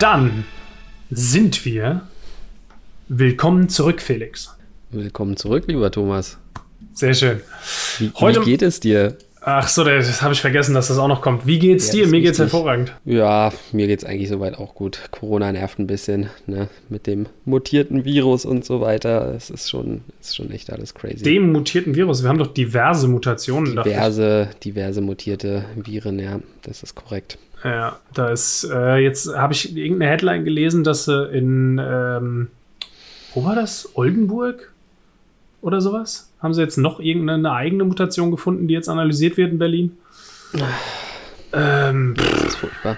dann 0.00 0.44
sind 1.10 1.64
wir. 1.64 2.02
Willkommen 3.08 3.68
zurück, 3.68 4.00
Felix. 4.00 4.56
Willkommen 4.90 5.36
zurück, 5.36 5.64
lieber 5.66 5.90
Thomas. 5.90 6.38
Sehr 6.94 7.14
schön. 7.14 7.40
Wie, 7.98 8.10
Heute, 8.14 8.40
wie 8.40 8.46
geht 8.46 8.62
es 8.62 8.80
dir? 8.80 9.18
Ach 9.42 9.68
so, 9.68 9.84
das 9.84 10.22
habe 10.22 10.34
ich 10.34 10.40
vergessen, 10.40 10.74
dass 10.74 10.88
das 10.88 10.98
auch 10.98 11.08
noch 11.08 11.22
kommt. 11.22 11.46
Wie 11.46 11.58
geht's 11.58 11.88
ja, 11.88 11.92
dir? 11.92 12.06
Mir 12.08 12.20
geht's 12.20 12.38
wichtig. 12.38 12.52
hervorragend. 12.52 12.94
Ja, 13.04 13.52
mir 13.72 13.86
geht's 13.86 14.04
eigentlich 14.04 14.28
soweit 14.28 14.58
auch 14.58 14.74
gut. 14.74 15.00
Corona 15.10 15.50
nervt 15.52 15.78
ein 15.78 15.86
bisschen, 15.86 16.28
ne? 16.46 16.68
Mit 16.88 17.06
dem 17.06 17.26
mutierten 17.44 18.04
Virus 18.04 18.44
und 18.44 18.64
so 18.64 18.80
weiter. 18.80 19.34
Es 19.34 19.50
ist 19.50 19.70
schon, 19.70 20.02
ist 20.20 20.36
schon 20.36 20.50
echt 20.50 20.70
alles 20.70 20.94
crazy. 20.94 21.22
Dem 21.22 21.52
mutierten 21.52 21.94
Virus? 21.94 22.22
Wir 22.22 22.28
haben 22.28 22.38
doch 22.38 22.52
diverse 22.52 23.08
Mutationen. 23.08 23.76
Diverse, 23.76 24.48
diverse 24.62 25.00
mutierte 25.00 25.64
Viren, 25.74 26.18
ja, 26.18 26.40
das 26.62 26.82
ist 26.82 26.94
korrekt. 26.94 27.38
Ja, 27.62 27.98
da 28.14 28.30
ist, 28.30 28.64
äh, 28.64 28.96
jetzt 28.96 29.34
habe 29.36 29.52
ich 29.52 29.76
irgendeine 29.76 30.10
Headline 30.10 30.44
gelesen, 30.44 30.82
dass 30.82 31.04
sie 31.04 31.28
in, 31.28 31.78
ähm, 31.82 32.48
wo 33.34 33.44
war 33.44 33.54
das? 33.54 33.90
Oldenburg? 33.94 34.72
Oder 35.60 35.80
sowas? 35.80 36.30
Haben 36.40 36.54
sie 36.54 36.62
jetzt 36.62 36.78
noch 36.78 37.00
irgendeine 37.00 37.52
eigene 37.52 37.84
Mutation 37.84 38.30
gefunden, 38.30 38.66
die 38.66 38.74
jetzt 38.74 38.88
analysiert 38.88 39.36
wird 39.36 39.52
in 39.52 39.58
Berlin? 39.58 39.98
Ähm, 41.52 42.14
das 42.16 42.44
ist 42.44 42.56
furchtbar. 42.56 42.96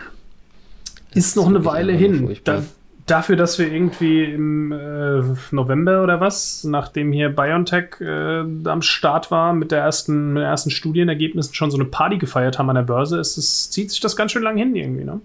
Das 1.08 1.26
ist 1.26 1.36
noch 1.36 1.48
eine 1.48 1.64
Weile 1.64 1.92
hin. 1.92 2.36
Da, 2.44 2.62
dafür, 3.06 3.36
dass 3.36 3.58
wir 3.58 3.72
irgendwie 3.72 4.24
im 4.24 4.72
äh, 4.72 5.22
November 5.50 6.02
oder 6.02 6.20
was, 6.20 6.64
nachdem 6.64 7.12
hier 7.12 7.30
BioNTech 7.30 8.00
äh, 8.00 8.40
am 8.64 8.82
Start 8.82 9.30
war 9.30 9.52
mit, 9.52 9.72
der 9.72 9.80
ersten, 9.80 10.34
mit 10.34 10.42
den 10.42 10.48
ersten 10.48 10.70
Studienergebnissen, 10.70 11.54
schon 11.54 11.70
so 11.70 11.76
eine 11.76 11.86
Party 11.86 12.18
gefeiert 12.18 12.58
haben 12.58 12.70
an 12.70 12.76
der 12.76 12.82
Börse, 12.82 13.18
ist 13.18 13.36
es, 13.36 13.70
zieht 13.70 13.90
sich 13.90 14.00
das 14.00 14.16
ganz 14.16 14.32
schön 14.32 14.42
lang 14.42 14.56
hin 14.56 14.74
irgendwie, 14.76 15.04
ne? 15.04 15.20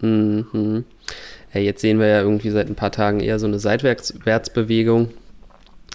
Mhm. 0.00 0.84
Ja, 1.52 1.60
jetzt 1.60 1.80
sehen 1.80 1.98
wir 1.98 2.06
ja 2.06 2.20
irgendwie 2.20 2.50
seit 2.50 2.68
ein 2.68 2.74
paar 2.74 2.92
Tagen 2.92 3.20
eher 3.20 3.38
so 3.38 3.46
eine 3.46 3.58
Seitwärtsbewegung. 3.58 5.08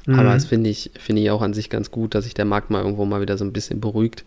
Mhm. 0.06 0.20
Aber 0.20 0.34
das 0.34 0.46
finde 0.46 0.70
ich, 0.70 0.92
finde 0.98 1.22
ich 1.22 1.32
auch 1.32 1.42
an 1.42 1.54
sich 1.54 1.70
ganz 1.70 1.92
gut, 1.92 2.16
dass 2.16 2.24
sich 2.24 2.34
der 2.34 2.46
Markt 2.46 2.72
mal 2.72 2.82
irgendwo 2.82 3.06
mal 3.06 3.22
wieder 3.22 3.38
so 3.38 3.46
ein 3.46 3.54
bisschen 3.54 3.80
beruhigt. 3.80 4.26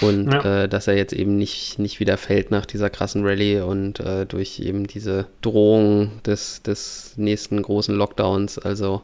Und 0.00 0.30
ja. 0.30 0.64
äh, 0.64 0.68
dass 0.68 0.88
er 0.88 0.96
jetzt 0.96 1.12
eben 1.12 1.36
nicht, 1.36 1.78
nicht 1.78 2.00
wieder 2.00 2.16
fällt 2.16 2.50
nach 2.50 2.66
dieser 2.66 2.90
krassen 2.90 3.24
Rallye 3.24 3.60
und 3.60 4.00
äh, 4.00 4.26
durch 4.26 4.60
eben 4.60 4.86
diese 4.86 5.26
Drohung 5.40 6.10
des, 6.24 6.62
des 6.62 7.14
nächsten 7.16 7.62
großen 7.62 7.94
Lockdowns. 7.94 8.58
Also 8.58 9.02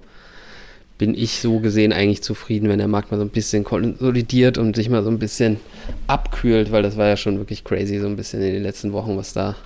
bin 0.98 1.14
ich 1.14 1.40
so 1.40 1.60
gesehen 1.60 1.92
eigentlich 1.92 2.22
zufrieden, 2.22 2.68
wenn 2.68 2.78
der 2.78 2.88
Markt 2.88 3.10
mal 3.10 3.16
so 3.16 3.24
ein 3.24 3.30
bisschen 3.30 3.64
konsolidiert 3.64 4.58
und 4.58 4.76
sich 4.76 4.88
mal 4.88 5.02
so 5.02 5.10
ein 5.10 5.18
bisschen 5.18 5.58
abkühlt, 6.06 6.70
weil 6.70 6.82
das 6.82 6.96
war 6.96 7.08
ja 7.08 7.16
schon 7.16 7.38
wirklich 7.38 7.64
crazy, 7.64 7.98
so 7.98 8.06
ein 8.06 8.16
bisschen 8.16 8.42
in 8.42 8.52
den 8.52 8.62
letzten 8.62 8.92
Wochen, 8.92 9.16
was 9.16 9.32
da 9.32 9.56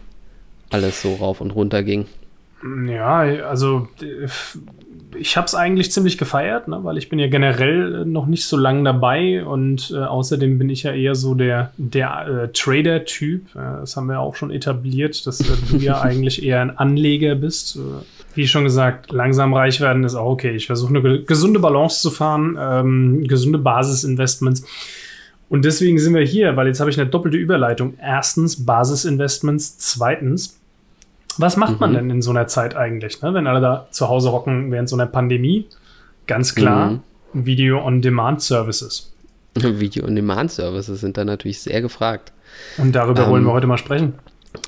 alles 0.70 1.02
so 1.02 1.14
rauf 1.14 1.40
und 1.40 1.50
runter 1.50 1.82
ging. 1.82 2.06
Ja, 2.86 3.18
also 3.48 3.88
ich 5.18 5.36
habe 5.36 5.46
es 5.46 5.54
eigentlich 5.54 5.92
ziemlich 5.92 6.18
gefeiert, 6.18 6.68
ne, 6.68 6.80
weil 6.82 6.98
ich 6.98 7.08
bin 7.08 7.18
ja 7.18 7.28
generell 7.28 8.04
noch 8.04 8.26
nicht 8.26 8.46
so 8.46 8.56
lange 8.56 8.84
dabei 8.84 9.44
und 9.44 9.92
äh, 9.94 9.98
außerdem 9.98 10.58
bin 10.58 10.70
ich 10.70 10.82
ja 10.82 10.92
eher 10.92 11.14
so 11.14 11.34
der, 11.34 11.72
der 11.76 12.26
äh, 12.26 12.48
Trader-Typ. 12.52 13.54
Äh, 13.54 13.80
das 13.80 13.96
haben 13.96 14.08
wir 14.08 14.20
auch 14.20 14.34
schon 14.34 14.50
etabliert, 14.50 15.26
dass 15.26 15.40
äh, 15.40 15.44
du 15.70 15.76
ja 15.76 16.00
eigentlich 16.02 16.42
eher 16.42 16.60
ein 16.60 16.76
Anleger 16.76 17.34
bist. 17.34 17.76
Äh, 17.76 17.80
wie 18.34 18.46
schon 18.46 18.64
gesagt, 18.64 19.12
langsam 19.12 19.54
reich 19.54 19.80
werden 19.80 20.04
ist 20.04 20.14
auch 20.14 20.30
okay. 20.30 20.54
Ich 20.54 20.66
versuche 20.66 20.94
eine 20.94 21.20
gesunde 21.22 21.58
Balance 21.58 22.02
zu 22.02 22.10
fahren, 22.10 22.58
ähm, 22.60 23.26
gesunde 23.26 23.58
Basisinvestments. 23.58 24.64
Und 25.48 25.64
deswegen 25.64 25.98
sind 25.98 26.14
wir 26.14 26.24
hier, 26.24 26.56
weil 26.56 26.66
jetzt 26.66 26.80
habe 26.80 26.90
ich 26.90 27.00
eine 27.00 27.08
doppelte 27.08 27.38
Überleitung. 27.38 27.94
Erstens 27.98 28.66
Basisinvestments, 28.66 29.78
zweitens 29.78 30.58
was 31.38 31.56
macht 31.56 31.80
man 31.80 31.90
mhm. 31.90 31.94
denn 31.94 32.10
in 32.10 32.22
so 32.22 32.30
einer 32.30 32.46
Zeit 32.46 32.76
eigentlich, 32.76 33.22
ne? 33.22 33.34
wenn 33.34 33.46
alle 33.46 33.60
da 33.60 33.88
zu 33.90 34.08
Hause 34.08 34.32
hocken 34.32 34.70
während 34.70 34.88
so 34.88 34.96
einer 34.96 35.06
Pandemie? 35.06 35.66
Ganz 36.26 36.54
klar, 36.54 36.90
mhm. 36.90 37.00
Video-on-Demand-Services. 37.46 39.12
Video-on-Demand-Services 39.54 41.00
sind 41.00 41.16
da 41.16 41.24
natürlich 41.24 41.60
sehr 41.60 41.80
gefragt. 41.80 42.32
Und 42.78 42.92
darüber 42.92 43.24
ähm, 43.24 43.30
wollen 43.30 43.44
wir 43.44 43.52
heute 43.52 43.66
mal 43.66 43.78
sprechen. 43.78 44.14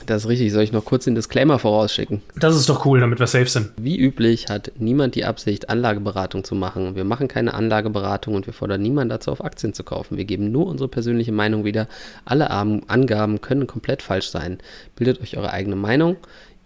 Das 0.07 0.25
ist 0.25 0.29
richtig. 0.29 0.53
Soll 0.53 0.63
ich 0.63 0.73
noch 0.73 0.85
kurz 0.85 1.05
den 1.05 1.15
Disclaimer 1.15 1.59
vorausschicken? 1.59 2.23
Das 2.37 2.55
ist 2.57 2.69
doch 2.69 2.85
cool, 2.85 3.01
damit 3.01 3.19
wir 3.19 3.27
safe 3.27 3.47
sind. 3.47 3.71
Wie 3.77 3.99
üblich 3.99 4.49
hat 4.49 4.73
niemand 4.79 5.15
die 5.15 5.25
Absicht, 5.25 5.69
Anlageberatung 5.69 6.45
zu 6.45 6.55
machen. 6.55 6.95
Wir 6.95 7.05
machen 7.05 7.29
keine 7.29 7.55
Anlageberatung 7.55 8.35
und 8.35 8.47
wir 8.47 8.53
fordern 8.53 8.83
niemanden 8.83 9.11
dazu, 9.11 9.31
auf 9.31 9.45
Aktien 9.45 9.73
zu 9.73 9.85
kaufen. 9.85 10.17
Wir 10.17 10.25
geben 10.25 10.51
nur 10.53 10.67
unsere 10.67 10.89
persönliche 10.89 11.33
Meinung 11.33 11.65
wieder. 11.65 11.89
Alle 12.25 12.51
Angaben 12.51 13.41
können 13.41 13.67
komplett 13.67 14.03
falsch 14.03 14.29
sein. 14.29 14.59
Bildet 14.97 15.21
euch 15.21 15.37
eure 15.37 15.53
eigene 15.53 15.77
Meinung. 15.77 16.17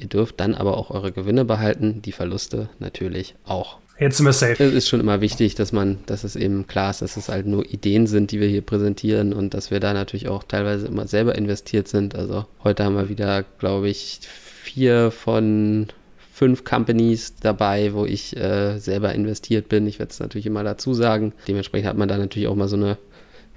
Ihr 0.02 0.08
dürft 0.08 0.40
dann 0.40 0.54
aber 0.54 0.76
auch 0.76 0.90
eure 0.90 1.12
Gewinne 1.12 1.44
behalten, 1.44 2.02
die 2.02 2.12
Verluste 2.12 2.68
natürlich 2.80 3.36
auch. 3.44 3.78
Jetzt 3.98 4.16
sind 4.16 4.26
wir 4.26 4.32
safe. 4.32 4.64
Es 4.64 4.74
ist 4.74 4.88
schon 4.88 4.98
immer 4.98 5.20
wichtig, 5.20 5.54
dass 5.54 5.70
man, 5.70 5.98
dass 6.06 6.24
es 6.24 6.34
eben 6.34 6.66
klar 6.66 6.90
ist, 6.90 7.02
dass 7.02 7.16
es 7.16 7.28
halt 7.28 7.46
nur 7.46 7.64
Ideen 7.64 8.08
sind, 8.08 8.32
die 8.32 8.40
wir 8.40 8.48
hier 8.48 8.62
präsentieren 8.62 9.32
und 9.32 9.54
dass 9.54 9.70
wir 9.70 9.78
da 9.78 9.92
natürlich 9.92 10.28
auch 10.28 10.42
teilweise 10.42 10.86
immer 10.88 11.06
selber 11.06 11.36
investiert 11.36 11.86
sind. 11.86 12.16
Also 12.16 12.46
heute 12.64 12.84
haben 12.84 12.96
wir 12.96 13.08
wieder, 13.08 13.44
glaube 13.60 13.88
ich, 13.88 14.20
vier 14.62 15.12
von 15.12 15.86
fünf 16.32 16.64
Companies 16.64 17.36
dabei, 17.36 17.92
wo 17.92 18.04
ich 18.04 18.36
äh, 18.36 18.78
selber 18.78 19.12
investiert 19.12 19.68
bin. 19.68 19.86
Ich 19.86 20.00
werde 20.00 20.10
es 20.10 20.18
natürlich 20.18 20.46
immer 20.46 20.64
dazu 20.64 20.94
sagen. 20.94 21.32
Dementsprechend 21.46 21.88
hat 21.88 21.96
man 21.96 22.08
da 22.08 22.18
natürlich 22.18 22.48
auch 22.48 22.56
mal 22.56 22.68
so 22.68 22.76
eine 22.76 22.98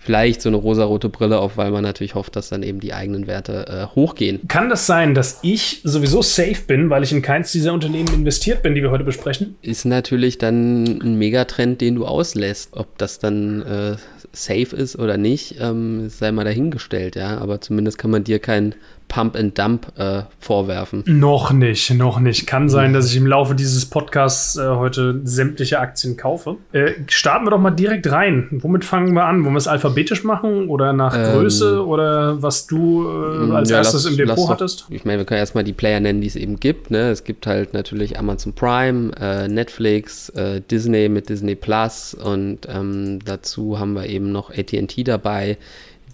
vielleicht 0.05 0.41
so 0.41 0.49
eine 0.49 0.57
rosarote 0.57 1.09
Brille 1.09 1.39
auf, 1.39 1.57
weil 1.57 1.71
man 1.71 1.83
natürlich 1.83 2.13
hofft, 2.13 2.35
dass 2.35 2.49
dann 2.49 2.61
eben 2.61 2.79
die 2.79 2.93
eigenen 2.93 3.25
Werte 3.25 3.65
äh, 3.67 3.95
hochgehen. 3.95 4.47
Kann 4.47 4.69
das 4.69 4.85
sein, 4.85 5.15
dass 5.15 5.39
ich 5.41 5.81
sowieso 5.83 6.21
safe 6.21 6.61
bin, 6.67 6.89
weil 6.91 7.03
ich 7.03 7.11
in 7.11 7.23
keins 7.23 7.51
dieser 7.51 7.73
Unternehmen 7.73 8.13
investiert 8.13 8.61
bin, 8.61 8.75
die 8.75 8.83
wir 8.83 8.91
heute 8.91 9.03
besprechen? 9.03 9.55
Ist 9.63 9.85
natürlich 9.85 10.37
dann 10.37 10.83
ein 11.01 11.17
Megatrend, 11.17 11.81
den 11.81 11.95
du 11.95 12.05
auslässt. 12.05 12.69
Ob 12.73 12.97
das 12.99 13.17
dann 13.17 13.63
äh, 13.63 13.95
safe 14.31 14.75
ist 14.75 14.97
oder 14.97 15.17
nicht, 15.17 15.55
ähm, 15.59 16.07
sei 16.09 16.31
mal 16.31 16.43
dahingestellt, 16.43 17.15
ja. 17.15 17.37
Aber 17.39 17.59
zumindest 17.61 17.97
kann 17.97 18.11
man 18.11 18.23
dir 18.23 18.39
kein 18.39 18.75
Pump 19.07 19.35
and 19.35 19.57
Dump 19.57 19.91
äh, 19.97 20.23
vorwerfen. 20.39 21.03
Noch 21.05 21.51
nicht, 21.51 21.93
noch 21.93 22.19
nicht. 22.19 22.47
Kann 22.47 22.69
sein, 22.69 22.93
dass 22.93 23.09
ich 23.11 23.17
im 23.17 23.27
Laufe 23.27 23.55
dieses 23.55 23.85
Podcasts 23.85 24.57
äh, 24.57 24.67
heute 24.67 25.21
sämtliche 25.23 25.79
Aktien 25.79 26.17
kaufe. 26.17 26.57
Äh, 26.71 26.91
starten 27.07 27.45
wir 27.45 27.51
doch 27.51 27.59
mal 27.59 27.71
direkt 27.71 28.11
rein. 28.11 28.47
Womit 28.51 28.83
fangen 28.83 29.13
wir 29.13 29.25
an? 29.25 29.43
Wollen 29.43 29.53
wir 29.53 29.59
es 29.59 29.67
alphabetisch 29.67 30.23
machen 30.23 30.67
oder 30.69 30.93
nach 30.93 31.15
ähm, 31.15 31.33
Größe 31.33 31.85
oder 31.85 32.41
was 32.41 32.67
du 32.67 33.07
äh, 33.07 33.51
als 33.53 33.69
ja, 33.69 33.77
erstes 33.77 34.05
lass, 34.05 34.11
im 34.11 34.17
Depot 34.17 34.49
hattest? 34.49 34.85
ich 34.89 35.05
meine, 35.05 35.19
wir 35.19 35.25
können 35.25 35.39
erstmal 35.39 35.63
die 35.63 35.73
Player 35.73 35.99
nennen, 35.99 36.21
die 36.21 36.27
es 36.27 36.35
eben 36.35 36.59
gibt. 36.59 36.91
Ne? 36.91 37.09
Es 37.09 37.23
gibt 37.23 37.47
halt 37.47 37.73
natürlich 37.73 38.17
Amazon 38.17 38.53
Prime, 38.53 39.11
äh, 39.19 39.47
Netflix, 39.47 40.29
äh, 40.29 40.61
Disney 40.61 41.09
mit 41.09 41.29
Disney 41.29 41.55
Plus 41.55 42.13
und 42.13 42.67
ähm, 42.67 43.19
dazu 43.23 43.79
haben 43.79 43.93
wir 43.93 44.07
eben 44.07 44.31
noch 44.31 44.49
AT&T 44.49 45.03
dabei 45.03 45.57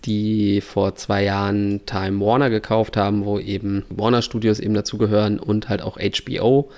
die 0.05 0.61
vor 0.61 0.95
zwei 0.95 1.23
Jahren 1.23 1.85
Time 1.85 2.23
Warner 2.25 2.49
gekauft 2.49 2.97
haben, 2.97 3.25
wo 3.25 3.39
eben 3.39 3.85
Warner 3.89 4.21
Studios 4.21 4.59
eben 4.59 4.73
dazugehören 4.73 5.39
und 5.39 5.69
halt 5.69 5.81
auch 5.81 5.97
HBO. 5.97 6.69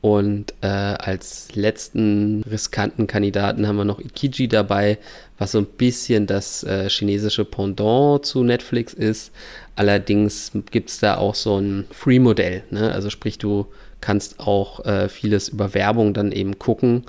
Und 0.00 0.54
äh, 0.60 0.66
als 0.66 1.54
letzten 1.54 2.44
riskanten 2.48 3.06
Kandidaten 3.06 3.66
haben 3.66 3.76
wir 3.76 3.84
noch 3.84 3.98
Ikiji 3.98 4.46
dabei, 4.46 4.98
was 5.38 5.52
so 5.52 5.58
ein 5.58 5.64
bisschen 5.66 6.26
das 6.26 6.62
äh, 6.62 6.88
chinesische 6.88 7.44
Pendant 7.44 8.24
zu 8.24 8.44
Netflix 8.44 8.94
ist. 8.94 9.32
Allerdings 9.74 10.52
gibt 10.70 10.90
es 10.90 11.00
da 11.00 11.16
auch 11.16 11.34
so 11.34 11.58
ein 11.58 11.86
Free-Modell. 11.90 12.62
Ne? 12.70 12.92
Also 12.92 13.10
sprich, 13.10 13.38
du 13.38 13.66
kannst 14.00 14.38
auch 14.38 14.84
äh, 14.84 15.08
vieles 15.08 15.48
über 15.48 15.74
Werbung 15.74 16.14
dann 16.14 16.30
eben 16.30 16.58
gucken. 16.58 17.04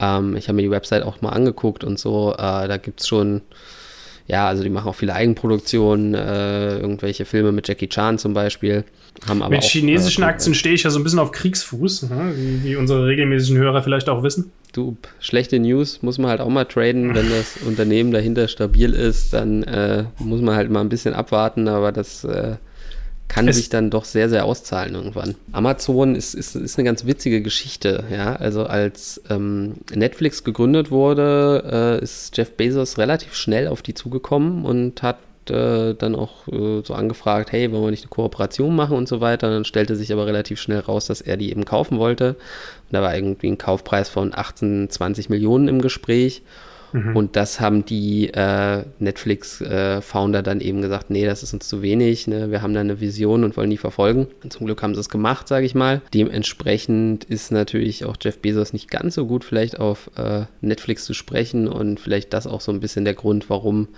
Ähm, 0.00 0.34
ich 0.36 0.48
habe 0.48 0.56
mir 0.56 0.62
die 0.62 0.70
Website 0.70 1.04
auch 1.04 1.20
mal 1.20 1.30
angeguckt 1.30 1.84
und 1.84 1.98
so. 1.98 2.32
Äh, 2.32 2.66
da 2.66 2.76
gibt 2.78 3.00
es 3.00 3.06
schon 3.06 3.42
ja, 4.30 4.46
also 4.46 4.62
die 4.62 4.70
machen 4.70 4.88
auch 4.88 4.94
viele 4.94 5.12
Eigenproduktionen, 5.12 6.14
äh, 6.14 6.78
irgendwelche 6.78 7.24
Filme 7.24 7.50
mit 7.50 7.66
Jackie 7.66 7.88
Chan 7.88 8.16
zum 8.16 8.32
Beispiel. 8.32 8.84
Haben 9.28 9.42
aber 9.42 9.50
mit 9.50 9.64
auch, 9.64 9.68
chinesischen 9.68 10.22
äh, 10.22 10.26
Aktien 10.26 10.54
stehe 10.54 10.72
ich 10.76 10.84
ja 10.84 10.90
so 10.90 11.00
ein 11.00 11.02
bisschen 11.02 11.18
auf 11.18 11.32
Kriegsfuß, 11.32 12.10
ne? 12.10 12.32
wie, 12.36 12.62
wie, 12.62 12.76
unsere 12.76 13.06
regelmäßigen 13.06 13.60
Hörer 13.60 13.82
vielleicht 13.82 14.08
auch 14.08 14.22
wissen. 14.22 14.52
Du, 14.72 14.96
schlechte 15.18 15.58
News 15.58 16.00
muss 16.02 16.18
man 16.18 16.30
halt 16.30 16.40
auch 16.40 16.48
mal 16.48 16.64
traden. 16.64 17.12
Wenn 17.12 17.28
das 17.28 17.56
Unternehmen 17.66 18.12
dahinter 18.12 18.46
stabil 18.46 18.92
ist, 18.92 19.32
dann 19.32 19.64
äh, 19.64 20.04
muss 20.20 20.40
man 20.40 20.54
halt 20.54 20.70
mal 20.70 20.80
ein 20.80 20.88
bisschen 20.88 21.12
abwarten, 21.12 21.66
aber 21.66 21.90
das 21.90 22.22
äh, 22.22 22.54
kann 23.30 23.46
es 23.48 23.56
sich 23.56 23.68
dann 23.68 23.90
doch 23.90 24.04
sehr, 24.04 24.28
sehr 24.28 24.44
auszahlen 24.44 24.94
irgendwann. 24.94 25.36
Amazon 25.52 26.16
ist, 26.16 26.34
ist, 26.34 26.56
ist 26.56 26.78
eine 26.78 26.84
ganz 26.84 27.06
witzige 27.06 27.40
Geschichte, 27.42 28.04
ja. 28.10 28.34
Also 28.34 28.64
als 28.64 29.22
ähm, 29.30 29.76
Netflix 29.94 30.42
gegründet 30.42 30.90
wurde, 30.90 31.98
äh, 32.00 32.04
ist 32.04 32.36
Jeff 32.36 32.56
Bezos 32.56 32.98
relativ 32.98 33.34
schnell 33.34 33.68
auf 33.68 33.82
die 33.82 33.94
zugekommen 33.94 34.64
und 34.64 35.02
hat 35.02 35.18
äh, 35.48 35.94
dann 35.94 36.16
auch 36.16 36.48
äh, 36.48 36.82
so 36.84 36.92
angefragt, 36.94 37.52
hey, 37.52 37.70
wollen 37.70 37.84
wir 37.84 37.90
nicht 37.92 38.02
eine 38.02 38.10
Kooperation 38.10 38.74
machen 38.74 38.96
und 38.96 39.08
so 39.08 39.20
weiter. 39.20 39.46
Und 39.46 39.54
dann 39.54 39.64
stellte 39.64 39.94
sich 39.94 40.12
aber 40.12 40.26
relativ 40.26 40.60
schnell 40.60 40.80
raus, 40.80 41.06
dass 41.06 41.20
er 41.20 41.36
die 41.36 41.50
eben 41.50 41.64
kaufen 41.64 41.98
wollte. 41.98 42.30
Und 42.30 42.92
da 42.92 43.00
war 43.00 43.14
irgendwie 43.14 43.48
ein 43.48 43.58
Kaufpreis 43.58 44.08
von 44.08 44.32
18, 44.34 44.90
20 44.90 45.28
Millionen 45.28 45.68
im 45.68 45.80
Gespräch. 45.80 46.42
Mhm. 46.92 47.16
Und 47.16 47.36
das 47.36 47.60
haben 47.60 47.84
die 47.84 48.28
äh, 48.32 48.84
Netflix-Founder 48.98 50.38
äh, 50.40 50.42
dann 50.42 50.60
eben 50.60 50.82
gesagt, 50.82 51.10
nee, 51.10 51.24
das 51.24 51.42
ist 51.42 51.52
uns 51.52 51.68
zu 51.68 51.82
wenig, 51.82 52.26
ne? 52.26 52.50
wir 52.50 52.62
haben 52.62 52.74
da 52.74 52.80
eine 52.80 53.00
Vision 53.00 53.44
und 53.44 53.56
wollen 53.56 53.70
die 53.70 53.76
verfolgen. 53.76 54.26
Und 54.42 54.52
zum 54.52 54.66
Glück 54.66 54.82
haben 54.82 54.94
sie 54.94 55.00
es 55.00 55.08
gemacht, 55.08 55.48
sage 55.48 55.66
ich 55.66 55.74
mal. 55.74 56.02
Dementsprechend 56.14 57.24
ist 57.24 57.52
natürlich 57.52 58.04
auch 58.04 58.16
Jeff 58.20 58.38
Bezos 58.38 58.72
nicht 58.72 58.90
ganz 58.90 59.14
so 59.14 59.26
gut 59.26 59.44
vielleicht 59.44 59.78
auf 59.78 60.10
äh, 60.16 60.44
Netflix 60.60 61.04
zu 61.04 61.14
sprechen 61.14 61.68
und 61.68 62.00
vielleicht 62.00 62.32
das 62.32 62.46
auch 62.46 62.60
so 62.60 62.72
ein 62.72 62.80
bisschen 62.80 63.04
der 63.04 63.14
Grund, 63.14 63.50
warum 63.50 63.88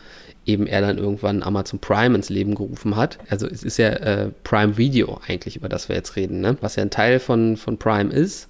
eben 0.44 0.66
er 0.66 0.80
dann 0.80 0.98
irgendwann 0.98 1.42
Amazon 1.42 1.78
Prime 1.78 2.14
ins 2.16 2.28
Leben 2.28 2.54
gerufen 2.54 2.96
hat. 2.96 3.18
Also 3.28 3.46
es 3.46 3.62
ist 3.62 3.76
ja 3.76 3.90
äh, 3.90 4.30
Prime 4.42 4.76
Video 4.76 5.20
eigentlich, 5.26 5.56
über 5.56 5.68
das 5.68 5.88
wir 5.88 5.96
jetzt 5.96 6.16
reden, 6.16 6.40
ne? 6.40 6.56
was 6.60 6.76
ja 6.76 6.82
ein 6.82 6.90
Teil 6.90 7.20
von, 7.20 7.56
von 7.56 7.78
Prime 7.78 8.12
ist 8.12 8.48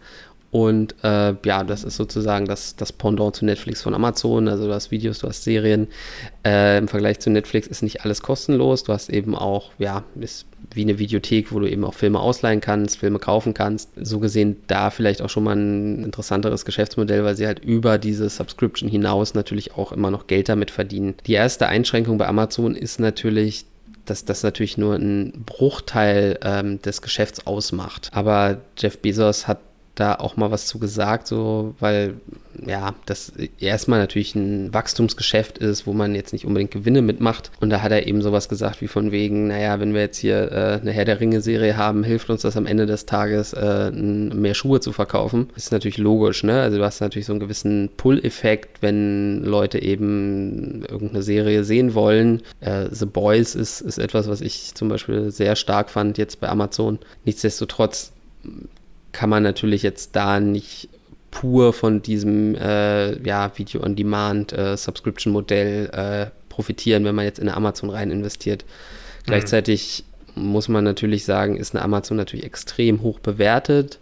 und 0.52 0.94
äh, 1.02 1.34
ja, 1.46 1.64
das 1.64 1.82
ist 1.82 1.96
sozusagen 1.96 2.44
das, 2.44 2.76
das 2.76 2.92
Pendant 2.92 3.34
zu 3.34 3.46
Netflix 3.46 3.80
von 3.80 3.94
Amazon. 3.94 4.48
Also 4.48 4.66
du 4.66 4.74
hast 4.74 4.90
Videos, 4.90 5.20
du 5.20 5.26
hast 5.26 5.44
Serien. 5.44 5.88
Äh, 6.44 6.76
Im 6.76 6.88
Vergleich 6.88 7.20
zu 7.20 7.30
Netflix 7.30 7.66
ist 7.66 7.82
nicht 7.82 8.04
alles 8.04 8.20
kostenlos. 8.20 8.82
Du 8.82 8.92
hast 8.92 9.08
eben 9.08 9.34
auch, 9.34 9.70
ja, 9.78 10.04
ist 10.20 10.44
wie 10.74 10.82
eine 10.82 10.98
Videothek, 10.98 11.52
wo 11.52 11.58
du 11.58 11.70
eben 11.70 11.86
auch 11.86 11.94
Filme 11.94 12.20
ausleihen 12.20 12.60
kannst, 12.60 12.98
Filme 12.98 13.18
kaufen 13.18 13.54
kannst. 13.54 13.92
So 13.96 14.18
gesehen 14.18 14.56
da 14.66 14.90
vielleicht 14.90 15.22
auch 15.22 15.30
schon 15.30 15.44
mal 15.44 15.56
ein 15.56 16.04
interessanteres 16.04 16.66
Geschäftsmodell, 16.66 17.24
weil 17.24 17.34
sie 17.34 17.46
halt 17.46 17.60
über 17.64 17.96
diese 17.96 18.28
Subscription 18.28 18.90
hinaus 18.90 19.32
natürlich 19.32 19.74
auch 19.78 19.90
immer 19.90 20.10
noch 20.10 20.26
Geld 20.26 20.50
damit 20.50 20.70
verdienen. 20.70 21.14
Die 21.26 21.32
erste 21.32 21.66
Einschränkung 21.66 22.18
bei 22.18 22.26
Amazon 22.26 22.74
ist 22.74 23.00
natürlich, 23.00 23.64
dass 24.04 24.26
das 24.26 24.42
natürlich 24.42 24.76
nur 24.76 24.96
ein 24.96 25.44
Bruchteil 25.46 26.38
ähm, 26.42 26.82
des 26.82 27.00
Geschäfts 27.00 27.46
ausmacht. 27.46 28.10
Aber 28.12 28.58
Jeff 28.76 28.98
Bezos 28.98 29.48
hat 29.48 29.58
da 29.94 30.14
auch 30.14 30.36
mal 30.36 30.50
was 30.50 30.66
zu 30.66 30.78
gesagt, 30.78 31.26
so, 31.26 31.74
weil 31.78 32.14
ja, 32.66 32.94
das 33.06 33.32
erstmal 33.58 33.98
natürlich 33.98 34.34
ein 34.34 34.72
Wachstumsgeschäft 34.72 35.58
ist, 35.58 35.86
wo 35.86 35.92
man 35.92 36.14
jetzt 36.14 36.32
nicht 36.32 36.46
unbedingt 36.46 36.70
Gewinne 36.70 37.02
mitmacht. 37.02 37.50
Und 37.60 37.70
da 37.70 37.82
hat 37.82 37.92
er 37.92 38.06
eben 38.06 38.22
sowas 38.22 38.48
gesagt 38.48 38.80
wie 38.80 38.88
von 38.88 39.10
wegen, 39.10 39.48
naja, 39.48 39.80
wenn 39.80 39.92
wir 39.94 40.00
jetzt 40.00 40.18
hier 40.18 40.50
äh, 40.52 40.80
eine 40.80 40.92
Herr 40.92 41.04
der 41.04 41.20
Ringe-Serie 41.20 41.76
haben, 41.76 42.04
hilft 42.04 42.30
uns 42.30 42.42
das 42.42 42.56
am 42.56 42.66
Ende 42.66 42.86
des 42.86 43.06
Tages, 43.06 43.52
äh, 43.52 43.90
mehr 43.90 44.54
Schuhe 44.54 44.80
zu 44.80 44.92
verkaufen. 44.92 45.50
Ist 45.56 45.72
natürlich 45.72 45.98
logisch, 45.98 46.42
ne? 46.42 46.60
Also 46.60 46.78
du 46.78 46.84
hast 46.84 47.00
natürlich 47.00 47.26
so 47.26 47.32
einen 47.32 47.40
gewissen 47.40 47.90
Pull-Effekt, 47.96 48.80
wenn 48.80 49.42
Leute 49.44 49.82
eben 49.82 50.84
irgendeine 50.88 51.22
Serie 51.22 51.64
sehen 51.64 51.94
wollen. 51.94 52.42
Äh, 52.60 52.86
The 52.90 53.06
Boys 53.06 53.54
ist, 53.54 53.80
ist 53.82 53.98
etwas, 53.98 54.28
was 54.28 54.40
ich 54.40 54.74
zum 54.74 54.88
Beispiel 54.88 55.30
sehr 55.30 55.56
stark 55.56 55.90
fand 55.90 56.16
jetzt 56.16 56.40
bei 56.40 56.48
Amazon. 56.48 56.98
Nichtsdestotrotz 57.24 58.12
kann 59.12 59.30
man 59.30 59.42
natürlich 59.42 59.82
jetzt 59.82 60.14
da 60.16 60.40
nicht 60.40 60.88
pur 61.30 61.72
von 61.72 62.02
diesem 62.02 62.54
äh, 62.54 63.18
ja, 63.26 63.50
Video-on-Demand-Subscription-Modell 63.56 65.90
äh, 65.92 66.22
äh, 66.22 66.26
profitieren, 66.48 67.04
wenn 67.04 67.14
man 67.14 67.24
jetzt 67.24 67.38
in 67.38 67.48
eine 67.48 67.56
Amazon 67.56 67.90
rein 67.90 68.10
investiert. 68.10 68.64
Mhm. 68.64 69.26
Gleichzeitig 69.26 70.04
muss 70.34 70.68
man 70.68 70.84
natürlich 70.84 71.24
sagen, 71.24 71.56
ist 71.56 71.74
eine 71.74 71.82
Amazon 71.82 72.16
natürlich 72.16 72.44
extrem 72.44 73.02
hoch 73.02 73.18
bewertet. 73.18 73.98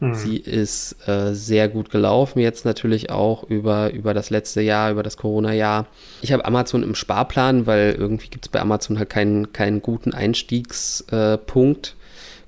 Mhm. 0.00 0.14
Sie 0.14 0.36
ist 0.36 0.96
äh, 1.08 1.34
sehr 1.34 1.68
gut 1.68 1.90
gelaufen, 1.90 2.40
jetzt 2.40 2.66
natürlich 2.66 3.10
auch 3.10 3.44
über, 3.44 3.92
über 3.92 4.14
das 4.14 4.30
letzte 4.30 4.60
Jahr, 4.60 4.90
über 4.90 5.02
das 5.02 5.16
Corona-Jahr. 5.16 5.86
Ich 6.20 6.32
habe 6.32 6.44
Amazon 6.44 6.82
im 6.82 6.94
Sparplan, 6.94 7.66
weil 7.66 7.96
irgendwie 7.98 8.28
gibt 8.28 8.46
es 8.46 8.50
bei 8.50 8.60
Amazon 8.60 8.98
halt 8.98 9.08
keinen, 9.08 9.52
keinen 9.52 9.80
guten 9.80 10.12
Einstiegspunkt. 10.12 11.96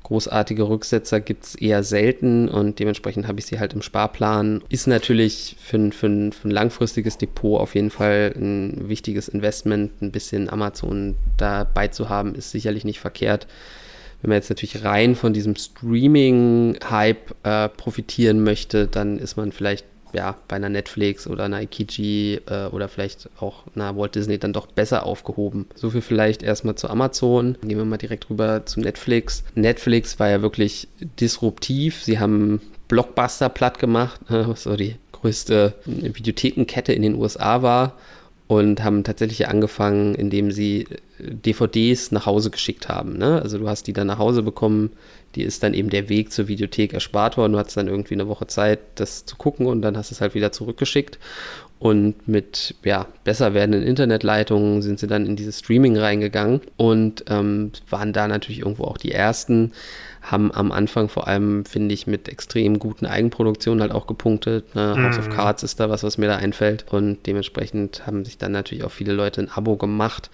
Großartige 0.09 0.63
Rücksetzer 0.63 1.21
gibt 1.21 1.45
es 1.45 1.55
eher 1.55 1.83
selten 1.83 2.49
und 2.49 2.79
dementsprechend 2.79 3.29
habe 3.29 3.41
ich 3.41 3.45
sie 3.45 3.61
halt 3.61 3.75
im 3.75 3.83
Sparplan. 3.83 4.65
Ist 4.71 4.87
natürlich 4.87 5.57
für 5.61 5.77
ein, 5.77 5.93
für, 5.93 6.33
für 6.33 6.49
ein 6.49 6.51
langfristiges 6.51 7.19
Depot 7.19 7.61
auf 7.61 7.75
jeden 7.75 7.91
Fall 7.91 8.33
ein 8.35 8.89
wichtiges 8.89 9.29
Investment. 9.29 10.01
Ein 10.01 10.11
bisschen 10.11 10.49
Amazon 10.49 11.17
dabei 11.37 11.89
zu 11.89 12.09
haben, 12.09 12.35
ist 12.35 12.53
sicherlich 12.53 12.87
nicht 12.87 13.01
verkehrt. 13.01 13.47
Wenn 14.23 14.31
man 14.31 14.39
jetzt 14.39 14.49
natürlich 14.49 14.83
rein 14.83 15.15
von 15.15 15.35
diesem 15.35 15.57
Streaming-Hype 15.57 17.35
äh, 17.43 17.69
profitieren 17.69 18.43
möchte, 18.43 18.87
dann 18.87 19.19
ist 19.19 19.37
man 19.37 19.53
vielleicht 19.53 19.85
ja, 20.13 20.37
bei 20.49 20.57
einer 20.57 20.69
Netflix 20.69 21.27
oder 21.27 21.45
einer 21.45 21.63
Ikiji 21.63 22.41
äh, 22.47 22.67
oder 22.67 22.89
vielleicht 22.89 23.29
auch 23.41 23.65
einer 23.75 23.97
Walt 23.97 24.15
Disney 24.15 24.39
dann 24.39 24.53
doch 24.53 24.67
besser 24.67 25.05
aufgehoben. 25.05 25.67
So 25.75 25.91
viel 25.91 26.01
vielleicht 26.01 26.43
erstmal 26.43 26.75
zu 26.75 26.89
Amazon. 26.89 27.57
Gehen 27.63 27.79
wir 27.79 27.85
mal 27.85 27.97
direkt 27.97 28.31
rüber 28.31 28.67
zu 28.67 28.81
Netflix. 28.81 29.45
Netflix 29.55 30.19
war 30.19 30.29
ja 30.29 30.43
wirklich 30.43 30.89
disruptiv. 31.21 32.03
Sie 32.03 32.19
haben 32.19 32.61
Blockbuster 32.89 33.49
platt 33.49 33.79
gemacht, 33.79 34.21
was 34.29 34.63
so 34.63 34.77
die 34.77 34.97
größte 35.13 35.75
Videothekenkette 35.85 36.93
in 36.93 37.03
den 37.03 37.15
USA 37.17 37.63
war 37.63 37.95
und 38.49 38.83
haben 38.83 39.05
tatsächlich 39.05 39.47
angefangen, 39.47 40.15
indem 40.15 40.51
sie 40.51 40.87
DVDs 41.19 42.13
nach 42.13 42.27
Hause 42.27 42.51
geschickt 42.51 42.89
haben. 42.89 43.19
Ne? 43.19 43.41
Also 43.43 43.59
du 43.59 43.69
hast 43.69 43.87
die 43.87 43.93
dann 43.93 44.07
nach 44.07 44.19
Hause 44.19 44.43
bekommen, 44.43 44.91
die 45.35 45.43
ist 45.43 45.63
dann 45.63 45.75
eben 45.75 45.91
der 45.91 46.09
Weg 46.09 46.33
zur 46.33 46.49
Videothek 46.49 46.95
erspart 46.95 47.37
worden. 47.37 47.53
Du 47.53 47.59
hattest 47.59 47.77
dann 47.77 47.89
irgendwie 47.89 48.15
eine 48.15 48.29
Woche 48.29 48.47
Zeit, 48.47 48.81
das 48.95 49.27
zu 49.27 49.37
gucken 49.37 49.67
und 49.67 49.83
dann 49.83 49.97
hast 49.97 50.11
du 50.11 50.15
es 50.15 50.21
halt 50.21 50.35
wieder 50.35 50.53
zurückgeschickt. 50.53 51.19
Und 51.79 52.27
mit 52.27 52.75
ja, 52.83 53.07
besser 53.23 53.55
werdenden 53.55 53.85
Internetleitungen 53.85 54.83
sind 54.83 54.99
sie 54.99 55.07
dann 55.07 55.27
in 55.27 55.37
dieses 55.37 55.61
Streaming 55.61 55.97
reingegangen 55.97 56.61
und 56.77 57.25
ähm, 57.29 57.71
waren 57.89 58.13
da 58.13 58.27
natürlich 58.27 58.61
irgendwo 58.61 58.85
auch 58.85 58.97
die 58.97 59.13
ersten, 59.13 59.73
haben 60.21 60.51
am 60.53 60.73
Anfang 60.73 61.09
vor 61.09 61.29
allem, 61.29 61.65
finde 61.65 61.95
ich, 61.95 62.09
mit 62.09 62.29
extrem 62.29 62.81
guten 62.81 63.07
Eigenproduktionen 63.07 63.81
halt 63.81 63.93
auch 63.93 64.09
gepunktet. 64.09 64.75
Ne? 64.75 64.95
Mm. 64.97 65.05
House 65.05 65.19
of. 65.19 65.29
Cards 65.31 65.63
ist 65.63 65.79
da 65.79 65.89
was, 65.89 66.03
was 66.03 66.19
mir 66.19 66.27
da 66.27 66.37
einfällt. 66.37 66.85
Und 66.91 67.27
dementsprechend 67.27 68.07
haben 68.07 68.25
sich 68.25 68.39
dann 68.39 68.51
natürlich 68.51 68.83
auch 68.83 68.91
viele 68.91 69.13
Leute 69.13 69.43
ein 69.43 69.51
Abo 69.51 69.77
gemacht. 69.77 70.31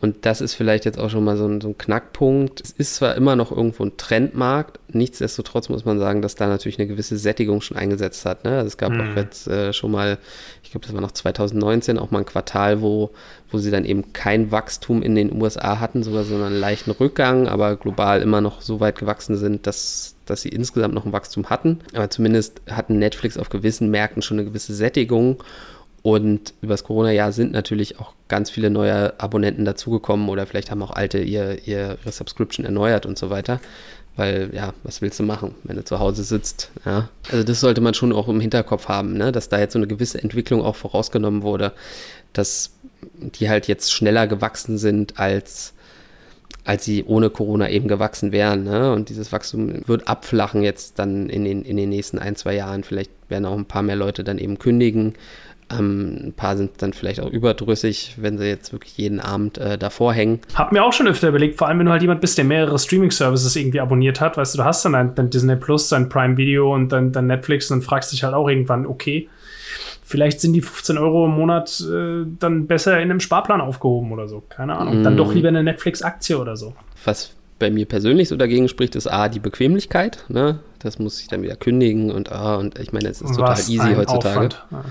Und 0.00 0.26
das 0.26 0.40
ist 0.40 0.54
vielleicht 0.54 0.84
jetzt 0.84 0.98
auch 0.98 1.10
schon 1.10 1.24
mal 1.24 1.36
so 1.36 1.46
ein, 1.46 1.60
so 1.60 1.68
ein, 1.68 1.78
Knackpunkt. 1.78 2.60
Es 2.60 2.70
ist 2.70 2.94
zwar 2.96 3.16
immer 3.16 3.34
noch 3.34 3.50
irgendwo 3.50 3.84
ein 3.84 3.96
Trendmarkt, 3.96 4.78
nichtsdestotrotz 4.92 5.68
muss 5.68 5.84
man 5.84 5.98
sagen, 5.98 6.22
dass 6.22 6.36
da 6.36 6.46
natürlich 6.46 6.78
eine 6.78 6.86
gewisse 6.86 7.18
Sättigung 7.18 7.60
schon 7.60 7.76
eingesetzt 7.76 8.24
hat. 8.24 8.44
Ne? 8.44 8.50
Also 8.50 8.68
es 8.68 8.76
gab 8.76 8.92
mhm. 8.92 9.00
auch 9.00 9.16
jetzt 9.16 9.48
äh, 9.48 9.72
schon 9.72 9.90
mal, 9.90 10.18
ich 10.62 10.70
glaube, 10.70 10.86
das 10.86 10.94
war 10.94 11.00
noch 11.00 11.10
2019, 11.10 11.98
auch 11.98 12.12
mal 12.12 12.20
ein 12.20 12.26
Quartal, 12.26 12.80
wo, 12.80 13.10
wo 13.50 13.58
sie 13.58 13.72
dann 13.72 13.84
eben 13.84 14.12
kein 14.12 14.52
Wachstum 14.52 15.02
in 15.02 15.16
den 15.16 15.32
USA 15.32 15.80
hatten, 15.80 16.04
sogar 16.04 16.22
so 16.22 16.36
einen 16.36 16.60
leichten 16.60 16.92
Rückgang, 16.92 17.48
aber 17.48 17.74
global 17.74 18.22
immer 18.22 18.40
noch 18.40 18.60
so 18.60 18.78
weit 18.78 18.98
gewachsen 18.98 19.36
sind, 19.36 19.66
dass, 19.66 20.14
dass 20.26 20.42
sie 20.42 20.50
insgesamt 20.50 20.94
noch 20.94 21.06
ein 21.06 21.12
Wachstum 21.12 21.50
hatten. 21.50 21.80
Aber 21.92 22.08
zumindest 22.08 22.60
hatten 22.70 23.00
Netflix 23.00 23.36
auf 23.36 23.48
gewissen 23.48 23.90
Märkten 23.90 24.22
schon 24.22 24.38
eine 24.38 24.48
gewisse 24.48 24.74
Sättigung. 24.74 25.42
Und 26.02 26.54
über 26.62 26.74
das 26.74 26.84
Corona-Jahr 26.84 27.32
sind 27.32 27.52
natürlich 27.52 27.98
auch 27.98 28.14
ganz 28.28 28.50
viele 28.50 28.70
neue 28.70 29.18
Abonnenten 29.20 29.64
dazugekommen 29.64 30.28
oder 30.28 30.46
vielleicht 30.46 30.70
haben 30.70 30.82
auch 30.82 30.92
alte 30.92 31.18
ihr, 31.18 31.66
ihre 31.66 31.98
Subscription 32.06 32.64
erneuert 32.64 33.06
und 33.06 33.18
so 33.18 33.30
weiter. 33.30 33.60
Weil, 34.16 34.50
ja, 34.52 34.74
was 34.82 35.00
willst 35.00 35.20
du 35.20 35.22
machen, 35.22 35.54
wenn 35.62 35.76
du 35.76 35.84
zu 35.84 36.00
Hause 36.00 36.24
sitzt? 36.24 36.72
Ja? 36.84 37.08
Also, 37.30 37.44
das 37.44 37.60
sollte 37.60 37.80
man 37.80 37.94
schon 37.94 38.12
auch 38.12 38.28
im 38.28 38.40
Hinterkopf 38.40 38.88
haben, 38.88 39.16
ne? 39.16 39.30
dass 39.30 39.48
da 39.48 39.60
jetzt 39.60 39.74
so 39.74 39.78
eine 39.78 39.86
gewisse 39.86 40.20
Entwicklung 40.20 40.62
auch 40.62 40.74
vorausgenommen 40.74 41.42
wurde, 41.42 41.72
dass 42.32 42.72
die 43.20 43.48
halt 43.48 43.68
jetzt 43.68 43.92
schneller 43.92 44.26
gewachsen 44.26 44.76
sind 44.76 45.20
als 45.20 45.74
als 46.68 46.84
sie 46.84 47.02
ohne 47.04 47.30
Corona 47.30 47.70
eben 47.70 47.88
gewachsen 47.88 48.30
wären. 48.30 48.64
Ne? 48.64 48.92
Und 48.92 49.08
dieses 49.08 49.32
Wachstum 49.32 49.80
wird 49.86 50.06
abflachen 50.06 50.62
jetzt 50.62 50.98
dann 50.98 51.30
in 51.30 51.46
den, 51.46 51.62
in 51.62 51.78
den 51.78 51.88
nächsten 51.88 52.18
ein, 52.18 52.36
zwei 52.36 52.54
Jahren. 52.54 52.84
Vielleicht 52.84 53.10
werden 53.30 53.46
auch 53.46 53.56
ein 53.56 53.64
paar 53.64 53.80
mehr 53.80 53.96
Leute 53.96 54.22
dann 54.22 54.36
eben 54.36 54.58
kündigen. 54.58 55.14
Ähm, 55.70 56.28
ein 56.28 56.32
paar 56.32 56.56
sind 56.56 56.70
dann 56.78 56.92
vielleicht 56.92 57.20
auch 57.20 57.30
überdrüssig, 57.30 58.14
wenn 58.16 58.38
sie 58.38 58.46
jetzt 58.46 58.72
wirklich 58.72 58.96
jeden 58.96 59.20
Abend 59.20 59.58
äh, 59.58 59.76
davor 59.76 60.12
hängen. 60.12 60.40
Hab 60.54 60.72
mir 60.72 60.82
auch 60.82 60.92
schon 60.92 61.08
öfter 61.08 61.28
überlegt, 61.28 61.58
vor 61.58 61.68
allem 61.68 61.78
wenn 61.78 61.86
du 61.86 61.92
halt 61.92 62.02
jemand 62.02 62.20
bist, 62.20 62.38
der 62.38 62.44
mehrere 62.44 62.78
Streaming-Services 62.78 63.54
irgendwie 63.56 63.80
abonniert 63.80 64.20
hat, 64.20 64.36
weißt 64.36 64.54
du, 64.54 64.58
du 64.58 64.64
hast 64.64 64.84
dann 64.84 64.92
dein, 64.92 65.14
dein 65.14 65.30
Disney 65.30 65.56
Plus, 65.56 65.88
dein 65.88 66.08
Prime 66.08 66.36
Video 66.36 66.74
und 66.74 66.90
dann, 66.90 67.12
dann 67.12 67.26
Netflix 67.26 67.70
und 67.70 67.78
dann 67.78 67.82
fragst 67.82 68.12
dich 68.12 68.24
halt 68.24 68.34
auch 68.34 68.48
irgendwann, 68.48 68.86
okay, 68.86 69.28
vielleicht 70.02 70.40
sind 70.40 70.54
die 70.54 70.62
15 70.62 70.96
Euro 70.96 71.26
im 71.26 71.32
Monat 71.32 71.84
äh, 71.86 72.24
dann 72.38 72.66
besser 72.66 72.96
in 72.96 73.10
einem 73.10 73.20
Sparplan 73.20 73.60
aufgehoben 73.60 74.10
oder 74.12 74.26
so. 74.26 74.42
Keine 74.48 74.76
Ahnung. 74.76 75.02
Mm. 75.02 75.04
Dann 75.04 75.16
doch 75.18 75.34
lieber 75.34 75.48
eine 75.48 75.62
Netflix-Aktie 75.62 76.38
oder 76.38 76.56
so. 76.56 76.72
Was 77.04 77.34
bei 77.58 77.70
mir 77.70 77.86
persönlich 77.86 78.28
so 78.28 78.36
dagegen 78.36 78.68
spricht, 78.68 78.96
ist 78.96 79.06
A, 79.06 79.28
die 79.28 79.40
Bequemlichkeit. 79.40 80.24
Ne? 80.28 80.60
Das 80.78 80.98
muss 80.98 81.20
ich 81.20 81.28
dann 81.28 81.42
wieder 81.42 81.56
kündigen 81.56 82.10
und 82.10 82.32
A, 82.32 82.56
und 82.56 82.78
ich 82.78 82.92
meine, 82.92 83.08
es 83.08 83.20
ist 83.20 83.34
total 83.34 83.50
Was 83.50 83.68
easy 83.68 83.94
heutzutage. 83.94 84.48
Ja. 84.70 84.84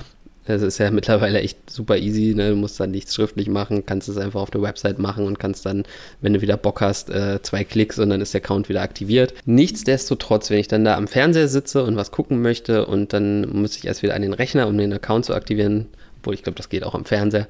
Es 0.49 0.61
ist 0.61 0.77
ja 0.77 0.91
mittlerweile 0.91 1.39
echt 1.41 1.69
super 1.69 1.97
easy. 1.97 2.33
Ne? 2.35 2.49
Du 2.51 2.55
musst 2.55 2.79
dann 2.79 2.91
nichts 2.91 3.15
schriftlich 3.15 3.49
machen, 3.49 3.85
kannst 3.85 4.09
es 4.09 4.17
einfach 4.17 4.41
auf 4.41 4.51
der 4.51 4.61
Website 4.61 4.99
machen 4.99 5.25
und 5.25 5.39
kannst 5.39 5.65
dann, 5.65 5.83
wenn 6.21 6.33
du 6.33 6.41
wieder 6.41 6.57
Bock 6.57 6.81
hast, 6.81 7.09
äh, 7.09 7.41
zwei 7.41 7.63
Klicks 7.63 7.99
und 7.99 8.09
dann 8.09 8.21
ist 8.21 8.33
der 8.33 8.41
Account 8.41 8.69
wieder 8.69 8.81
aktiviert. 8.81 9.33
Nichtsdestotrotz, 9.45 10.49
wenn 10.49 10.59
ich 10.59 10.67
dann 10.67 10.85
da 10.85 10.95
am 10.95 11.07
Fernseher 11.07 11.47
sitze 11.47 11.83
und 11.83 11.95
was 11.95 12.11
gucken 12.11 12.41
möchte 12.41 12.85
und 12.85 13.13
dann 13.13 13.49
muss 13.49 13.77
ich 13.77 13.85
erst 13.85 14.03
wieder 14.03 14.15
an 14.15 14.21
den 14.21 14.33
Rechner, 14.33 14.67
um 14.67 14.77
den 14.77 14.93
Account 14.93 15.25
zu 15.25 15.33
aktivieren, 15.33 15.87
obwohl 16.19 16.33
ich 16.33 16.43
glaube, 16.43 16.57
das 16.57 16.69
geht 16.69 16.83
auch 16.83 16.95
am 16.95 17.05
Fernseher. 17.05 17.47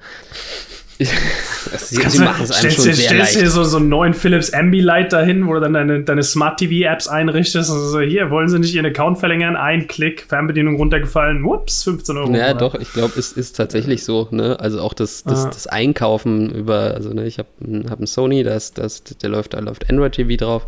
Sie, 1.00 1.96
sie 2.10 2.20
machen 2.20 2.44
es 2.44 2.52
einem 2.52 2.72
schon 2.72 2.86
dir, 2.86 2.94
sehr 2.94 3.10
stellst 3.10 3.36
leicht. 3.36 3.42
dir 3.42 3.50
so, 3.50 3.64
so 3.64 3.78
einen 3.78 3.90
neuen 3.90 4.14
Philips 4.14 4.52
Ambilight 4.52 5.14
dahin, 5.14 5.48
wo 5.48 5.54
du 5.54 5.60
dann 5.60 5.74
deine, 5.74 6.02
deine 6.04 6.24
Smart-TV-Apps 6.24 7.08
einrichtest 7.08 7.70
und 7.70 7.80
so, 7.80 8.00
hier, 8.00 8.32
wollen 8.32 8.48
sie 8.48 8.60
nicht 8.60 8.74
ihren 8.74 8.86
Account 8.86 9.20
verlängern? 9.20 9.56
Ein 9.56 9.88
Klick, 9.88 10.26
Fernbedienung 10.28 10.76
runtergefallen, 10.76 11.44
whoops, 11.44 11.84
15 11.84 12.18
Euro. 12.18 12.36
Ja, 12.36 12.52
oder? 12.52 12.56
doch, 12.56 12.76
ich 12.76 12.92
glaube, 12.94 13.14
es 13.18 13.32
ist 13.32 13.56
tatsächlich 13.56 14.04
so, 14.04 14.28
ne? 14.32 14.60
Also 14.60 14.82
auch 14.82 14.94
das, 14.94 15.24
das, 15.24 15.46
ah. 15.46 15.50
das 15.50 15.68
Einkaufen 15.68 16.50
über, 16.50 16.94
also 16.96 17.14
ne, 17.14 17.28
ich 17.28 17.38
habe 17.38 17.50
hab 17.90 18.00
einen 18.00 18.08
Sony, 18.08 18.44
das, 18.44 18.74
das, 18.74 19.04
der 19.04 19.30
läuft, 19.30 19.54
da 19.54 19.60
läuft 19.60 19.90
Android 19.90 20.14
TV 20.14 20.36
drauf. 20.36 20.66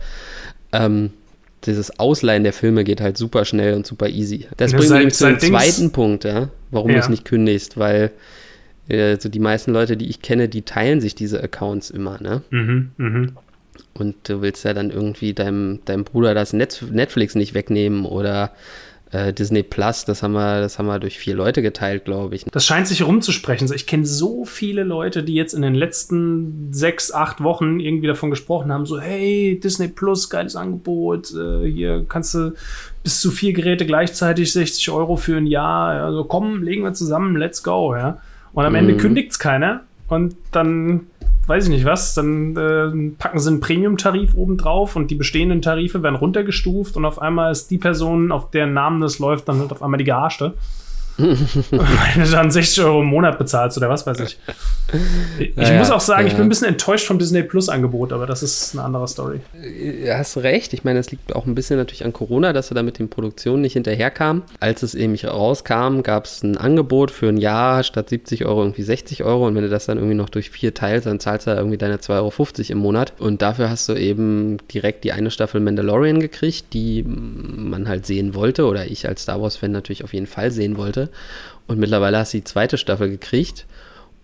Ähm, 0.72 1.12
dieses 1.66 2.00
Ausleihen 2.00 2.44
der 2.44 2.54
Filme 2.54 2.84
geht 2.84 3.02
halt 3.02 3.18
super 3.18 3.44
schnell 3.44 3.74
und 3.74 3.86
super 3.86 4.08
easy. 4.08 4.48
Das 4.58 4.72
bringt 4.72 4.92
mich 4.92 5.14
zu 5.14 5.26
dem 5.26 5.40
zweiten 5.40 5.92
Punkt, 5.92 6.24
ja, 6.24 6.50
warum 6.72 6.90
ja. 6.90 6.98
du 6.98 7.02
es 7.02 7.10
nicht 7.10 7.26
kündigst, 7.26 7.78
weil 7.78 8.12
äh, 8.90 9.18
so 9.20 9.30
die 9.30 9.40
meisten 9.40 9.72
Leute, 9.72 9.96
die 9.98 10.10
ich 10.10 10.22
kenne, 10.22 10.50
die 10.50 10.64
teilen 10.64 11.00
sich 11.02 11.16
diese 11.16 11.42
Accounts 11.42 11.90
immer, 11.90 12.20
ne? 12.22 12.42
Mhm, 12.50 12.92
mh. 12.98 13.28
Und 13.94 14.16
du 14.28 14.42
willst 14.42 14.66
ja 14.66 14.74
dann 14.74 14.92
irgendwie 14.92 15.34
deinem, 15.34 15.80
deinem 15.86 16.04
Bruder 16.04 16.34
das 16.34 16.54
Netflix 16.54 17.36
nicht 17.36 17.54
wegnehmen 17.54 18.06
oder 18.06 18.52
äh, 19.12 19.34
Disney 19.34 19.64
Plus, 19.64 20.06
das 20.06 20.22
haben 20.22 20.34
wir, 20.34 20.62
das 20.62 20.78
haben 20.78 20.86
wir 20.86 21.00
durch 21.00 21.18
vier 21.18 21.36
Leute 21.36 21.62
geteilt, 21.62 22.06
glaube 22.06 22.36
ich. 22.36 22.46
Das 22.46 22.66
scheint 22.66 22.88
sich 22.88 23.00
herumzusprechen. 23.00 23.72
Ich 23.74 23.88
kenne 23.88 24.06
so 24.06 24.46
viele 24.46 24.84
Leute, 24.84 25.24
die 25.24 25.34
jetzt 25.34 25.54
in 25.54 25.62
den 25.62 25.74
letzten 25.76 26.72
sechs, 26.72 27.12
acht 27.12 27.42
Wochen 27.42 27.80
irgendwie 27.80 28.08
davon 28.08 28.30
gesprochen 28.30 28.72
haben, 28.72 28.86
so, 28.86 29.00
hey, 29.00 29.60
Disney 29.62 29.88
Plus, 29.88 30.30
geiles 30.30 30.56
Angebot, 30.56 31.34
äh, 31.34 31.66
hier 31.70 32.06
kannst 32.08 32.36
du 32.36 32.54
bis 33.04 33.20
zu 33.22 33.32
vier 33.32 33.54
Geräte 33.54 33.86
gleichzeitig 33.86 34.52
60 34.52 34.92
Euro 34.92 35.16
für 35.16 35.38
ein 35.38 35.48
Jahr. 35.48 36.04
Also 36.04 36.24
komm, 36.24 36.62
legen 36.62 36.84
wir 36.84 36.94
zusammen, 36.94 37.36
let's 37.36 37.64
go, 37.64 37.96
ja. 37.96 38.22
Und 38.54 38.66
am 38.66 38.76
Ende 38.76 38.94
mhm. 38.94 38.98
kündigt 38.98 39.32
es 39.32 39.40
keiner. 39.40 39.82
Und 40.08 40.36
dann 40.52 41.08
weiß 41.50 41.66
ich 41.66 41.70
nicht 41.72 41.86
was, 41.86 42.14
dann 42.14 42.56
äh, 42.56 43.12
packen 43.18 43.40
sie 43.40 43.50
einen 43.50 43.60
Premium-Tarif 43.60 44.36
oben 44.36 44.58
drauf 44.58 44.96
und 44.96 45.10
die 45.10 45.16
bestehenden 45.16 45.62
Tarife 45.62 46.04
werden 46.04 46.16
runtergestuft 46.16 46.96
und 46.96 47.06
auf 47.06 47.20
einmal 47.20 47.52
ist 47.52 47.72
die 47.72 47.80
Person, 47.80 48.32
auf 48.32 48.52
deren 48.52 48.74
Namen 48.74 49.02
das 49.02 49.18
läuft, 49.18 49.50
dann 49.50 49.60
halt 49.60 49.72
auf 49.72 49.82
einmal 49.82 49.98
die 49.98 50.04
Gearschte. 50.04 50.54
Wenn 51.20 52.24
du 52.24 52.32
dann 52.32 52.52
60 52.52 52.84
Euro 52.84 53.02
im 53.02 53.08
Monat 53.08 53.38
bezahlst 53.38 53.78
oder 53.78 53.90
was 53.90 54.08
weiß 54.08 54.20
ich. 54.22 54.38
Ich 55.38 55.56
ja, 55.56 55.78
muss 55.78 55.92
auch 55.92 56.00
sagen, 56.00 56.24
ja. 56.24 56.28
ich 56.28 56.34
bin 56.34 56.44
ein 56.44 56.50
bisschen 56.50 56.68
enttäuscht 56.68 57.06
vom 57.06 57.20
Disney 57.20 57.44
Plus 57.44 57.70
Angebot, 57.70 58.12
aber 58.12 58.26
das 58.26 58.42
ist 58.42 58.74
eine 58.74 58.84
andere 58.84 59.08
Story. 59.08 59.40
Ja, 60.04 60.18
hast 60.18 60.38
recht. 60.38 60.74
Ich 60.74 60.84
meine, 60.84 61.00
es 61.00 61.12
liegt 61.12 61.36
auch 61.36 61.46
ein 61.46 61.56
bisschen 61.56 61.78
natürlich 61.78 62.06
an 62.06 62.14
Corona, 62.14 62.54
dass 62.54 62.72
er 62.72 62.76
da 62.76 62.84
mit 62.84 62.98
den 62.98 63.10
Produktionen 63.10 63.62
nicht 63.62 63.74
hinterherkam. 63.74 64.44
Als 64.60 64.82
es 64.84 64.96
eben 64.96 65.16
rauskam, 65.16 66.02
gab 66.02 66.26
es 66.26 66.44
ein 66.44 66.58
Angebot 66.58 67.12
für 67.12 67.28
ein 67.28 67.38
Jahr 67.38 67.84
statt 67.84 68.10
70 68.10 68.46
Euro 68.46 68.62
irgendwie 68.62 68.84
60 68.84 69.24
Euro 69.24 69.48
und 69.48 69.56
wenn 69.56 69.64
du 69.64 69.70
das 69.70 69.86
dann 69.86 69.98
irgendwie 69.98 70.16
noch 70.16 70.30
durch 70.30 70.50
vier 70.50 70.74
teilst, 70.74 71.06
dann 71.06 71.20
zahlst 71.20 71.48
du 71.48 71.52
irgendwie 71.52 71.78
deine 71.78 71.98
2,50 71.98 72.12
Euro 72.20 72.32
im 72.70 72.78
Monat 72.80 73.14
und 73.20 73.42
dafür 73.42 73.70
hast 73.70 73.90
du 73.90 73.94
eben 73.94 74.58
direkt 74.74 75.04
die 75.04 75.12
eine 75.12 75.32
Staffel 75.32 75.62
Mandalorian 75.62 76.20
gekriegt, 76.20 76.74
die 76.74 77.04
man 77.04 77.88
halt 77.88 78.06
sehen 78.06 78.34
wollte 78.34 78.66
oder 78.66 78.88
ich 78.88 79.08
als 79.08 79.24
Star 79.24 79.42
Wars-Fan 79.42 79.72
natürlich 79.72 80.04
auf 80.04 80.14
jeden 80.14 80.28
Fall 80.28 80.52
sehen 80.52 80.78
wollte. 80.78 81.09
Und 81.68 81.80
mittlerweile 81.80 82.18
hast 82.18 82.34
du 82.34 82.38
die 82.38 82.44
zweite 82.44 82.78
Staffel 82.78 83.10
gekriegt. 83.10 83.66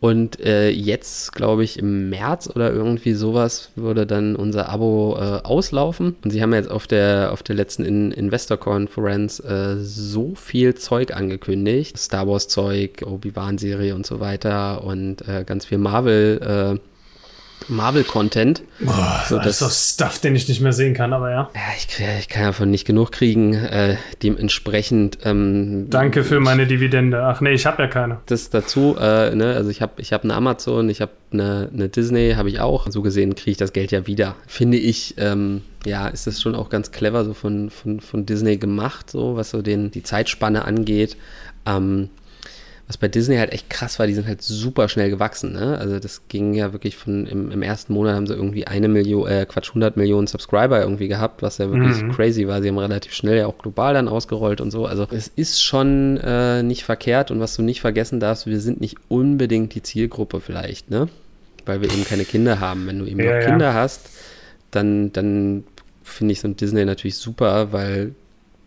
Und 0.01 0.39
äh, 0.39 0.69
jetzt, 0.69 1.31
glaube 1.31 1.63
ich, 1.63 1.79
im 1.79 2.09
März 2.09 2.49
oder 2.53 2.71
irgendwie 2.71 3.13
sowas 3.13 3.71
würde 3.75 4.05
dann 4.05 4.35
unser 4.35 4.69
Abo 4.69 5.17
äh, 5.17 5.41
auslaufen. 5.43 6.15
Und 6.23 6.31
sie 6.31 6.41
haben 6.41 6.53
jetzt 6.53 6.69
auf 6.69 6.85
der, 6.85 7.31
auf 7.31 7.43
der 7.43 7.55
letzten 7.55 7.85
In 7.85 8.11
Investor-Conference 8.11 9.39
äh, 9.39 9.77
so 9.77 10.35
viel 10.35 10.75
Zeug 10.75 11.15
angekündigt. 11.15 11.97
Star 11.97 12.27
Wars-Zeug, 12.27 13.03
Obi-Wan-Serie 13.05 13.95
und 13.95 14.05
so 14.05 14.19
weiter 14.19 14.83
und 14.83 15.27
äh, 15.27 15.43
ganz 15.45 15.65
viel 15.65 15.77
Marvel- 15.77 16.77
äh, 16.77 16.94
Marvel-Content. 17.67 18.63
So, 19.27 19.37
das 19.37 19.47
ist 19.47 19.61
doch 19.61 19.71
Stuff, 19.71 20.19
den 20.19 20.35
ich 20.35 20.47
nicht 20.47 20.61
mehr 20.61 20.73
sehen 20.73 20.93
kann, 20.93 21.13
aber 21.13 21.31
ja. 21.31 21.49
Ja, 21.53 21.61
ich, 21.77 21.87
ich 22.19 22.27
kann 22.27 22.43
davon 22.43 22.69
nicht 22.69 22.85
genug 22.85 23.11
kriegen. 23.11 23.53
Äh, 23.53 23.97
dementsprechend. 24.21 25.19
Ähm, 25.23 25.89
Danke 25.89 26.23
für 26.23 26.39
meine 26.39 26.67
Dividende. 26.67 27.23
Ach 27.23 27.41
nee, 27.41 27.51
ich 27.51 27.65
habe 27.65 27.83
ja 27.83 27.87
keine. 27.87 28.19
Das 28.27 28.49
dazu, 28.49 28.95
äh, 28.99 29.33
ne, 29.35 29.53
also 29.55 29.69
ich 29.69 29.81
habe 29.81 29.93
ich 29.97 30.13
hab 30.13 30.23
eine 30.23 30.33
Amazon, 30.33 30.89
ich 30.89 31.01
habe 31.01 31.11
eine, 31.31 31.69
eine 31.73 31.89
Disney, 31.89 32.33
habe 32.35 32.49
ich 32.49 32.59
auch. 32.59 32.87
So 32.89 33.01
gesehen 33.01 33.35
kriege 33.35 33.51
ich 33.51 33.57
das 33.57 33.73
Geld 33.73 33.91
ja 33.91 34.07
wieder. 34.07 34.35
Finde 34.47 34.77
ich, 34.77 35.15
ähm, 35.17 35.61
ja, 35.85 36.07
ist 36.07 36.27
das 36.27 36.41
schon 36.41 36.55
auch 36.55 36.69
ganz 36.69 36.91
clever 36.91 37.25
so 37.25 37.33
von, 37.33 37.69
von, 37.69 37.99
von 37.99 38.25
Disney 38.25 38.57
gemacht, 38.57 39.09
so 39.09 39.35
was 39.35 39.49
so 39.49 39.61
den, 39.61 39.91
die 39.91 40.03
Zeitspanne 40.03 40.65
angeht. 40.65 41.17
Ähm, 41.65 42.09
was 42.87 42.97
bei 42.97 43.07
Disney 43.07 43.37
halt 43.37 43.51
echt 43.51 43.69
krass 43.69 43.97
war, 43.97 44.05
die 44.05 44.13
sind 44.13 44.27
halt 44.27 44.43
super 44.43 44.87
schnell 44.89 45.09
gewachsen. 45.09 45.53
Ne? 45.53 45.77
Also 45.79 45.97
das 45.97 46.27
ging 46.27 46.53
ja 46.53 46.71
wirklich 46.71 46.95
von, 46.95 47.25
im, 47.25 47.49
im 47.49 47.63
ersten 47.63 47.93
Monat 47.93 48.15
haben 48.15 48.27
sie 48.27 48.35
irgendwie 48.35 48.67
eine 48.67 48.87
Million, 48.87 49.27
äh, 49.27 49.47
Quatsch, 49.49 49.69
100 49.69 49.97
Millionen 49.97 50.27
Subscriber 50.27 50.81
irgendwie 50.81 51.07
gehabt, 51.07 51.41
was 51.41 51.57
ja 51.57 51.71
wirklich 51.71 52.03
mhm. 52.03 52.11
crazy 52.11 52.47
war. 52.47 52.61
Sie 52.61 52.67
haben 52.67 52.77
relativ 52.77 53.13
schnell 53.13 53.37
ja 53.37 53.47
auch 53.47 53.57
global 53.57 53.95
dann 53.95 54.07
ausgerollt 54.07 54.61
und 54.61 54.69
so. 54.69 54.85
Also 54.85 55.07
es 55.09 55.27
ist 55.27 55.63
schon 55.63 56.17
äh, 56.17 56.61
nicht 56.61 56.83
verkehrt 56.83 57.31
und 57.31 57.39
was 57.39 57.55
du 57.55 57.63
nicht 57.63 57.81
vergessen 57.81 58.19
darfst, 58.19 58.45
wir 58.45 58.59
sind 58.59 58.81
nicht 58.81 58.97
unbedingt 59.07 59.73
die 59.73 59.81
Zielgruppe 59.81 60.39
vielleicht, 60.39 60.91
ne? 60.91 61.09
Weil 61.65 61.81
wir 61.81 61.91
eben 61.91 62.05
keine 62.05 62.25
Kinder 62.25 62.59
haben. 62.59 62.85
Wenn 62.85 62.99
du 62.99 63.05
eben 63.05 63.19
ja, 63.19 63.39
noch 63.39 63.45
Kinder 63.47 63.65
ja. 63.67 63.73
hast, 63.73 64.11
dann, 64.69 65.11
dann 65.11 65.63
finde 66.03 66.33
ich 66.33 66.39
so 66.39 66.47
ein 66.47 66.55
Disney 66.55 66.85
natürlich 66.85 67.17
super, 67.17 67.73
weil 67.73 68.13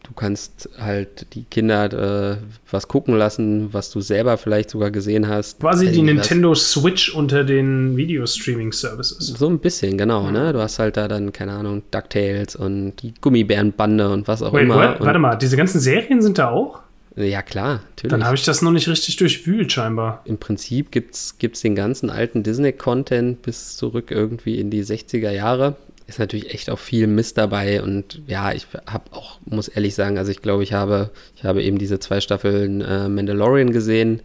Du 0.08 0.14
kannst 0.14 0.70
halt 0.80 1.34
die 1.34 1.44
Kinder 1.44 2.32
äh, 2.32 2.36
was 2.70 2.88
gucken 2.88 3.14
lassen, 3.14 3.74
was 3.74 3.90
du 3.90 4.00
selber 4.00 4.38
vielleicht 4.38 4.70
sogar 4.70 4.90
gesehen 4.90 5.28
hast. 5.28 5.60
Quasi 5.60 5.92
die 5.92 6.00
Nintendo 6.00 6.54
Switch 6.54 7.14
unter 7.14 7.44
den 7.44 7.94
Video-Streaming-Services. 7.94 9.18
So 9.26 9.48
ein 9.48 9.58
bisschen, 9.58 9.98
genau. 9.98 10.30
Ne? 10.30 10.54
Du 10.54 10.60
hast 10.60 10.78
halt 10.78 10.96
da 10.96 11.08
dann, 11.08 11.30
keine 11.32 11.52
Ahnung, 11.52 11.82
DuckTales 11.90 12.56
und 12.56 12.94
die 13.02 13.12
Gummibärenbande 13.20 14.10
und 14.10 14.26
was 14.28 14.42
auch 14.42 14.54
Wait, 14.54 14.62
immer. 14.62 14.76
What? 14.76 15.00
Warte 15.00 15.18
mal, 15.18 15.36
diese 15.36 15.58
ganzen 15.58 15.78
Serien 15.78 16.22
sind 16.22 16.38
da 16.38 16.48
auch? 16.48 16.80
Ja, 17.14 17.42
klar, 17.42 17.80
natürlich. 17.90 18.10
Dann 18.10 18.24
habe 18.24 18.36
ich 18.36 18.44
das 18.44 18.62
noch 18.62 18.70
nicht 18.70 18.88
richtig 18.88 19.16
durchwühlt, 19.16 19.70
scheinbar. 19.72 20.22
Im 20.24 20.38
Prinzip 20.38 20.90
gibt 20.90 21.16
es 21.16 21.60
den 21.60 21.74
ganzen 21.74 22.08
alten 22.08 22.42
Disney-Content 22.42 23.42
bis 23.42 23.76
zurück 23.76 24.10
irgendwie 24.10 24.58
in 24.58 24.70
die 24.70 24.82
60er 24.82 25.30
Jahre 25.32 25.76
ist 26.08 26.18
natürlich 26.18 26.52
echt 26.52 26.70
auch 26.70 26.78
viel 26.78 27.06
Mist 27.06 27.36
dabei 27.36 27.82
und 27.82 28.22
ja, 28.26 28.52
ich 28.52 28.66
habe 28.86 29.04
auch, 29.12 29.38
muss 29.44 29.68
ehrlich 29.68 29.94
sagen, 29.94 30.16
also 30.16 30.30
ich 30.30 30.40
glaube, 30.40 30.62
ich 30.62 30.72
habe, 30.72 31.10
ich 31.36 31.44
habe 31.44 31.62
eben 31.62 31.78
diese 31.78 32.00
zwei 32.00 32.20
Staffeln 32.20 32.80
äh, 32.80 33.08
Mandalorian 33.08 33.72
gesehen, 33.72 34.22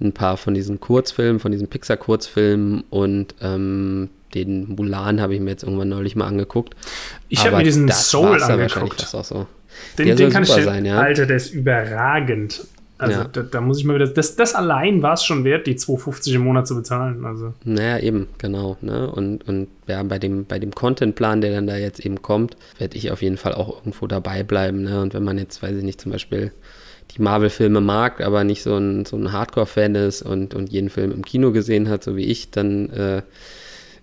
ein 0.00 0.12
paar 0.12 0.38
von 0.38 0.54
diesen 0.54 0.80
Kurzfilmen, 0.80 1.38
von 1.38 1.52
diesen 1.52 1.68
Pixar-Kurzfilmen 1.68 2.84
und 2.88 3.34
ähm, 3.42 4.08
den 4.34 4.74
Mulan 4.74 5.20
habe 5.20 5.34
ich 5.34 5.40
mir 5.40 5.50
jetzt 5.50 5.62
irgendwann 5.62 5.90
neulich 5.90 6.16
mal 6.16 6.26
angeguckt. 6.26 6.74
Ich 7.28 7.44
habe 7.46 7.58
mir 7.58 7.64
diesen 7.64 7.88
Soul 7.90 8.42
angeguckt. 8.42 9.06
Auch 9.14 9.24
so. 9.24 9.46
Den, 9.98 10.06
der 10.06 10.16
den 10.16 10.30
kann 10.30 10.42
ich 10.42 10.48
sein, 10.48 10.86
ja. 10.86 10.98
Alter, 10.98 11.26
der 11.26 11.36
ist 11.36 11.52
überragend. 11.52 12.66
Also 12.98 13.20
ja. 13.20 13.24
da, 13.24 13.42
da, 13.42 13.60
muss 13.60 13.78
ich 13.78 13.84
mal 13.84 13.96
wieder, 13.96 14.06
das, 14.06 14.36
das 14.36 14.54
allein 14.54 15.02
war 15.02 15.14
es 15.14 15.24
schon 15.24 15.44
wert, 15.44 15.66
die 15.66 15.76
2,50 15.76 16.34
im 16.34 16.42
Monat 16.42 16.66
zu 16.66 16.74
bezahlen. 16.74 17.26
Also. 17.26 17.52
Naja, 17.64 17.98
eben, 17.98 18.28
genau. 18.38 18.78
Ne? 18.80 19.10
Und, 19.10 19.46
und 19.46 19.68
ja, 19.86 20.02
bei 20.02 20.18
dem, 20.18 20.46
bei 20.46 20.58
dem 20.58 20.74
Contentplan, 20.74 21.42
der 21.42 21.52
dann 21.52 21.66
da 21.66 21.76
jetzt 21.76 22.00
eben 22.00 22.22
kommt, 22.22 22.56
werde 22.78 22.96
ich 22.96 23.10
auf 23.10 23.20
jeden 23.20 23.36
Fall 23.36 23.54
auch 23.54 23.76
irgendwo 23.78 24.06
dabei 24.06 24.42
bleiben. 24.42 24.82
Ne? 24.82 25.02
Und 25.02 25.12
wenn 25.12 25.24
man 25.24 25.36
jetzt, 25.36 25.62
weiß 25.62 25.76
ich 25.76 25.84
nicht, 25.84 26.00
zum 26.00 26.12
Beispiel 26.12 26.52
die 27.14 27.22
Marvel-Filme 27.22 27.82
mag, 27.82 28.22
aber 28.22 28.44
nicht 28.44 28.62
so 28.62 28.76
ein, 28.76 29.04
so 29.04 29.16
ein 29.16 29.30
Hardcore-Fan 29.30 29.94
ist 29.94 30.22
und, 30.22 30.54
und 30.54 30.72
jeden 30.72 30.88
Film 30.88 31.12
im 31.12 31.24
Kino 31.24 31.52
gesehen 31.52 31.90
hat, 31.90 32.02
so 32.02 32.16
wie 32.16 32.24
ich, 32.24 32.50
dann 32.50 32.90
äh, 32.90 33.22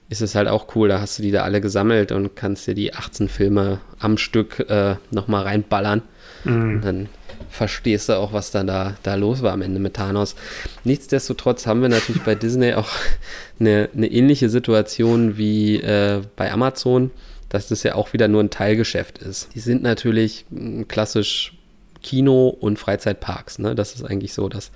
ist 0.09 0.21
es 0.21 0.35
halt 0.35 0.47
auch 0.47 0.75
cool. 0.75 0.87
Da 0.89 1.01
hast 1.01 1.17
du 1.17 1.23
die 1.23 1.31
da 1.31 1.41
alle 1.43 1.61
gesammelt 1.61 2.11
und 2.11 2.35
kannst 2.35 2.67
dir 2.67 2.75
die 2.75 2.93
18 2.93 3.27
Filme 3.27 3.79
am 3.97 4.17
Stück 4.17 4.59
äh, 4.69 4.95
nochmal 5.09 5.43
reinballern. 5.43 6.03
Mhm. 6.43 6.75
Und 6.75 6.81
dann 6.81 7.09
verstehst 7.49 8.09
du 8.09 8.13
auch, 8.13 8.33
was 8.33 8.51
dann 8.51 8.67
da, 8.67 8.95
da 9.03 9.15
los 9.15 9.41
war 9.41 9.53
am 9.53 9.61
Ende 9.61 9.79
mit 9.79 9.95
Thanos. 9.95 10.35
Nichtsdestotrotz 10.83 11.65
haben 11.65 11.81
wir 11.81 11.89
natürlich 11.89 12.23
bei 12.23 12.35
Disney 12.35 12.73
auch 12.73 12.89
eine, 13.59 13.89
eine 13.95 14.07
ähnliche 14.07 14.49
Situation 14.49 15.37
wie 15.37 15.77
äh, 15.81 16.21
bei 16.35 16.51
Amazon, 16.51 17.11
dass 17.49 17.67
das 17.67 17.83
ja 17.83 17.95
auch 17.95 18.13
wieder 18.13 18.27
nur 18.27 18.41
ein 18.41 18.49
Teilgeschäft 18.49 19.19
ist. 19.19 19.49
Die 19.53 19.59
sind 19.59 19.83
natürlich 19.83 20.45
klassisch 20.87 21.53
Kino 22.01 22.49
und 22.49 22.79
Freizeitparks. 22.79 23.59
Ne? 23.59 23.75
Das 23.75 23.95
ist 23.95 24.03
eigentlich 24.03 24.33
so 24.33 24.49
das 24.49 24.71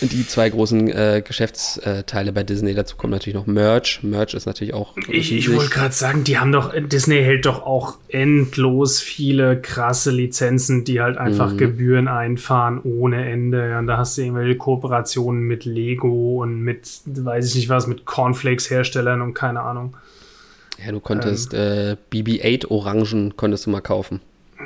die 0.00 0.26
zwei 0.26 0.48
großen 0.48 0.88
äh, 0.88 1.22
Geschäftsteile 1.26 2.32
bei 2.32 2.42
Disney. 2.42 2.74
Dazu 2.74 2.96
kommt 2.96 3.12
natürlich 3.12 3.34
noch 3.34 3.46
Merch. 3.46 4.02
Merch 4.02 4.34
ist 4.34 4.46
natürlich 4.46 4.74
auch. 4.74 4.96
Ich, 5.08 5.32
ich 5.32 5.52
wollte 5.52 5.70
gerade 5.70 5.94
sagen, 5.94 6.24
die 6.24 6.38
haben 6.38 6.52
doch, 6.52 6.72
Disney 6.74 7.22
hält 7.22 7.46
doch 7.46 7.62
auch 7.64 7.98
endlos 8.08 9.00
viele 9.00 9.60
krasse 9.60 10.10
Lizenzen, 10.10 10.84
die 10.84 11.00
halt 11.00 11.18
einfach 11.18 11.52
mhm. 11.52 11.58
Gebühren 11.58 12.08
einfahren 12.08 12.80
ohne 12.82 13.28
Ende. 13.30 13.78
Und 13.78 13.86
da 13.86 13.98
hast 13.98 14.16
du 14.16 14.22
irgendwelche 14.22 14.56
Kooperationen 14.56 15.42
mit 15.42 15.64
Lego 15.64 16.42
und 16.42 16.60
mit, 16.60 16.88
weiß 17.04 17.48
ich 17.48 17.54
nicht 17.56 17.68
was, 17.68 17.86
mit 17.86 18.04
Cornflakes-Herstellern 18.04 19.20
und 19.20 19.34
keine 19.34 19.60
Ahnung. 19.60 19.96
Ja, 20.84 20.92
du 20.92 21.00
konntest 21.00 21.52
ähm, 21.52 21.96
äh, 22.12 22.16
BB-8 22.16 22.68
Orangen 22.68 23.36
konntest 23.36 23.66
du 23.66 23.70
mal 23.70 23.82
kaufen 23.82 24.20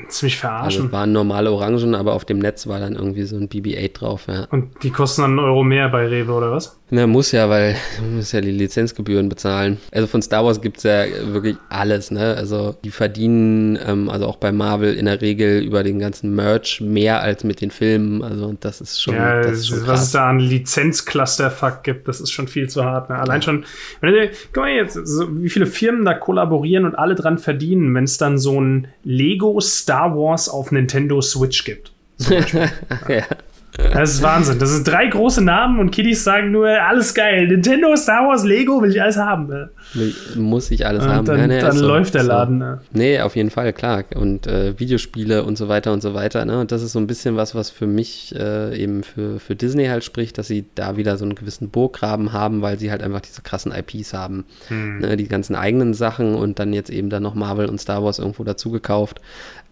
ziemlich 0.08 0.38
verarschen. 0.38 0.82
Also 0.82 0.92
waren 0.92 1.12
normale 1.12 1.50
Orangen, 1.50 1.94
aber 1.94 2.14
auf 2.14 2.24
dem 2.24 2.38
Netz 2.38 2.66
war 2.66 2.80
dann 2.80 2.94
irgendwie 2.94 3.24
so 3.24 3.36
ein 3.36 3.48
BB-8 3.48 3.92
drauf, 3.92 4.26
ja. 4.28 4.46
Und 4.50 4.82
die 4.82 4.90
kosten 4.90 5.22
dann 5.22 5.30
einen 5.32 5.40
Euro 5.40 5.62
mehr 5.64 5.88
bei 5.88 6.06
Rewe, 6.06 6.32
oder 6.32 6.52
was? 6.52 6.78
Na, 6.94 7.08
muss 7.08 7.32
ja, 7.32 7.50
weil 7.50 7.74
du 7.98 8.04
musst 8.04 8.32
ja 8.32 8.40
die 8.40 8.52
Lizenzgebühren 8.52 9.28
bezahlen. 9.28 9.78
Also 9.90 10.06
von 10.06 10.22
Star 10.22 10.44
Wars 10.44 10.60
gibt 10.60 10.76
es 10.76 10.84
ja 10.84 11.04
wirklich 11.32 11.56
alles, 11.68 12.12
ne? 12.12 12.36
Also 12.36 12.76
die 12.84 12.92
verdienen, 12.92 13.76
ähm, 13.84 14.08
also 14.08 14.26
auch 14.26 14.36
bei 14.36 14.52
Marvel 14.52 14.94
in 14.94 15.06
der 15.06 15.20
Regel 15.20 15.60
über 15.60 15.82
den 15.82 15.98
ganzen 15.98 16.36
Merch 16.36 16.80
mehr 16.80 17.20
als 17.20 17.42
mit 17.42 17.60
den 17.60 17.72
Filmen. 17.72 18.22
Also 18.22 18.54
das 18.60 18.80
ist 18.80 19.02
schon. 19.02 19.16
Ja, 19.16 19.42
das 19.42 19.58
ist 19.58 19.68
schon 19.68 19.86
was 19.88 20.04
es 20.04 20.12
da 20.12 20.30
an 20.30 20.38
Lizenzclusterfuck 20.38 21.82
gibt, 21.82 22.06
das 22.06 22.20
ist 22.20 22.30
schon 22.30 22.46
viel 22.46 22.68
zu 22.68 22.84
hart. 22.84 23.10
Ne? 23.10 23.18
Allein 23.18 23.40
ja. 23.40 23.42
schon, 23.42 23.64
wenn 24.00 24.12
du, 24.12 24.30
guck 24.52 24.62
mal 24.62 24.70
jetzt, 24.70 24.94
so, 24.94 25.26
wie 25.42 25.50
viele 25.50 25.66
Firmen 25.66 26.04
da 26.04 26.14
kollaborieren 26.14 26.84
und 26.84 26.94
alle 26.94 27.16
dran 27.16 27.38
verdienen, 27.38 27.92
wenn 27.96 28.04
es 28.04 28.18
dann 28.18 28.38
so 28.38 28.60
ein 28.60 28.86
Lego 29.02 29.58
Star 29.60 30.16
Wars 30.16 30.48
auf 30.48 30.70
Nintendo 30.70 31.20
Switch 31.20 31.64
gibt. 31.64 31.90
ja. 32.28 33.24
Das 33.76 34.10
ist 34.10 34.22
Wahnsinn. 34.22 34.58
Das 34.60 34.70
sind 34.70 34.86
drei 34.86 35.08
große 35.08 35.42
Namen 35.42 35.80
und 35.80 35.90
Kiddies 35.90 36.22
sagen 36.22 36.52
nur, 36.52 36.68
alles 36.68 37.12
geil. 37.12 37.48
Nintendo, 37.48 37.96
Star 37.96 38.28
Wars, 38.28 38.44
Lego 38.44 38.80
will 38.80 38.90
ich 38.90 39.02
alles 39.02 39.16
haben. 39.16 39.52
Muss 40.36 40.70
ich 40.70 40.86
alles 40.86 41.04
und 41.04 41.10
haben. 41.10 41.24
Dann, 41.24 41.38
ja, 41.40 41.46
nee, 41.48 41.60
dann 41.60 41.76
so, 41.76 41.86
läuft 41.86 42.14
der 42.14 42.22
Laden. 42.22 42.60
So. 42.60 42.64
Ne? 42.64 42.80
Nee, 42.92 43.20
auf 43.20 43.34
jeden 43.34 43.50
Fall, 43.50 43.72
klar. 43.72 44.04
Und 44.14 44.46
äh, 44.46 44.78
Videospiele 44.78 45.42
und 45.42 45.58
so 45.58 45.68
weiter 45.68 45.92
und 45.92 46.02
so 46.02 46.14
weiter. 46.14 46.44
Ne? 46.44 46.60
Und 46.60 46.70
das 46.70 46.82
ist 46.82 46.92
so 46.92 47.00
ein 47.00 47.08
bisschen 47.08 47.36
was, 47.36 47.56
was 47.56 47.70
für 47.70 47.86
mich 47.86 48.34
äh, 48.36 48.76
eben 48.80 49.02
für, 49.02 49.40
für 49.40 49.56
Disney 49.56 49.86
halt 49.86 50.04
spricht, 50.04 50.38
dass 50.38 50.46
sie 50.46 50.66
da 50.76 50.96
wieder 50.96 51.16
so 51.16 51.24
einen 51.24 51.34
gewissen 51.34 51.70
Burggraben 51.70 52.32
haben, 52.32 52.62
weil 52.62 52.78
sie 52.78 52.92
halt 52.92 53.02
einfach 53.02 53.20
diese 53.20 53.42
krassen 53.42 53.72
IPs 53.72 54.14
haben. 54.14 54.44
Hm. 54.68 54.98
Ne? 54.98 55.16
Die 55.16 55.26
ganzen 55.26 55.56
eigenen 55.56 55.94
Sachen 55.94 56.36
und 56.36 56.60
dann 56.60 56.72
jetzt 56.72 56.90
eben 56.90 57.10
dann 57.10 57.24
noch 57.24 57.34
Marvel 57.34 57.66
und 57.66 57.80
Star 57.80 58.04
Wars 58.04 58.20
irgendwo 58.20 58.44
dazu 58.44 58.70
gekauft 58.70 59.20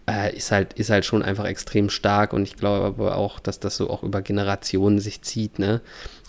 äh, 0.09 0.35
ist, 0.35 0.51
halt, 0.51 0.73
ist 0.73 0.89
halt 0.89 1.05
schon 1.05 1.23
einfach 1.23 1.45
extrem 1.45 1.89
stark 1.89 2.33
und 2.33 2.43
ich 2.43 2.55
glaube 2.55 2.85
aber 2.85 3.17
auch, 3.17 3.39
dass 3.39 3.59
das 3.59 3.77
so 3.77 3.89
auch 3.89 4.03
über 4.03 4.21
Generationen 4.21 4.99
sich 4.99 5.21
zieht, 5.21 5.59
ne? 5.59 5.81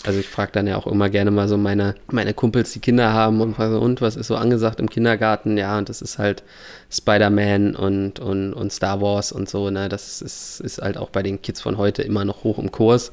Also 0.06 0.20
ich 0.20 0.28
frage 0.28 0.52
dann 0.52 0.66
ja 0.66 0.76
auch 0.76 0.86
immer 0.86 1.08
gerne 1.08 1.30
mal 1.30 1.48
so 1.48 1.56
meine, 1.56 1.94
meine 2.10 2.34
Kumpels, 2.34 2.72
die 2.72 2.80
Kinder 2.80 3.14
haben 3.14 3.40
und 3.40 3.54
frage, 3.54 3.80
und 3.80 4.02
was 4.02 4.16
ist 4.16 4.26
so 4.26 4.36
angesagt 4.36 4.78
im 4.78 4.90
Kindergarten? 4.90 5.56
Ja, 5.56 5.78
und 5.78 5.88
das 5.88 6.02
ist 6.02 6.18
halt 6.18 6.42
Spider-Man 6.90 7.74
und, 7.74 8.20
und, 8.20 8.52
und 8.52 8.72
Star 8.72 9.00
Wars 9.00 9.32
und 9.32 9.48
so, 9.48 9.70
ne? 9.70 9.88
Das 9.88 10.20
ist, 10.20 10.60
ist 10.60 10.82
halt 10.82 10.98
auch 10.98 11.08
bei 11.08 11.22
den 11.22 11.40
Kids 11.40 11.62
von 11.62 11.78
heute 11.78 12.02
immer 12.02 12.26
noch 12.26 12.44
hoch 12.44 12.58
im 12.58 12.70
Kurs. 12.70 13.12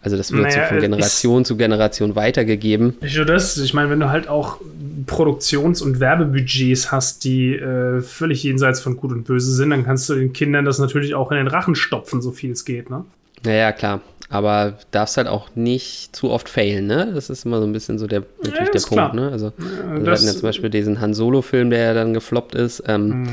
Also 0.00 0.16
das 0.16 0.32
wird 0.32 0.44
naja, 0.44 0.64
so 0.64 0.68
von 0.70 0.80
Generation 0.80 1.44
zu 1.44 1.58
Generation 1.58 2.16
weitergegeben. 2.16 2.96
Nicht 3.02 3.16
nur 3.16 3.26
das, 3.26 3.58
ich 3.58 3.74
meine, 3.74 3.90
wenn 3.90 4.00
du 4.00 4.08
halt 4.08 4.28
auch 4.28 4.60
Produktions- 5.06 5.82
und 5.82 6.00
Werbebudgets 6.00 6.90
hast, 6.90 7.24
die 7.24 7.54
äh, 7.54 8.00
völlig 8.00 8.42
jenseits 8.42 8.80
von 8.80 8.96
Gut 8.96 9.12
und 9.12 9.24
Böse 9.24 9.52
sind, 9.52 9.70
dann 9.70 9.84
kannst 9.84 10.08
du 10.08 10.14
den 10.14 10.32
Kindern 10.32 10.64
das 10.64 10.78
natürlich 10.78 11.14
auch 11.14 11.30
in 11.32 11.36
den 11.36 11.48
Rachen 11.48 11.74
stopfen, 11.74 12.22
so 12.22 12.30
viel 12.30 12.52
es 12.52 12.64
geht, 12.64 12.88
ne? 12.88 13.04
Naja, 13.44 13.72
klar. 13.72 14.00
Aber 14.32 14.78
darfst 14.92 15.16
halt 15.16 15.26
auch 15.26 15.48
nicht 15.56 16.14
zu 16.14 16.30
oft 16.30 16.48
failen, 16.48 16.86
ne? 16.86 17.10
Das 17.12 17.30
ist 17.30 17.44
immer 17.44 17.58
so 17.58 17.66
ein 17.66 17.72
bisschen 17.72 17.98
so 17.98 18.06
der, 18.06 18.22
natürlich 18.38 18.58
ja, 18.58 18.64
der 18.72 18.80
Punkt, 18.80 18.92
klar. 18.92 19.14
ne? 19.14 19.30
Also, 19.30 19.46
also 19.56 20.04
wir 20.04 20.12
hatten 20.12 20.24
ja 20.24 20.32
zum 20.32 20.42
Beispiel 20.42 20.70
diesen 20.70 21.00
Han 21.00 21.14
Solo-Film, 21.14 21.70
der 21.70 21.80
ja 21.80 21.94
dann 21.94 22.14
gefloppt 22.14 22.54
ist, 22.54 22.84
ähm, 22.86 23.08
mhm. 23.08 23.28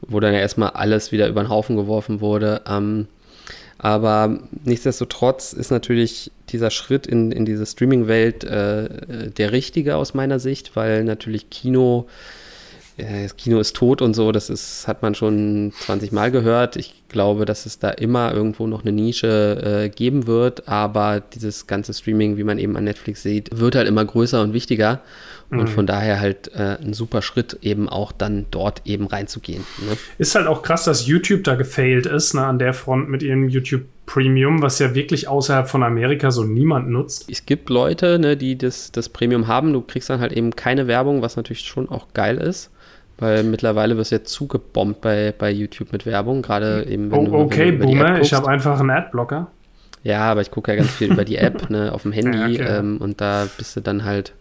wo 0.00 0.18
dann 0.18 0.34
ja 0.34 0.40
erstmal 0.40 0.70
alles 0.70 1.12
wieder 1.12 1.28
über 1.28 1.42
den 1.44 1.48
Haufen 1.48 1.76
geworfen 1.76 2.20
wurde. 2.20 2.60
Ähm, 2.66 3.06
aber 3.82 4.38
nichtsdestotrotz 4.64 5.52
ist 5.52 5.72
natürlich 5.72 6.30
dieser 6.50 6.70
Schritt 6.70 7.06
in, 7.06 7.32
in 7.32 7.44
diese 7.44 7.66
Streaming-Welt 7.66 8.44
äh, 8.44 9.30
der 9.30 9.50
richtige 9.50 9.96
aus 9.96 10.14
meiner 10.14 10.38
Sicht, 10.38 10.76
weil 10.76 11.02
natürlich 11.02 11.50
Kino, 11.50 12.06
äh, 12.96 13.28
Kino 13.36 13.58
ist 13.58 13.74
tot 13.74 14.00
und 14.00 14.14
so, 14.14 14.30
das 14.30 14.50
ist, 14.50 14.86
hat 14.86 15.02
man 15.02 15.16
schon 15.16 15.72
20 15.80 16.12
Mal 16.12 16.30
gehört. 16.30 16.76
Ich 16.76 17.01
glaube, 17.12 17.44
dass 17.44 17.66
es 17.66 17.78
da 17.78 17.90
immer 17.90 18.32
irgendwo 18.32 18.66
noch 18.66 18.82
eine 18.82 18.92
Nische 18.92 19.84
äh, 19.84 19.88
geben 19.88 20.26
wird, 20.26 20.68
aber 20.68 21.20
dieses 21.20 21.66
ganze 21.66 21.94
Streaming, 21.94 22.36
wie 22.36 22.44
man 22.44 22.58
eben 22.58 22.76
an 22.76 22.84
Netflix 22.84 23.22
sieht, 23.22 23.50
wird 23.58 23.76
halt 23.76 23.86
immer 23.86 24.04
größer 24.04 24.42
und 24.42 24.52
wichtiger. 24.52 25.00
Und 25.50 25.64
mhm. 25.64 25.68
von 25.68 25.86
daher 25.86 26.18
halt 26.18 26.50
äh, 26.54 26.78
ein 26.82 26.94
super 26.94 27.20
Schritt, 27.20 27.58
eben 27.60 27.86
auch 27.86 28.10
dann 28.10 28.46
dort 28.50 28.80
eben 28.86 29.06
reinzugehen. 29.06 29.64
Ne? 29.86 29.98
Ist 30.16 30.34
halt 30.34 30.46
auch 30.46 30.62
krass, 30.62 30.84
dass 30.84 31.06
YouTube 31.06 31.44
da 31.44 31.56
gefailt 31.56 32.06
ist, 32.06 32.32
ne, 32.32 32.46
an 32.46 32.58
der 32.58 32.72
Front 32.72 33.10
mit 33.10 33.22
ihrem 33.22 33.50
YouTube 33.50 33.82
Premium, 34.06 34.62
was 34.62 34.78
ja 34.78 34.94
wirklich 34.94 35.28
außerhalb 35.28 35.68
von 35.68 35.82
Amerika 35.82 36.30
so 36.30 36.44
niemand 36.44 36.88
nutzt. 36.88 37.30
Es 37.30 37.44
gibt 37.44 37.68
Leute, 37.68 38.18
ne, 38.18 38.36
die 38.36 38.56
das, 38.56 38.92
das 38.92 39.10
Premium 39.10 39.46
haben. 39.46 39.74
Du 39.74 39.82
kriegst 39.82 40.08
dann 40.08 40.20
halt 40.20 40.32
eben 40.32 40.56
keine 40.56 40.86
Werbung, 40.86 41.20
was 41.20 41.36
natürlich 41.36 41.62
schon 41.62 41.88
auch 41.88 42.08
geil 42.14 42.38
ist. 42.38 42.70
Weil 43.22 43.44
mittlerweile 43.44 43.96
wirst 43.96 44.10
du 44.10 44.16
jetzt 44.16 44.32
zugebombt 44.32 45.00
bei, 45.00 45.32
bei 45.36 45.48
YouTube 45.52 45.92
mit 45.92 46.06
Werbung, 46.06 46.42
gerade 46.42 46.84
eben 46.88 47.12
wenn 47.12 47.20
oh, 47.20 47.24
du 47.26 47.34
Okay, 47.36 47.70
wenn 47.70 47.78
du 47.78 47.86
Boomer, 47.86 48.20
ich 48.20 48.34
habe 48.34 48.48
einfach 48.48 48.80
einen 48.80 48.90
Adblocker. 48.90 49.46
Ja, 50.02 50.22
aber 50.22 50.40
ich 50.40 50.50
gucke 50.50 50.72
ja 50.72 50.76
ganz 50.76 50.90
viel 50.90 51.12
über 51.12 51.24
die 51.24 51.36
App 51.36 51.70
ne, 51.70 51.92
auf 51.92 52.02
dem 52.02 52.10
Handy 52.12 52.56
ja, 52.56 52.64
okay. 52.64 52.78
ähm, 52.78 52.96
und 52.98 53.20
da 53.20 53.46
bist 53.56 53.76
du 53.76 53.80
dann 53.80 54.04
halt 54.04 54.32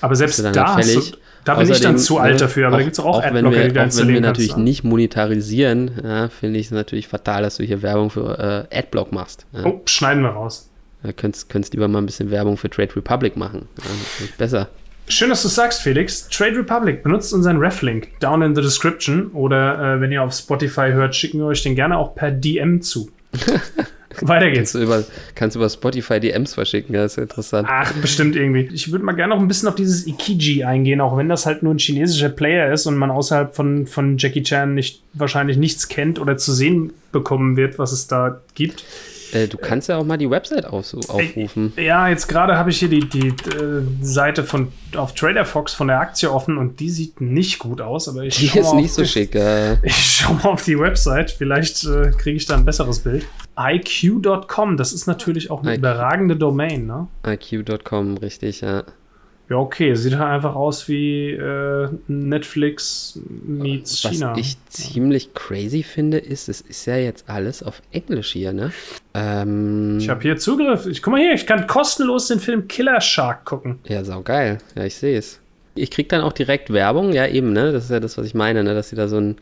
aber 0.00 0.14
selbst 0.14 0.38
da, 0.38 0.74
halt 0.76 0.86
du, 0.94 1.00
da 1.44 1.54
bin 1.54 1.62
Außerdem, 1.62 1.72
ich 1.72 1.80
dann 1.80 1.98
zu 1.98 2.18
alt 2.18 2.34
ne, 2.34 2.38
dafür, 2.38 2.68
aber 2.68 2.76
auch, 2.76 2.78
da 2.78 2.84
gibt 2.84 2.92
es 2.92 3.00
auch, 3.00 3.16
auch 3.16 3.22
Adblocker, 3.24 3.34
wenn 3.34 3.52
wir, 3.52 3.72
die 3.72 3.80
auch 3.80 3.98
wenn 3.98 4.08
wir 4.14 4.20
natürlich 4.20 4.50
kannst, 4.50 4.64
nicht 4.64 4.84
monetarisieren, 4.84 5.90
ja, 6.02 6.28
finde 6.28 6.60
ich 6.60 6.66
es 6.66 6.72
natürlich 6.72 7.08
fatal, 7.08 7.42
dass 7.42 7.56
du 7.56 7.64
hier 7.64 7.82
Werbung 7.82 8.10
für 8.10 8.68
äh, 8.70 8.78
Adblock 8.78 9.10
machst. 9.10 9.44
Ja. 9.52 9.66
Oh, 9.66 9.80
schneiden 9.86 10.22
wir 10.22 10.30
raus. 10.30 10.70
Da 11.02 11.12
könntest, 11.12 11.48
könntest 11.48 11.74
lieber 11.74 11.88
mal 11.88 11.98
ein 11.98 12.06
bisschen 12.06 12.30
Werbung 12.30 12.56
für 12.56 12.70
Trade 12.70 12.94
Republic 12.94 13.36
machen. 13.36 13.68
Ja, 13.78 14.26
besser. 14.38 14.68
Schön, 15.10 15.28
dass 15.28 15.42
du 15.42 15.48
sagst, 15.48 15.82
Felix. 15.82 16.28
Trade 16.28 16.58
Republic 16.58 17.02
benutzt 17.02 17.34
unseren 17.34 17.56
Ref-Link 17.56 18.20
down 18.20 18.42
in 18.42 18.54
the 18.54 18.62
description 18.62 19.26
oder 19.32 19.96
äh, 19.96 20.00
wenn 20.00 20.12
ihr 20.12 20.22
auf 20.22 20.32
Spotify 20.32 20.92
hört, 20.92 21.16
schicken 21.16 21.40
wir 21.40 21.46
euch 21.46 21.64
den 21.64 21.74
gerne 21.74 21.98
auch 21.98 22.14
per 22.14 22.30
DM 22.30 22.80
zu. 22.80 23.10
Weiter 24.20 24.50
geht's. 24.50 24.72
Kannst 24.72 24.74
du, 24.74 24.78
über, 24.78 25.04
kannst 25.34 25.56
über 25.56 25.68
Spotify 25.68 26.20
DMs 26.20 26.54
verschicken, 26.54 26.92
das 26.92 27.12
ist 27.12 27.18
interessant. 27.18 27.66
Ach, 27.68 27.92
bestimmt 27.94 28.36
irgendwie. 28.36 28.68
Ich 28.72 28.92
würde 28.92 29.04
mal 29.04 29.12
gerne 29.12 29.34
noch 29.34 29.40
ein 29.40 29.48
bisschen 29.48 29.68
auf 29.68 29.74
dieses 29.74 30.06
Ikiji 30.06 30.62
eingehen, 30.62 31.00
auch 31.00 31.16
wenn 31.16 31.28
das 31.28 31.44
halt 31.44 31.64
nur 31.64 31.74
ein 31.74 31.78
chinesischer 31.78 32.28
Player 32.28 32.72
ist 32.72 32.86
und 32.86 32.96
man 32.96 33.10
außerhalb 33.10 33.54
von, 33.54 33.88
von 33.88 34.16
Jackie 34.16 34.44
Chan 34.44 34.74
nicht, 34.74 35.02
wahrscheinlich 35.14 35.56
nichts 35.56 35.88
kennt 35.88 36.20
oder 36.20 36.36
zu 36.36 36.52
sehen 36.52 36.92
bekommen 37.10 37.56
wird, 37.56 37.80
was 37.80 37.90
es 37.90 38.06
da 38.06 38.40
gibt. 38.54 38.84
Äh, 39.32 39.48
du 39.48 39.58
kannst 39.58 39.88
ja 39.88 39.96
auch 39.98 40.04
mal 40.04 40.16
die 40.16 40.30
Website 40.30 40.66
auf, 40.66 40.94
aufrufen. 41.08 41.72
Ja, 41.76 42.08
jetzt 42.08 42.26
gerade 42.26 42.56
habe 42.56 42.70
ich 42.70 42.78
hier 42.78 42.88
die, 42.88 43.08
die 43.08 43.28
äh, 43.28 43.82
Seite 44.00 44.44
von 44.44 44.68
auf 44.96 45.14
Trader 45.14 45.44
Fox 45.44 45.72
von 45.72 45.88
der 45.88 46.00
Aktie 46.00 46.30
offen 46.30 46.58
und 46.58 46.80
die 46.80 46.90
sieht 46.90 47.20
nicht 47.20 47.58
gut 47.58 47.80
aus, 47.80 48.08
aber 48.08 48.24
ich 48.24 48.36
Die 48.36 48.58
ist 48.58 48.74
nicht 48.74 48.92
so 48.92 49.02
die, 49.02 49.08
schick. 49.08 49.34
Äh. 49.40 49.76
Ich 49.84 49.96
schaue 49.96 50.36
mal 50.36 50.50
auf 50.50 50.64
die 50.64 50.78
Website, 50.78 51.30
vielleicht 51.30 51.84
äh, 51.84 52.10
kriege 52.10 52.36
ich 52.36 52.46
da 52.46 52.56
ein 52.56 52.64
besseres 52.64 52.98
Bild. 53.00 53.26
IQ.com, 53.58 54.76
das 54.76 54.92
ist 54.92 55.06
natürlich 55.06 55.50
auch 55.50 55.62
eine 55.62 55.72
IQ. 55.72 55.78
überragende 55.78 56.36
Domain, 56.36 56.86
ne? 56.86 57.08
IQ.com, 57.26 58.16
richtig, 58.18 58.60
ja. 58.62 58.84
Ja, 59.50 59.56
okay. 59.56 59.96
Sieht 59.96 60.16
halt 60.16 60.30
einfach 60.30 60.54
aus 60.54 60.88
wie 60.88 61.32
äh, 61.32 61.88
Netflix 62.06 63.18
meets 63.44 64.04
Was 64.04 64.12
China. 64.12 64.30
Was 64.30 64.38
ich 64.38 64.56
ziemlich 64.68 65.34
crazy 65.34 65.82
finde, 65.82 66.18
ist, 66.18 66.48
es 66.48 66.60
ist 66.60 66.86
ja 66.86 66.96
jetzt 66.96 67.28
alles 67.28 67.60
auf 67.64 67.82
Englisch 67.90 68.30
hier, 68.30 68.52
ne? 68.52 68.72
Ähm, 69.12 69.98
ich 69.98 70.08
habe 70.08 70.22
hier 70.22 70.36
Zugriff. 70.36 70.86
Ich 70.86 71.02
guck 71.02 71.12
mal 71.12 71.20
hier, 71.20 71.34
ich 71.34 71.46
kann 71.46 71.66
kostenlos 71.66 72.28
den 72.28 72.38
Film 72.38 72.68
Killer 72.68 73.00
Shark 73.00 73.44
gucken. 73.44 73.80
Ja, 73.88 74.04
saugeil. 74.04 74.58
Ja, 74.76 74.84
ich 74.84 74.94
sehe 74.94 75.18
es. 75.18 75.40
Ich 75.74 75.90
krieg 75.90 76.08
dann 76.08 76.20
auch 76.20 76.32
direkt 76.32 76.72
Werbung, 76.72 77.12
ja 77.12 77.26
eben, 77.26 77.52
ne? 77.52 77.72
Das 77.72 77.84
ist 77.84 77.90
ja 77.90 77.98
das, 77.98 78.16
was 78.16 78.26
ich 78.26 78.34
meine, 78.34 78.62
ne? 78.62 78.74
Dass 78.74 78.90
sie 78.90 78.96
da 78.96 79.08
so 79.08 79.16
ein 79.16 79.36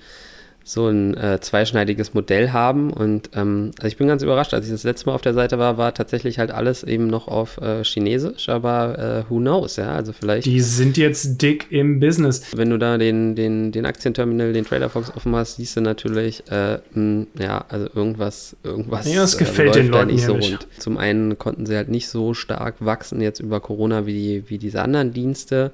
so 0.69 0.89
ein 0.89 1.17
äh, 1.17 1.41
zweischneidiges 1.41 2.13
Modell 2.13 2.53
haben. 2.53 2.93
Und 2.93 3.31
ähm, 3.35 3.71
also 3.79 3.89
ich 3.89 3.97
bin 3.97 4.07
ganz 4.07 4.23
überrascht, 4.23 4.53
als 4.53 4.67
ich 4.67 4.71
das 4.71 4.85
letzte 4.85 5.07
Mal 5.07 5.15
auf 5.15 5.23
der 5.23 5.33
Seite 5.33 5.59
war, 5.59 5.79
war 5.79 5.95
tatsächlich 5.95 6.39
halt 6.39 6.51
alles 6.51 6.83
eben 6.83 7.07
noch 7.07 7.27
auf 7.27 7.57
äh, 7.57 7.83
Chinesisch, 7.85 8.51
aber 8.51 9.25
äh, 9.29 9.31
who 9.31 9.39
knows, 9.39 9.77
ja, 9.77 9.95
also 9.95 10.13
vielleicht. 10.13 10.45
Die 10.45 10.61
sind 10.61 10.99
jetzt 10.99 11.41
dick 11.41 11.69
im 11.71 12.01
Business. 12.01 12.43
Wenn 12.55 12.69
du 12.69 12.79
da 12.79 12.99
den, 12.99 13.35
den, 13.35 13.73
den 13.73 13.87
Aktienterminal, 13.87 14.53
den 14.53 14.67
Trader 14.67 14.91
Fox 14.91 15.11
offen 15.17 15.35
hast, 15.35 15.57
siehst 15.57 15.75
du 15.77 15.81
natürlich, 15.81 16.45
mh, 16.51 16.81
hm, 16.93 17.27
ja, 17.39 17.65
also 17.71 17.89
irgendwas, 17.95 18.55
irgendwas 18.63 19.11
ja, 19.11 19.23
das 19.23 19.37
äh, 19.37 19.39
gefällt 19.39 19.75
den 19.75 19.89
Leuten 19.89 20.13
nicht 20.13 20.25
so 20.25 20.35
rund. 20.35 20.69
Zum 20.79 20.99
einen 20.99 21.39
konnten 21.39 21.65
sie 21.65 21.77
halt 21.77 21.89
nicht 21.89 22.09
so 22.09 22.35
stark 22.35 22.75
wachsen 22.81 23.23
jetzt 23.23 23.41
über 23.41 23.61
Corona 23.61 24.07
wie, 24.07 24.45
wie 24.49 24.59
diese 24.59 24.83
anderen 24.83 25.15
Dienste. 25.15 25.71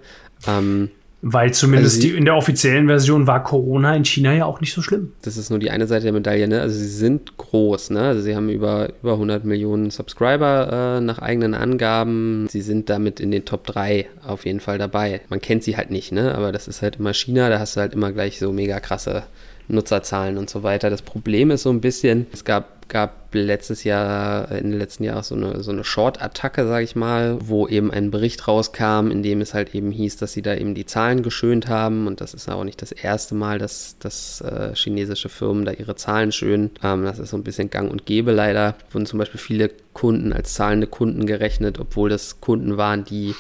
Ähm, 0.47 0.91
weil 1.27 1.55
zumindest 1.55 1.97
also 1.97 2.03
sie, 2.03 2.13
die, 2.13 2.19
in 2.19 2.27
der 2.27 2.37
offiziellen 2.37 2.87
Version 2.87 3.27
war 3.27 3.43
Corona 3.43 3.97
in 3.97 4.05
China 4.05 4.35
ja 4.35 4.45
auch 4.45 4.61
nicht 4.61 4.75
so 4.75 4.83
schlimm. 4.83 5.13
Das 5.23 5.39
ist 5.39 5.49
nur 5.49 5.59
die 5.59 5.71
eine 5.71 5.87
Seite 5.87 6.05
der 6.05 6.13
Medaille, 6.13 6.47
ne? 6.47 6.61
Also 6.61 6.79
sie 6.79 6.87
sind 6.87 7.39
groß, 7.39 7.91
ne? 7.91 8.01
Also 8.01 8.21
sie 8.21 8.37
haben 8.37 8.51
über, 8.51 8.91
über 9.03 9.15
100 9.15 9.43
Millionen 9.47 9.89
Subscriber 9.89 10.99
äh, 10.99 11.01
nach 11.01 11.21
eigenen 11.21 11.55
Angaben. 11.55 12.47
Sie 12.51 12.61
sind 12.61 12.91
damit 12.91 13.21
in 13.21 13.31
den 13.31 13.47
Top 13.47 13.67
3 13.67 14.07
auf 14.27 14.45
jeden 14.45 14.61
Fall 14.61 14.77
dabei. 14.77 15.23
Man 15.31 15.41
kennt 15.41 15.65
sie 15.65 15.79
halt 15.79 15.91
nicht, 15.91 16.13
ne? 16.13 16.35
Aber 16.35 16.53
das 16.53 16.69
ist 16.69 16.83
halt 16.83 16.97
immer 16.97 17.15
China, 17.15 17.49
da 17.49 17.59
hast 17.59 17.77
du 17.77 17.81
halt 17.81 17.95
immer 17.95 18.13
gleich 18.13 18.39
so 18.39 18.53
mega 18.53 18.79
krasse 18.79 19.23
Nutzerzahlen 19.69 20.37
und 20.37 20.51
so 20.51 20.63
weiter. 20.63 20.91
Das 20.91 21.01
Problem 21.01 21.51
ist 21.51 21.63
so 21.63 21.71
ein 21.71 21.81
bisschen, 21.81 22.27
es 22.35 22.45
gab 22.45 22.74
gab 22.89 23.35
letztes 23.35 23.85
Jahr, 23.85 24.51
in 24.53 24.71
den 24.71 24.79
letzten 24.79 25.05
Jahren 25.05 25.23
so 25.23 25.35
eine, 25.35 25.63
so 25.63 25.73
eine 25.73 25.85
Short-Attacke, 25.85 26.67
sage 26.67 26.85
ich 26.85 26.95
mal, 26.97 27.39
wo 27.41 27.67
eben 27.67 27.91
ein 27.91 28.11
Bericht 28.11 28.47
rauskam, 28.47 29.11
in 29.11 29.23
dem 29.23 29.41
es 29.41 29.55
halt 29.55 29.75
eben 29.75 29.91
hieß, 29.91 30.17
dass 30.17 30.33
sie 30.33 30.43
da 30.43 30.55
eben 30.55 30.75
die 30.75 30.87
Zahlen 30.87 31.23
geschönt 31.23 31.69
haben. 31.69 32.07
Und 32.07 32.21
das 32.21 32.35
ist 32.35 32.49
auch 32.49 32.65
nicht 32.65 32.81
das 32.81 32.93
erste 32.93 33.35
Mal, 33.35 33.59
dass, 33.59 33.99
dass 33.99 34.41
äh, 34.41 34.75
chinesische 34.75 35.29
Firmen 35.29 35.65
da 35.65 35.73
ihre 35.73 35.97
Zahlen 35.97 36.33
schönen. 36.33 36.71
Ähm, 36.83 37.05
das 37.05 37.19
ist 37.19 37.31
so 37.31 37.37
ein 37.37 37.45
bisschen 37.45 37.71
gang 37.71 37.91
und 37.91 38.07
gäbe 38.07 38.33
leider. 38.33 38.77
Wurden 38.91 39.07
zum 39.07 39.19
Beispiel 39.19 39.41
viele 39.41 39.71
Kunden 39.93 40.33
als 40.33 40.55
zahlende 40.55 40.87
Kunden 40.87 41.27
gerechnet, 41.27 41.79
obwohl 41.81 42.11
das 42.11 42.41
Kunden 42.41 42.77
waren, 42.77 43.05
die 43.05 43.35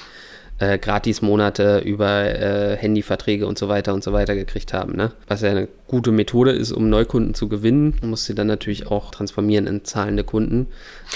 äh, 0.58 0.78
Gratis-Monate 0.78 1.78
über 1.84 2.24
äh, 2.24 2.76
Handyverträge 2.76 3.46
und 3.46 3.58
so 3.58 3.68
weiter 3.68 3.92
und 3.94 4.04
so 4.04 4.12
weiter 4.12 4.34
gekriegt 4.34 4.72
haben. 4.72 4.94
Ne? 4.96 5.12
Was 5.26 5.42
ja 5.42 5.50
eine 5.50 5.68
gute 5.88 6.12
Methode 6.12 6.52
ist, 6.52 6.72
um 6.72 6.88
Neukunden 6.88 7.34
zu 7.34 7.48
gewinnen, 7.48 7.94
muss 8.02 8.24
sie 8.24 8.34
dann 8.34 8.46
natürlich 8.46 8.86
auch 8.86 9.10
transformieren 9.10 9.66
in 9.66 9.84
zahlende 9.84 10.24
Kunden. 10.24 10.66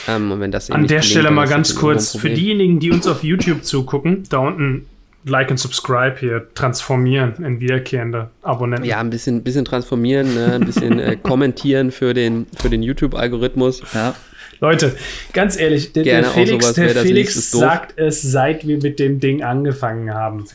Ähm, 0.09 0.33
und 0.33 0.41
wenn 0.41 0.51
das 0.51 0.71
An 0.71 0.87
der 0.87 1.03
Stelle 1.03 1.31
mal 1.31 1.47
ganz 1.47 1.75
kurz, 1.75 2.17
für 2.17 2.31
diejenigen, 2.31 2.81
die 2.81 2.91
uns 2.91 3.07
auf 3.07 3.23
YouTube 3.23 3.65
zugucken, 3.65 4.25
da 4.29 4.39
unten 4.39 4.87
Like 5.25 5.51
und 5.51 5.59
Subscribe 5.59 6.17
hier 6.19 6.47
transformieren 6.55 7.45
in 7.45 7.61
wiederkehrende 7.61 8.31
Abonnenten. 8.43 8.87
Ja, 8.87 8.99
ein 9.01 9.11
bisschen, 9.11 9.43
bisschen 9.43 9.65
transformieren, 9.65 10.35
ne? 10.35 10.55
ein 10.55 10.65
bisschen 10.65 10.99
äh, 10.99 11.17
kommentieren 11.23 11.91
für 11.91 12.15
den, 12.15 12.47
für 12.57 12.71
den 12.71 12.83
YouTube-Algorithmus. 12.83 13.83
Ja. 13.95 14.15
Leute, 14.61 14.97
ganz 15.33 15.59
ehrlich, 15.59 15.93
der, 15.93 16.05
der 16.05 16.25
Felix, 16.25 16.73
der 16.73 16.91
Felix 16.91 17.51
sagt 17.51 17.99
es, 17.99 18.23
seit 18.23 18.67
wir 18.67 18.79
mit 18.79 18.99
dem 18.99 19.21
Ding 19.21 19.43
angefangen 19.43 20.13
haben. 20.13 20.47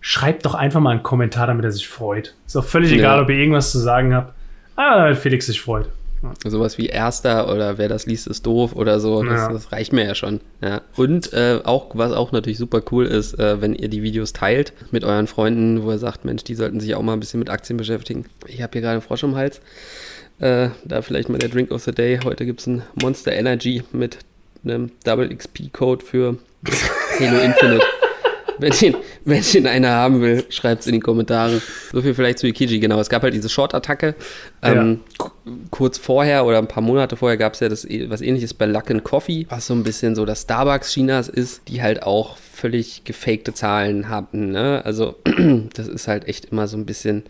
Schreibt 0.00 0.46
doch 0.46 0.54
einfach 0.54 0.80
mal 0.80 0.90
einen 0.90 1.02
Kommentar, 1.02 1.46
damit 1.46 1.64
er 1.64 1.72
sich 1.72 1.88
freut. 1.88 2.34
Ist 2.46 2.56
doch 2.56 2.64
völlig 2.64 2.90
ja. 2.90 2.98
egal, 2.98 3.22
ob 3.22 3.30
ihr 3.30 3.36
irgendwas 3.36 3.70
zu 3.70 3.78
sagen 3.78 4.14
habt. 4.14 4.32
Aber 4.76 5.02
damit 5.02 5.18
Felix 5.18 5.46
sich 5.46 5.60
freut. 5.60 5.88
Ja. 6.22 6.50
Sowas 6.50 6.78
wie 6.78 6.86
Erster 6.86 7.52
oder 7.52 7.78
wer 7.78 7.88
das 7.88 8.06
liest, 8.06 8.26
ist 8.26 8.44
doof 8.44 8.74
oder 8.74 9.00
so. 9.00 9.22
Das, 9.22 9.40
ja. 9.40 9.52
das 9.52 9.72
reicht 9.72 9.92
mir 9.92 10.04
ja 10.04 10.14
schon. 10.14 10.40
Ja. 10.60 10.82
Und 10.96 11.32
äh, 11.32 11.60
auch, 11.64 11.90
was 11.94 12.12
auch 12.12 12.32
natürlich 12.32 12.58
super 12.58 12.82
cool 12.90 13.06
ist, 13.06 13.38
äh, 13.38 13.60
wenn 13.60 13.74
ihr 13.74 13.88
die 13.88 14.02
Videos 14.02 14.32
teilt 14.32 14.72
mit 14.90 15.04
euren 15.04 15.26
Freunden, 15.26 15.84
wo 15.84 15.90
ihr 15.92 15.98
sagt, 15.98 16.24
Mensch, 16.24 16.44
die 16.44 16.54
sollten 16.54 16.80
sich 16.80 16.94
auch 16.94 17.02
mal 17.02 17.12
ein 17.12 17.20
bisschen 17.20 17.38
mit 17.38 17.50
Aktien 17.50 17.76
beschäftigen. 17.76 18.26
Ich 18.46 18.62
habe 18.62 18.72
hier 18.72 18.80
gerade 18.80 18.94
einen 18.94 19.02
Frosch 19.02 19.22
im 19.22 19.36
Hals. 19.36 19.60
Äh, 20.40 20.68
da 20.84 21.02
vielleicht 21.02 21.28
mal 21.28 21.38
der 21.38 21.48
Drink 21.48 21.70
of 21.70 21.82
the 21.82 21.92
Day. 21.92 22.20
Heute 22.24 22.46
gibt 22.46 22.60
es 22.60 22.66
ein 22.66 22.82
Monster 23.02 23.32
Energy 23.32 23.82
mit 23.92 24.18
einem 24.64 24.92
Double 25.04 25.28
XP-Code 25.34 26.04
für 26.04 26.38
Halo 27.18 27.40
Infinite. 27.40 27.84
wenn, 28.58 28.72
den, 28.72 28.96
wenn 29.24 29.42
den 29.42 29.66
einer 29.66 29.90
haben 29.90 30.20
will, 30.20 30.44
schreibt 30.50 30.82
es 30.82 30.86
in 30.86 30.94
die 30.94 31.00
Kommentare. 31.00 31.60
So 31.92 32.02
viel 32.02 32.14
vielleicht 32.14 32.38
zu 32.38 32.46
Ikiji, 32.46 32.78
genau. 32.78 33.00
Es 33.00 33.08
gab 33.08 33.22
halt 33.22 33.34
diese 33.34 33.48
Short-Attacke. 33.48 34.14
Ähm, 34.62 35.00
ja. 35.18 35.30
Kurz 35.70 35.98
vorher 35.98 36.44
oder 36.44 36.58
ein 36.58 36.68
paar 36.68 36.82
Monate 36.82 37.16
vorher 37.16 37.36
gab 37.36 37.54
es 37.54 37.60
ja 37.60 37.68
das, 37.68 37.86
was 38.06 38.20
ähnliches 38.20 38.54
bei 38.54 38.66
Luck 38.66 38.86
Coffee, 39.04 39.46
was 39.48 39.66
so 39.66 39.74
ein 39.74 39.82
bisschen 39.82 40.14
so 40.14 40.24
das 40.24 40.42
Starbucks 40.42 40.92
Chinas 40.92 41.28
ist, 41.28 41.62
die 41.68 41.82
halt 41.82 42.02
auch 42.02 42.36
völlig 42.36 43.04
gefakte 43.04 43.54
Zahlen 43.54 44.08
hatten. 44.08 44.50
Ne? 44.50 44.82
Also 44.84 45.16
das 45.74 45.88
ist 45.88 46.08
halt 46.08 46.26
echt 46.28 46.46
immer 46.46 46.68
so 46.68 46.76
ein 46.76 46.86
bisschen 46.86 47.24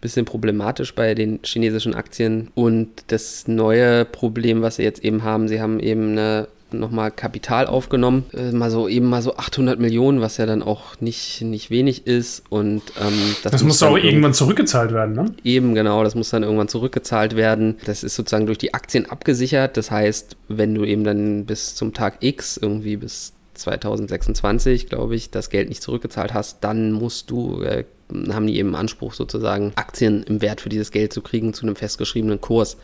bisschen 0.00 0.24
problematisch 0.24 0.94
bei 0.94 1.14
den 1.14 1.40
chinesischen 1.42 1.94
Aktien. 1.94 2.50
Und 2.54 2.88
das 3.08 3.48
neue 3.48 4.04
Problem, 4.04 4.62
was 4.62 4.76
sie 4.76 4.82
jetzt 4.82 5.04
eben 5.04 5.22
haben, 5.22 5.48
sie 5.48 5.60
haben 5.60 5.80
eben 5.80 6.12
eine 6.12 6.48
nochmal 6.72 7.10
Kapital 7.10 7.66
aufgenommen, 7.66 8.26
äh, 8.32 8.52
mal 8.52 8.70
so 8.70 8.88
eben 8.88 9.06
mal 9.06 9.22
so 9.22 9.36
800 9.36 9.78
Millionen, 9.78 10.20
was 10.20 10.36
ja 10.36 10.46
dann 10.46 10.62
auch 10.62 11.00
nicht, 11.00 11.40
nicht 11.42 11.70
wenig 11.70 12.06
ist 12.06 12.42
und 12.50 12.82
ähm, 13.00 13.36
das, 13.42 13.52
das 13.52 13.64
muss, 13.64 13.82
auch 13.82 13.96
irgendwann 13.96 14.34
zurückgezahlt 14.34 14.92
werden, 14.92 15.14
ne? 15.14 15.34
Eben 15.44 15.74
genau, 15.74 16.04
das 16.04 16.14
muss 16.14 16.30
dann 16.30 16.42
irgendwann 16.42 16.68
zurückgezahlt 16.68 17.36
werden. 17.36 17.76
Das 17.84 18.04
ist 18.04 18.16
sozusagen 18.16 18.46
durch 18.46 18.58
die 18.58 18.74
Aktien 18.74 19.06
abgesichert. 19.06 19.76
Das 19.76 19.90
heißt, 19.90 20.36
wenn 20.48 20.74
du 20.74 20.84
eben 20.84 21.04
dann 21.04 21.46
bis 21.46 21.74
zum 21.74 21.94
Tag 21.94 22.18
X 22.20 22.56
irgendwie 22.56 22.96
bis 22.96 23.32
2026, 23.54 24.88
glaube 24.88 25.16
ich, 25.16 25.30
das 25.30 25.50
Geld 25.50 25.68
nicht 25.68 25.82
zurückgezahlt 25.82 26.34
hast, 26.34 26.62
dann 26.64 26.92
musst 26.92 27.30
du 27.30 27.62
äh, 27.62 27.84
haben 28.30 28.46
die 28.46 28.58
eben 28.58 28.74
Anspruch, 28.74 29.14
sozusagen 29.14 29.72
Aktien 29.76 30.22
im 30.22 30.40
Wert 30.40 30.60
für 30.60 30.68
dieses 30.68 30.90
Geld 30.90 31.12
zu 31.12 31.22
kriegen 31.22 31.52
zu 31.52 31.62
einem 31.62 31.76
festgeschriebenen 31.76 32.40
Kurs. 32.40 32.76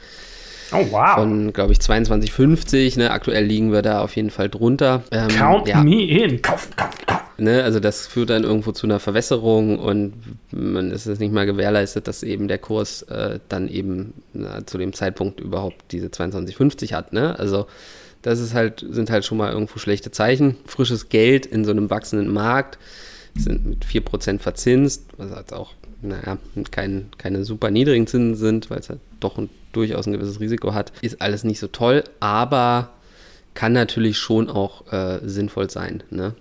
Oh, 0.72 0.86
wow. 0.90 1.14
Von, 1.14 1.52
glaube 1.52 1.72
ich, 1.72 1.78
22,50. 1.78 2.98
Ne? 2.98 3.10
Aktuell 3.10 3.44
liegen 3.44 3.72
wir 3.72 3.82
da 3.82 4.00
auf 4.00 4.16
jeden 4.16 4.30
Fall 4.30 4.48
drunter. 4.48 5.02
Ähm, 5.10 5.28
Count 5.28 5.68
ja. 5.68 5.82
me 5.82 6.04
in. 6.06 6.42
Kaufen, 6.42 6.74
kaufen, 6.76 7.06
kaufen. 7.06 7.22
Ne? 7.36 7.62
Also, 7.62 7.80
das 7.80 8.06
führt 8.06 8.30
dann 8.30 8.44
irgendwo 8.44 8.72
zu 8.72 8.86
einer 8.86 9.00
Verwässerung 9.00 9.78
und 9.78 10.14
man 10.50 10.90
ist 10.90 11.06
es 11.06 11.18
nicht 11.18 11.32
mal 11.32 11.46
gewährleistet, 11.46 12.08
dass 12.08 12.22
eben 12.22 12.48
der 12.48 12.58
Kurs 12.58 13.02
äh, 13.02 13.38
dann 13.48 13.68
eben 13.68 14.14
na, 14.32 14.66
zu 14.66 14.78
dem 14.78 14.92
Zeitpunkt 14.92 15.40
überhaupt 15.40 15.76
diese 15.92 16.08
22,50 16.08 16.92
hat. 16.92 17.12
Ne? 17.12 17.38
Also, 17.38 17.66
das 18.22 18.40
ist 18.40 18.54
halt, 18.54 18.84
sind 18.88 19.10
halt 19.10 19.24
schon 19.24 19.38
mal 19.38 19.52
irgendwo 19.52 19.78
schlechte 19.78 20.10
Zeichen. 20.10 20.56
Frisches 20.66 21.08
Geld 21.10 21.44
in 21.44 21.64
so 21.64 21.72
einem 21.72 21.90
wachsenden 21.90 22.32
Markt 22.32 22.78
sind 23.34 23.66
mit 23.66 23.84
4% 23.84 24.38
verzinst, 24.38 25.06
was 25.16 25.30
halt 25.30 25.52
auch, 25.52 25.72
naja, 26.02 26.38
kein, 26.70 27.06
keine 27.18 27.44
super 27.44 27.70
niedrigen 27.70 28.06
Zinsen 28.06 28.36
sind, 28.36 28.70
weil 28.70 28.78
es 28.78 28.88
halt 28.88 29.00
doch 29.20 29.38
ein, 29.38 29.50
durchaus 29.72 30.06
ein 30.06 30.12
gewisses 30.12 30.40
Risiko 30.40 30.74
hat, 30.74 30.92
ist 31.02 31.20
alles 31.20 31.44
nicht 31.44 31.58
so 31.58 31.66
toll, 31.66 32.04
aber 32.20 32.90
kann 33.54 33.72
natürlich 33.72 34.18
schon 34.18 34.50
auch 34.50 34.92
äh, 34.92 35.20
sinnvoll 35.24 35.70
sein. 35.70 36.02
Ne? 36.10 36.34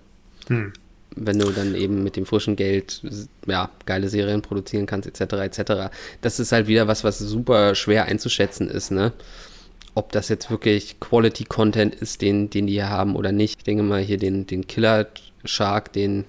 Hm. 0.48 0.72
Wenn 1.16 1.38
du 1.38 1.50
dann 1.50 1.76
eben 1.76 2.02
mit 2.02 2.16
dem 2.16 2.26
frischen 2.26 2.56
Geld 2.56 3.02
ja, 3.46 3.70
geile 3.86 4.08
Serien 4.08 4.42
produzieren 4.42 4.86
kannst, 4.86 5.08
etc. 5.08 5.34
etc. 5.34 5.72
Das 6.20 6.40
ist 6.40 6.50
halt 6.50 6.66
wieder 6.66 6.88
was, 6.88 7.04
was 7.04 7.20
super 7.20 7.76
schwer 7.76 8.06
einzuschätzen 8.06 8.68
ist, 8.68 8.90
ne? 8.90 9.12
Ob 9.96 10.10
das 10.10 10.28
jetzt 10.28 10.50
wirklich 10.50 10.98
Quality 10.98 11.44
Content 11.44 11.94
ist, 11.94 12.20
den, 12.20 12.50
den 12.50 12.66
die 12.66 12.72
hier 12.72 12.90
haben 12.90 13.14
oder 13.14 13.30
nicht. 13.30 13.58
Ich 13.60 13.64
denke 13.64 13.84
mal, 13.84 14.02
hier 14.02 14.18
den, 14.18 14.44
den 14.44 14.66
Killer 14.66 15.06
Shark, 15.44 15.92
den 15.92 16.24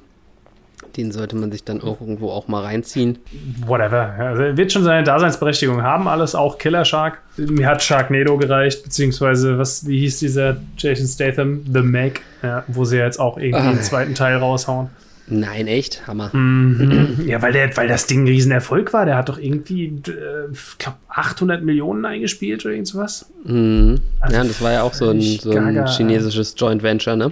den 0.97 1.11
sollte 1.11 1.35
man 1.35 1.51
sich 1.51 1.63
dann 1.63 1.79
irgendwo 1.79 2.29
auch 2.29 2.47
mal 2.47 2.63
reinziehen. 2.63 3.19
Whatever. 3.65 4.13
Also 4.17 4.57
wird 4.57 4.71
schon 4.71 4.83
seine 4.83 5.03
Daseinsberechtigung 5.03 5.81
haben, 5.81 6.07
alles 6.07 6.35
auch 6.35 6.57
Killer 6.57 6.85
Shark. 6.85 7.19
Mir 7.37 7.67
hat 7.67 7.83
Sharknado 7.83 8.37
gereicht, 8.37 8.83
beziehungsweise, 8.83 9.57
was, 9.57 9.87
wie 9.87 9.99
hieß 9.99 10.19
dieser 10.19 10.57
Jason 10.77 11.07
Statham? 11.07 11.63
The 11.71 11.81
Meg, 11.81 12.21
ja, 12.41 12.63
wo 12.67 12.85
sie 12.85 12.97
jetzt 12.97 13.19
auch 13.19 13.37
irgendwie 13.37 13.59
ah. 13.59 13.69
einen 13.69 13.81
zweiten 13.81 14.15
Teil 14.15 14.37
raushauen. 14.37 14.89
Nein, 15.27 15.65
echt? 15.67 16.05
Hammer. 16.05 16.29
Mhm. 16.35 17.23
Ja, 17.25 17.41
weil, 17.41 17.51
der, 17.51 17.75
weil 17.77 17.87
das 17.87 18.05
Ding 18.05 18.23
ein 18.23 18.27
Riesenerfolg 18.27 18.93
war. 18.93 19.05
Der 19.05 19.17
hat 19.17 19.27
doch 19.27 19.39
irgendwie, 19.39 19.85
äh, 19.85 20.51
ich 20.51 20.77
glaube, 20.77 20.97
800 21.09 21.63
Millionen 21.63 22.05
eingespielt 22.05 22.63
oder 22.63 22.75
irgendwas. 22.75 23.31
Mhm. 23.43 24.01
Also 24.19 24.35
ja, 24.35 24.43
das 24.43 24.61
war 24.61 24.71
ja 24.71 24.83
auch 24.83 24.93
so 24.93 25.09
ein, 25.09 25.21
so 25.21 25.51
ein 25.51 25.87
chinesisches 25.87 26.53
Joint 26.57 26.83
Venture, 26.83 27.15
ne? 27.15 27.31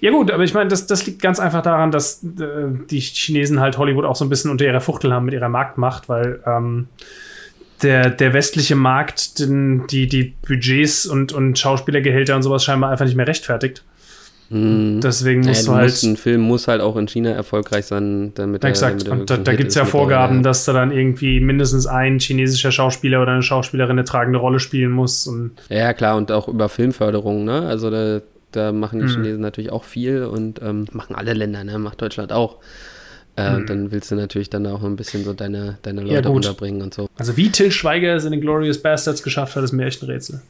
Ja 0.00 0.10
gut, 0.10 0.30
aber 0.30 0.44
ich 0.44 0.54
meine, 0.54 0.68
das, 0.68 0.86
das 0.86 1.06
liegt 1.06 1.22
ganz 1.22 1.40
einfach 1.40 1.62
daran, 1.62 1.90
dass 1.90 2.22
äh, 2.22 2.68
die 2.90 3.00
Chinesen 3.00 3.60
halt 3.60 3.78
Hollywood 3.78 4.04
auch 4.04 4.16
so 4.16 4.24
ein 4.24 4.28
bisschen 4.28 4.50
unter 4.50 4.64
ihrer 4.64 4.80
Fuchtel 4.80 5.12
haben 5.12 5.24
mit 5.24 5.34
ihrer 5.34 5.48
Marktmacht, 5.48 6.08
weil 6.08 6.40
ähm, 6.46 6.88
der, 7.82 8.10
der 8.10 8.32
westliche 8.32 8.76
Markt 8.76 9.38
den, 9.38 9.86
die, 9.86 10.06
die 10.06 10.34
Budgets 10.46 11.06
und, 11.06 11.32
und 11.32 11.58
Schauspielergehälter 11.58 12.36
und 12.36 12.42
sowas 12.42 12.64
scheinbar 12.64 12.90
einfach 12.90 13.06
nicht 13.06 13.16
mehr 13.16 13.26
rechtfertigt. 13.26 13.82
Mhm. 14.50 15.00
Deswegen 15.00 15.42
musst 15.42 15.66
ja, 15.66 15.72
du 15.72 15.78
halt. 15.78 16.02
ein 16.02 16.16
Film 16.16 16.40
muss 16.40 16.66
halt 16.66 16.80
auch 16.80 16.96
in 16.96 17.06
China 17.06 17.30
erfolgreich 17.30 17.86
sein, 17.86 18.32
damit 18.34 18.64
er. 18.64 18.70
Exakt. 18.70 19.06
Er, 19.06 19.12
und 19.12 19.30
da, 19.30 19.36
da 19.36 19.54
gibt 19.54 19.68
es 19.68 19.76
ja 19.76 19.84
Vorgaben, 19.84 20.42
der, 20.42 20.50
dass 20.50 20.64
da 20.64 20.72
dann 20.72 20.90
irgendwie 20.90 21.38
mindestens 21.38 21.86
ein 21.86 22.18
chinesischer 22.18 22.72
Schauspieler 22.72 23.22
oder 23.22 23.32
eine 23.32 23.42
Schauspielerin 23.42 23.92
eine 23.92 24.04
tragende 24.04 24.40
Rolle 24.40 24.58
spielen 24.58 24.90
muss. 24.90 25.32
Ja, 25.68 25.92
klar, 25.94 26.16
und 26.16 26.32
auch 26.32 26.48
über 26.48 26.68
Filmförderung, 26.68 27.44
ne? 27.44 27.62
Also 27.62 27.90
da, 27.90 28.22
da 28.52 28.72
machen 28.72 29.00
die 29.00 29.06
mhm. 29.06 29.10
Chinesen 29.10 29.40
natürlich 29.40 29.72
auch 29.72 29.84
viel 29.84 30.24
und 30.24 30.60
ähm, 30.62 30.86
machen 30.92 31.14
alle 31.14 31.34
Länder, 31.34 31.64
ne? 31.64 31.78
Macht 31.78 32.00
Deutschland 32.02 32.32
auch. 32.32 32.58
Äh, 33.36 33.58
mhm. 33.58 33.66
Dann 33.66 33.92
willst 33.92 34.10
du 34.10 34.16
natürlich 34.16 34.50
dann 34.50 34.66
auch 34.66 34.82
ein 34.82 34.96
bisschen 34.96 35.24
so 35.24 35.32
deine, 35.32 35.78
deine 35.82 36.02
Leute 36.02 36.28
ja, 36.28 36.34
unterbringen 36.34 36.82
und 36.82 36.94
so. 36.94 37.08
Also 37.16 37.36
wie 37.36 37.50
Till 37.50 37.70
Schweiger 37.70 38.14
es 38.14 38.24
in 38.24 38.32
den 38.32 38.40
Glorious 38.40 38.82
Bastards 38.82 39.22
geschafft 39.22 39.56
hat, 39.56 39.64
ist 39.64 39.72
mir 39.72 39.86
echt 39.86 40.02
ein 40.02 40.06
Rätsel. 40.06 40.42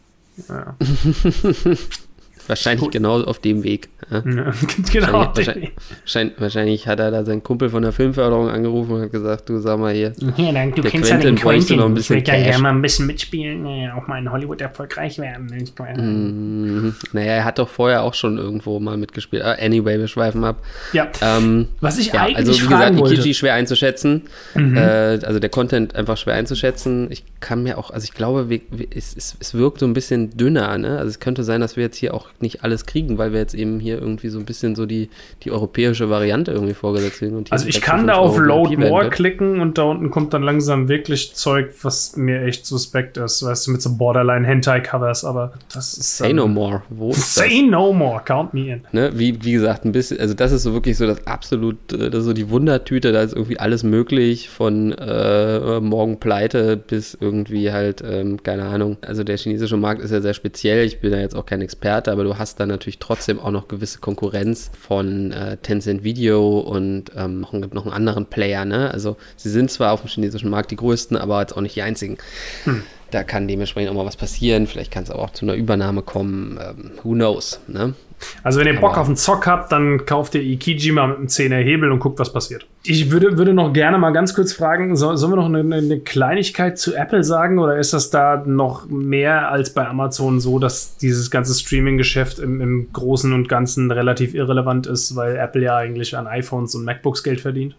Ja. 0.49 0.77
Wahrscheinlich 2.51 2.83
Gut. 2.83 2.93
genau 2.93 3.23
auf 3.23 3.39
dem 3.39 3.63
Weg. 3.63 3.91
Ja. 4.11 4.25
Ja, 4.27 4.53
genau. 4.93 5.13
Wahrscheinlich, 5.13 5.71
wahrscheinlich, 6.01 6.41
wahrscheinlich, 6.41 6.87
hat 6.89 6.99
er 6.99 7.13
da 7.13 7.25
seinen 7.25 7.45
Kumpel 7.45 7.69
von 7.71 7.83
der 7.83 7.93
Filmförderung 7.93 8.49
angerufen 8.49 8.91
und 8.91 9.03
hat 9.03 9.13
gesagt, 9.13 9.49
du 9.49 9.61
sag 9.61 9.79
mal 9.79 9.95
hier. 9.95 10.13
Ja, 10.37 10.51
dann, 10.51 10.73
du 10.73 10.83
kennst 10.83 11.11
Quentin, 11.11 11.11
ja 11.11 11.19
den 11.19 11.37
Quentin. 11.37 11.77
Noch 11.77 11.87
ein 11.87 11.95
bisschen 11.95 12.19
ich 12.19 12.27
würde 12.27 12.37
ja 12.37 12.43
gerne 12.43 12.63
mal 12.65 12.71
ein 12.71 12.83
bisschen 12.83 13.07
mitspielen, 13.07 13.65
ja, 13.65 13.95
auch 13.95 14.09
mal 14.09 14.19
in 14.19 14.33
Hollywood 14.33 14.61
erfolgreich 14.61 15.21
werden. 15.21 15.47
Mhm. 15.47 16.97
Naja, 17.13 17.33
er 17.35 17.45
hat 17.45 17.61
doch 17.61 17.69
vorher 17.69 18.03
auch 18.03 18.15
schon 18.15 18.37
irgendwo 18.37 18.81
mal 18.81 18.97
mitgespielt. 18.97 19.45
Uh, 19.45 19.65
anyway, 19.65 20.01
wir 20.01 20.09
schweifen 20.09 20.43
ab. 20.43 20.61
Ja. 20.93 21.09
Ähm, 21.23 21.69
Was 21.81 21.99
ich 21.99 22.09
ja, 22.09 22.23
eigentlich 22.23 22.37
Also 22.37 22.53
wie 22.55 22.67
gesagt, 22.67 22.97
Ikiji 22.99 23.35
schwer 23.35 23.55
einzuschätzen. 23.55 24.23
Mhm. 24.57 24.77
Äh, 24.77 24.81
also 25.25 25.39
der 25.39 25.51
Content 25.51 25.95
einfach 25.95 26.17
schwer 26.17 26.35
einzuschätzen. 26.35 27.13
Ich 27.13 27.23
kann 27.39 27.63
mir 27.63 27.79
auch, 27.79 27.93
also 27.93 28.03
ich 28.03 28.13
glaube, 28.13 28.49
es, 28.93 29.17
es, 29.17 29.37
es 29.39 29.55
wirkt 29.55 29.79
so 29.79 29.87
ein 29.87 29.93
bisschen 29.93 30.37
dünner. 30.37 30.77
Ne? 30.79 30.99
Also 30.99 31.11
es 31.11 31.21
könnte 31.21 31.45
sein, 31.45 31.61
dass 31.61 31.77
wir 31.77 31.85
jetzt 31.85 31.97
hier 31.97 32.13
auch 32.13 32.29
nicht 32.43 32.65
alles 32.65 32.87
kriegen, 32.87 33.19
weil 33.19 33.33
wir 33.33 33.41
jetzt 33.41 33.55
eben 33.55 33.81
hier 33.81 34.01
irgendwie 34.01 34.29
so 34.29 34.39
ein 34.39 34.45
bisschen 34.45 34.75
so 34.75 34.87
die, 34.87 35.11
die 35.43 35.51
europäische 35.51 36.11
Variante 36.11 36.53
irgendwie 36.53 36.75
vorgesetzt 36.75 37.19
kriegen. 37.19 37.45
also 37.51 37.67
ich 37.67 37.81
kann 37.81 38.07
da 38.07 38.15
auf 38.15 38.39
Load 38.39 38.77
More 38.77 39.11
klicken 39.11 39.61
und 39.61 39.79
da 39.79 39.85
unten 39.85 40.11
kommt 40.11 40.35
dann 40.35 40.43
langsam 40.43 40.89
wirklich 40.89 41.35
Zeug, 41.35 41.73
was 41.83 42.17
mir 42.17 42.43
echt 42.43 42.67
suspekt 42.67 43.17
ist, 43.17 43.43
weißt 43.43 43.67
du, 43.67 43.73
mit 43.73 43.83
so 43.83 43.97
Borderline 43.97 44.47
Hentai 44.47 44.81
Covers, 44.81 45.25
aber 45.25 45.53
das 45.73 45.95
ist 45.95 46.19
Say 46.19 46.33
no 46.33 46.49
more. 46.49 46.83
Wo 46.89 47.11
ist 47.11 47.35
Say 47.35 47.61
das? 47.63 47.71
no 47.71 47.93
more, 47.93 48.21
count 48.25 48.55
me 48.55 48.73
in. 48.73 48.83
Ne? 48.93 49.11
Wie, 49.15 49.43
wie 49.45 49.53
gesagt, 49.53 49.85
ein 49.85 49.93
bisschen, 49.93 50.21
also 50.21 50.35
das 50.35 50.53
ist 50.53 50.63
so 50.63 50.73
wirklich 50.73 50.97
so 50.97 51.07
das 51.07 51.27
absolut, 51.27 51.93
äh, 51.93 52.11
das 52.11 52.21
ist 52.21 52.27
so 52.27 52.33
die 52.33 52.51
Wundertüte, 52.51 53.13
da 53.13 53.23
ist 53.23 53.35
irgendwie 53.35 53.59
alles 53.59 53.83
möglich, 53.83 54.49
von 54.49 54.93
äh, 54.93 55.81
morgen 55.81 56.19
pleite 56.19 56.77
bis 56.77 57.17
irgendwie 57.21 57.73
halt, 57.73 58.03
ähm, 58.07 58.43
keine 58.43 58.65
Ahnung. 58.65 58.97
Also 59.03 59.25
der 59.25 59.37
chinesische 59.37 59.77
Markt 59.77 60.03
ist 60.03 60.11
ja 60.11 60.21
sehr 60.21 60.35
speziell, 60.35 60.85
ich 60.85 61.01
bin 61.01 61.11
da 61.11 61.19
jetzt 61.19 61.37
auch 61.37 61.47
kein 61.47 61.61
Experte, 61.61 62.13
aber 62.13 62.25
du 62.25 62.30
hast 62.39 62.61
da 62.61 62.67
natürlich 62.67 62.99
trotzdem 62.99 63.39
auch 63.39 63.51
noch 63.51 63.69
gewisse 63.69 63.99
Konkurrenz 63.99 64.71
von 64.79 65.33
äh, 65.33 65.57
Tencent 65.59 66.05
Video 66.05 66.61
und 66.61 67.13
ähm, 67.17 67.41
noch, 67.41 67.53
noch 67.53 67.85
einen 67.85 67.95
anderen 67.95 68.27
Player, 68.27 68.65
ne? 68.65 68.91
Also 68.91 69.17
sie 69.37 69.51
sind 69.51 69.71
zwar 69.71 69.93
auf 69.93 70.03
dem 70.03 70.09
chinesischen 70.09 70.51
Markt 70.51 70.71
die 70.71 70.77
größten, 70.77 71.17
aber 71.17 71.41
jetzt 71.41 71.57
auch 71.57 71.61
nicht 71.61 71.77
die 71.77 71.83
einzigen. 71.83 72.19
Hm 72.65 72.83
da 73.11 73.25
kann 73.25 73.49
dementsprechend 73.49 73.91
auch 73.91 73.97
mal 73.97 74.07
was 74.07 74.17
passieren. 74.17 74.67
Vielleicht 74.67 74.91
kann 74.91 75.03
es 75.03 75.11
auch 75.11 75.31
zu 75.31 75.45
einer 75.45 75.55
Übernahme 75.55 76.03
kommen. 76.03 76.59
Ähm, 76.63 76.91
who 77.03 77.13
knows? 77.13 77.61
Ne? 77.67 77.95
Also 78.43 78.61
wenn 78.61 78.67
ihr 78.67 78.79
Bock 78.79 78.97
auf 78.99 79.07
einen 79.07 79.17
Zock 79.17 79.47
habt, 79.47 79.73
dann 79.73 80.05
kauft 80.07 80.35
ihr 80.35 80.43
Ikiji 80.43 80.93
mal 80.93 81.09
mit 81.09 81.19
einem 81.19 81.27
10er 81.27 81.63
Hebel 81.63 81.91
und 81.91 82.01
guckt, 82.01 82.19
was 82.19 82.33
passiert. 82.33 82.67
Ich 82.85 83.11
würde, 83.11 83.39
würde 83.39 83.55
noch 83.55 83.73
gerne 83.73 83.99
mal 83.99 84.11
ganz 84.11 84.35
kurz 84.35 84.53
fragen, 84.53 84.97
soll, 84.97 85.17
sollen 85.17 85.33
wir 85.33 85.37
noch 85.37 85.47
eine, 85.47 85.77
eine, 85.77 86.01
Kleinigkeit 86.01 86.79
zu 86.79 86.95
Apple 86.95 87.25
sagen 87.25 87.59
oder 87.59 87.79
ist 87.79 87.93
das 87.93 88.11
da 88.11 88.43
noch 88.45 88.89
mehr 88.89 89.51
als 89.51 89.75
bei 89.75 89.87
Amazon 89.87 90.41
so, 90.41 90.59
dass 90.59 90.97
dieses 90.97 91.31
ganze 91.31 91.55
Streaming-Geschäft 91.55 92.39
im, 92.39 92.61
im 92.61 92.93
Großen 92.93 93.33
und 93.33 93.49
Ganzen 93.49 93.91
relativ 93.91 94.35
irrelevant 94.35 94.87
ist, 94.87 95.17
weil 95.17 95.37
Apple 95.37 95.63
ja 95.63 95.77
eigentlich 95.77 96.17
an 96.17 96.27
iPhones 96.27 96.75
und 96.75 96.85
MacBooks 96.85 97.23
Geld 97.23 97.41
verdient? 97.41 97.75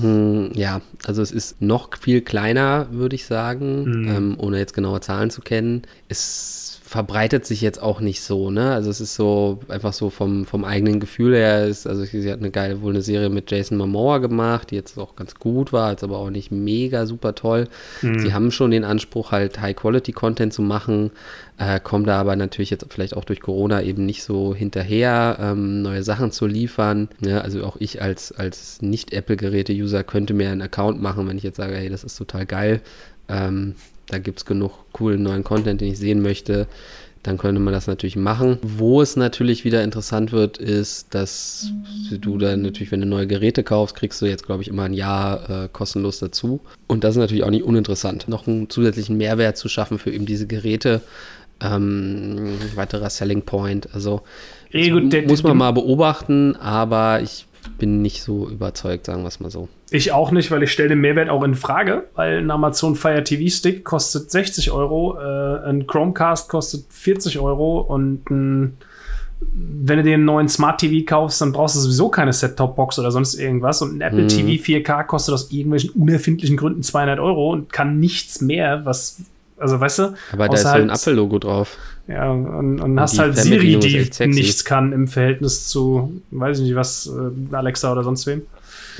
Hm, 0.00 0.52
ja, 0.54 0.80
also 1.04 1.22
es 1.22 1.32
ist 1.32 1.60
noch 1.60 1.96
viel 1.96 2.20
kleiner, 2.20 2.88
würde 2.90 3.16
ich 3.16 3.24
sagen, 3.24 3.84
mhm. 3.84 4.08
ähm, 4.08 4.36
ohne 4.38 4.58
jetzt 4.58 4.74
genaue 4.74 5.00
Zahlen 5.00 5.30
zu 5.30 5.40
kennen. 5.40 5.82
Es 6.08 6.69
verbreitet 6.90 7.46
sich 7.46 7.60
jetzt 7.60 7.80
auch 7.80 8.00
nicht 8.00 8.20
so, 8.20 8.50
ne? 8.50 8.72
Also 8.72 8.90
es 8.90 9.00
ist 9.00 9.14
so 9.14 9.60
einfach 9.68 9.92
so 9.92 10.10
vom, 10.10 10.44
vom 10.44 10.64
eigenen 10.64 10.98
Gefühl 10.98 11.36
her 11.36 11.68
ist, 11.68 11.86
also 11.86 12.02
sie 12.02 12.28
hat 12.28 12.40
eine 12.40 12.50
geile, 12.50 12.82
wohl 12.82 12.90
eine 12.90 13.00
Serie 13.00 13.28
mit 13.28 13.48
Jason 13.48 13.78
Momoa 13.78 14.18
gemacht, 14.18 14.72
die 14.72 14.74
jetzt 14.74 14.98
auch 14.98 15.14
ganz 15.14 15.36
gut 15.36 15.72
war, 15.72 15.92
jetzt 15.92 16.02
aber 16.02 16.18
auch 16.18 16.30
nicht 16.30 16.50
mega 16.50 17.06
super 17.06 17.36
toll. 17.36 17.68
Mhm. 18.02 18.18
Sie 18.18 18.34
haben 18.34 18.50
schon 18.50 18.72
den 18.72 18.82
Anspruch, 18.82 19.30
halt 19.30 19.60
High-Quality-Content 19.60 20.52
zu 20.52 20.62
machen, 20.62 21.12
äh, 21.58 21.78
kommen 21.78 22.06
da 22.06 22.18
aber 22.18 22.34
natürlich 22.34 22.70
jetzt 22.70 22.84
vielleicht 22.88 23.16
auch 23.16 23.24
durch 23.24 23.38
Corona 23.38 23.82
eben 23.82 24.04
nicht 24.04 24.24
so 24.24 24.52
hinterher, 24.52 25.38
ähm, 25.40 25.82
neue 25.82 26.02
Sachen 26.02 26.32
zu 26.32 26.46
liefern. 26.46 27.08
Ne? 27.20 27.40
also 27.40 27.62
auch 27.62 27.76
ich 27.78 28.02
als, 28.02 28.32
als 28.32 28.82
Nicht-Apple-Geräte-User 28.82 30.02
könnte 30.02 30.34
mir 30.34 30.50
einen 30.50 30.62
Account 30.62 31.00
machen, 31.00 31.28
wenn 31.28 31.36
ich 31.36 31.44
jetzt 31.44 31.58
sage, 31.58 31.76
hey, 31.76 31.88
das 31.88 32.02
ist 32.02 32.16
total 32.16 32.46
geil. 32.46 32.80
Ähm, 33.28 33.76
da 34.10 34.18
gibt 34.18 34.38
es 34.38 34.44
genug 34.44 34.72
coolen 34.92 35.22
neuen 35.22 35.44
Content, 35.44 35.80
den 35.80 35.92
ich 35.92 35.98
sehen 35.98 36.22
möchte. 36.22 36.66
Dann 37.22 37.36
könnte 37.36 37.60
man 37.60 37.74
das 37.74 37.86
natürlich 37.86 38.16
machen. 38.16 38.58
Wo 38.62 39.02
es 39.02 39.14
natürlich 39.14 39.64
wieder 39.64 39.84
interessant 39.84 40.32
wird, 40.32 40.56
ist, 40.56 41.14
dass 41.14 41.70
du 42.10 42.38
dann 42.38 42.62
natürlich, 42.62 42.90
wenn 42.92 43.02
du 43.02 43.06
neue 43.06 43.26
Geräte 43.26 43.62
kaufst, 43.62 43.94
kriegst 43.94 44.22
du 44.22 44.26
jetzt, 44.26 44.46
glaube 44.46 44.62
ich, 44.62 44.68
immer 44.68 44.84
ein 44.84 44.94
Jahr 44.94 45.64
äh, 45.64 45.68
kostenlos 45.70 46.18
dazu. 46.18 46.60
Und 46.86 47.04
das 47.04 47.16
ist 47.16 47.20
natürlich 47.20 47.44
auch 47.44 47.50
nicht 47.50 47.64
uninteressant, 47.64 48.26
noch 48.26 48.46
einen 48.46 48.70
zusätzlichen 48.70 49.18
Mehrwert 49.18 49.58
zu 49.58 49.68
schaffen 49.68 49.98
für 49.98 50.10
eben 50.10 50.24
diese 50.24 50.46
Geräte. 50.46 51.02
Ähm, 51.62 52.54
weiterer 52.74 53.10
Selling 53.10 53.42
Point. 53.42 53.92
Also 53.92 54.22
e 54.70 54.88
gut, 54.88 55.12
muss 55.28 55.42
man 55.42 55.58
mal 55.58 55.72
beobachten, 55.72 56.56
aber 56.56 57.20
ich 57.20 57.44
bin 57.78 58.00
nicht 58.00 58.22
so 58.22 58.48
überzeugt, 58.48 59.04
sagen 59.04 59.22
wir 59.22 59.28
es 59.28 59.40
mal 59.40 59.50
so. 59.50 59.68
Ich 59.92 60.12
auch 60.12 60.30
nicht, 60.30 60.50
weil 60.52 60.62
ich 60.62 60.70
stelle 60.70 60.90
den 60.90 61.00
Mehrwert 61.00 61.28
auch 61.28 61.42
in 61.42 61.56
Frage, 61.56 62.04
weil 62.14 62.38
ein 62.38 62.50
Amazon 62.50 62.94
Fire 62.94 63.24
TV 63.24 63.50
Stick 63.52 63.84
kostet 63.84 64.30
60 64.30 64.70
Euro, 64.70 65.18
äh, 65.18 65.68
ein 65.68 65.86
Chromecast 65.86 66.48
kostet 66.48 66.84
40 66.90 67.40
Euro 67.40 67.80
und 67.80 68.30
ein, 68.30 68.78
wenn 69.40 69.96
du 69.96 70.04
dir 70.04 70.14
einen 70.14 70.24
neuen 70.24 70.48
Smart 70.48 70.78
TV 70.78 71.04
kaufst, 71.04 71.40
dann 71.40 71.50
brauchst 71.50 71.74
du 71.74 71.80
sowieso 71.80 72.08
keine 72.08 72.32
Set-Top-Box 72.32 73.00
oder 73.00 73.10
sonst 73.10 73.34
irgendwas 73.34 73.82
und 73.82 73.96
ein 73.96 74.00
Apple 74.00 74.22
mhm. 74.22 74.28
TV 74.28 74.62
4K 74.62 75.04
kostet 75.04 75.34
aus 75.34 75.50
irgendwelchen 75.50 75.90
unerfindlichen 75.90 76.56
Gründen 76.56 76.84
200 76.84 77.18
Euro 77.18 77.50
und 77.50 77.72
kann 77.72 77.98
nichts 77.98 78.40
mehr, 78.40 78.84
was, 78.84 79.22
also 79.58 79.80
weißt 79.80 79.98
du. 79.98 80.14
Aber 80.32 80.46
da 80.46 80.54
ist 80.54 80.66
halt, 80.66 80.84
ein 80.84 80.90
Apple-Logo 80.90 81.40
drauf. 81.40 81.76
Ja, 82.06 82.30
und, 82.30 82.80
und 82.80 83.00
hast 83.00 83.18
halt 83.18 83.36
Siri, 83.36 83.78
die 83.78 84.26
nichts 84.26 84.64
kann 84.64 84.92
im 84.92 85.08
Verhältnis 85.08 85.68
zu, 85.68 86.20
weiß 86.30 86.58
ich 86.58 86.64
nicht 86.64 86.76
was, 86.76 87.08
äh, 87.08 87.54
Alexa 87.56 87.90
oder 87.90 88.04
sonst 88.04 88.26
wem. 88.28 88.42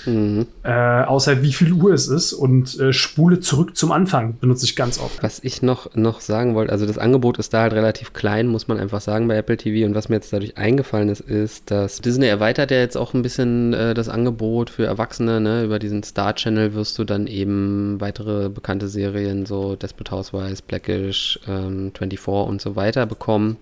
Mhm. 0.06 0.46
Äh, 0.62 0.70
außer 0.70 1.42
wie 1.42 1.52
viel 1.52 1.72
Uhr 1.72 1.92
es 1.92 2.08
ist 2.08 2.32
und 2.32 2.78
äh, 2.78 2.92
spule 2.92 3.40
zurück 3.40 3.76
zum 3.76 3.92
Anfang 3.92 4.36
benutze 4.38 4.64
ich 4.64 4.76
ganz 4.76 4.98
oft. 4.98 5.22
Was 5.22 5.42
ich 5.42 5.62
noch, 5.62 5.94
noch 5.94 6.20
sagen 6.20 6.54
wollte, 6.54 6.72
also 6.72 6.86
das 6.86 6.98
Angebot 6.98 7.38
ist 7.38 7.54
da 7.54 7.62
halt 7.62 7.72
relativ 7.72 8.12
klein, 8.12 8.46
muss 8.46 8.68
man 8.68 8.78
einfach 8.78 9.00
sagen 9.00 9.28
bei 9.28 9.36
Apple 9.36 9.56
TV. 9.56 9.86
Und 9.86 9.94
was 9.94 10.08
mir 10.08 10.16
jetzt 10.16 10.32
dadurch 10.32 10.56
eingefallen 10.56 11.08
ist, 11.08 11.20
ist, 11.20 11.70
dass 11.70 12.00
Disney 12.00 12.26
erweitert 12.26 12.70
ja 12.70 12.78
jetzt 12.78 12.96
auch 12.96 13.14
ein 13.14 13.22
bisschen 13.22 13.72
äh, 13.72 13.94
das 13.94 14.08
Angebot 14.08 14.70
für 14.70 14.86
Erwachsene. 14.86 15.40
Ne? 15.40 15.64
Über 15.64 15.78
diesen 15.78 16.02
Star 16.02 16.34
Channel 16.34 16.74
wirst 16.74 16.98
du 16.98 17.04
dann 17.04 17.26
eben 17.26 18.00
weitere 18.00 18.48
bekannte 18.48 18.88
Serien, 18.88 19.46
so 19.46 19.76
Desperate 19.76 20.10
Housewives, 20.10 20.62
Blackish, 20.62 21.38
ähm, 21.48 21.92
24 21.96 22.48
und 22.48 22.60
so 22.60 22.76
weiter 22.76 23.06
bekommen. 23.06 23.56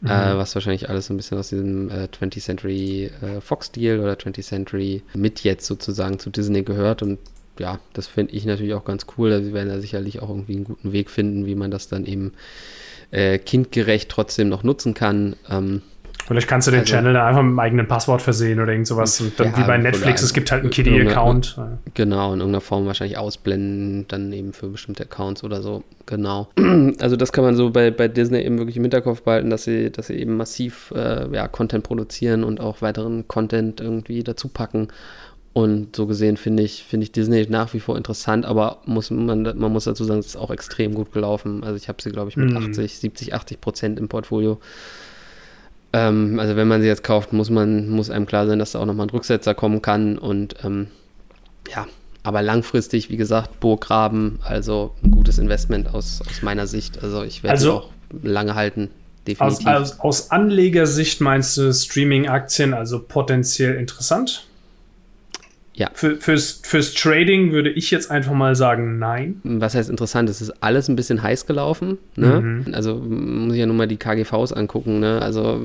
Mhm. 0.00 0.08
Äh, 0.08 0.36
was 0.36 0.54
wahrscheinlich 0.54 0.88
alles 0.88 1.06
so 1.06 1.14
ein 1.14 1.16
bisschen 1.16 1.38
aus 1.38 1.50
diesem 1.50 1.90
äh, 1.90 2.08
20th 2.10 2.40
Century 2.40 3.10
äh, 3.20 3.40
Fox-Deal 3.40 4.00
oder 4.00 4.14
20th 4.14 4.42
Century 4.42 5.02
mit 5.14 5.44
jetzt 5.44 5.66
sozusagen 5.66 6.18
zu 6.18 6.30
Disney 6.30 6.62
gehört 6.62 7.02
und 7.02 7.18
ja, 7.58 7.78
das 7.92 8.06
finde 8.06 8.34
ich 8.34 8.46
natürlich 8.46 8.72
auch 8.72 8.84
ganz 8.86 9.06
cool. 9.16 9.32
Also 9.32 9.44
sie 9.46 9.52
werden 9.52 9.68
da 9.68 9.80
sicherlich 9.80 10.22
auch 10.22 10.30
irgendwie 10.30 10.56
einen 10.56 10.64
guten 10.64 10.92
Weg 10.92 11.10
finden, 11.10 11.44
wie 11.44 11.54
man 11.54 11.70
das 11.70 11.88
dann 11.88 12.06
eben 12.06 12.32
äh, 13.10 13.38
kindgerecht 13.38 14.08
trotzdem 14.08 14.48
noch 14.48 14.62
nutzen 14.62 14.94
kann. 14.94 15.36
Ähm, 15.50 15.82
Vielleicht 16.30 16.46
kannst 16.46 16.68
du 16.68 16.70
den 16.70 16.80
also, 16.82 16.92
Channel 16.92 17.12
da 17.12 17.26
einfach 17.26 17.42
mit 17.42 17.48
einem 17.48 17.58
eigenen 17.58 17.88
Passwort 17.88 18.22
versehen 18.22 18.60
oder 18.60 18.70
irgend 18.70 18.86
sowas. 18.86 19.20
Und 19.20 19.40
dann 19.40 19.48
ja, 19.48 19.58
wie 19.58 19.62
bei 19.64 19.78
Netflix, 19.78 20.22
es 20.22 20.32
gibt 20.32 20.52
halt 20.52 20.62
einen 20.62 20.70
Kiddie-Account. 20.70 21.56
Genau, 21.94 22.32
in 22.32 22.38
irgendeiner 22.38 22.60
Form 22.60 22.86
wahrscheinlich 22.86 23.18
ausblenden, 23.18 24.06
dann 24.06 24.32
eben 24.32 24.52
für 24.52 24.68
bestimmte 24.68 25.02
Accounts 25.02 25.42
oder 25.42 25.60
so. 25.60 25.82
Genau. 26.06 26.48
Also 27.00 27.16
das 27.16 27.32
kann 27.32 27.42
man 27.42 27.56
so 27.56 27.70
bei, 27.70 27.90
bei 27.90 28.06
Disney 28.06 28.42
eben 28.42 28.58
wirklich 28.58 28.76
im 28.76 28.84
Hinterkopf 28.84 29.22
behalten, 29.22 29.50
dass 29.50 29.64
sie, 29.64 29.90
dass 29.90 30.06
sie 30.06 30.14
eben 30.14 30.36
massiv 30.36 30.92
äh, 30.94 31.26
ja, 31.34 31.48
Content 31.48 31.82
produzieren 31.82 32.44
und 32.44 32.60
auch 32.60 32.80
weiteren 32.80 33.26
Content 33.26 33.80
irgendwie 33.80 34.22
dazu 34.22 34.46
packen. 34.46 34.86
Und 35.52 35.96
so 35.96 36.06
gesehen 36.06 36.36
finde 36.36 36.62
ich, 36.62 36.84
finde 36.84 37.04
ich 37.04 37.10
Disney 37.10 37.44
nach 37.48 37.74
wie 37.74 37.80
vor 37.80 37.96
interessant, 37.96 38.46
aber 38.46 38.82
muss 38.86 39.10
man, 39.10 39.42
man 39.42 39.72
muss 39.72 39.82
dazu 39.82 40.04
sagen, 40.04 40.20
es 40.20 40.26
ist 40.26 40.36
auch 40.36 40.52
extrem 40.52 40.94
gut 40.94 41.10
gelaufen. 41.10 41.64
Also 41.64 41.74
ich 41.74 41.88
habe 41.88 42.00
sie, 42.00 42.10
glaube 42.10 42.28
ich, 42.28 42.36
mit 42.36 42.52
mm. 42.52 42.56
80, 42.56 42.98
70, 42.98 43.34
80 43.34 43.60
Prozent 43.60 43.98
im 43.98 44.08
Portfolio. 44.08 44.60
Ähm, 45.92 46.38
also 46.38 46.56
wenn 46.56 46.68
man 46.68 46.80
sie 46.80 46.86
jetzt 46.86 47.02
kauft, 47.02 47.32
muss 47.32 47.50
man, 47.50 47.88
muss 47.88 48.10
einem 48.10 48.26
klar 48.26 48.46
sein, 48.46 48.58
dass 48.58 48.72
da 48.72 48.80
auch 48.80 48.86
nochmal 48.86 49.06
ein 49.06 49.10
Rücksetzer 49.10 49.54
kommen 49.54 49.82
kann. 49.82 50.18
Und 50.18 50.56
ähm, 50.64 50.88
ja, 51.74 51.86
aber 52.22 52.42
langfristig, 52.42 53.10
wie 53.10 53.16
gesagt, 53.16 53.60
Burggraben, 53.60 54.38
also 54.42 54.94
ein 55.02 55.10
gutes 55.10 55.38
Investment 55.38 55.92
aus, 55.92 56.20
aus 56.28 56.42
meiner 56.42 56.66
Sicht. 56.66 57.02
Also 57.02 57.22
ich 57.22 57.42
werde 57.42 57.52
also, 57.52 57.72
auch 57.72 57.90
lange 58.22 58.54
halten. 58.54 58.90
Definitiv. 59.26 59.66
Aus, 59.66 59.92
aus, 59.92 60.00
aus 60.00 60.30
Anlegersicht 60.30 61.20
meinst 61.20 61.56
du 61.56 61.72
Streaming-Aktien 61.72 62.72
also 62.72 63.00
potenziell 63.00 63.74
interessant? 63.76 64.46
Ja. 65.74 65.88
Für, 65.94 66.16
fürs, 66.16 66.60
fürs 66.62 66.94
Trading 66.94 67.52
würde 67.52 67.70
ich 67.70 67.90
jetzt 67.90 68.10
einfach 68.10 68.32
mal 68.32 68.56
sagen, 68.56 68.98
nein. 68.98 69.40
Was 69.44 69.74
heißt 69.74 69.88
interessant? 69.88 70.28
Es 70.28 70.42
ist 70.42 70.50
alles 70.62 70.88
ein 70.88 70.96
bisschen 70.96 71.22
heiß 71.22 71.46
gelaufen. 71.46 71.98
Ne? 72.16 72.40
Mhm. 72.40 72.74
Also 72.74 72.96
muss 72.96 73.54
ich 73.54 73.60
ja 73.60 73.66
nur 73.66 73.76
mal 73.76 73.86
die 73.86 73.96
KGVs 73.96 74.52
angucken. 74.52 75.00
Ne? 75.00 75.22
Also 75.22 75.60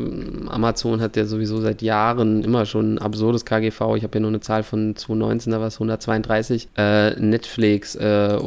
Amazon 0.48 1.02
hat 1.02 1.18
ja 1.18 1.26
sowieso 1.26 1.60
seit 1.60 1.82
Jahren 1.82 2.44
immer 2.44 2.66
schon 2.66 2.96
ein 2.96 2.98
absurdes 3.00 3.46
KGV. 3.46 3.96
Ich 3.98 4.04
habe 4.04 4.12
ja 4.14 4.20
nur 4.20 4.30
eine 4.30 4.40
Zahl 4.42 4.64
von 4.64 4.96
2019, 4.96 5.52
da 5.52 5.60
war 5.60 5.68
es 5.68 5.76
132. 5.76 6.70
Äh, 6.78 7.20
Netflix, 7.20 7.96
äh, 7.96 8.38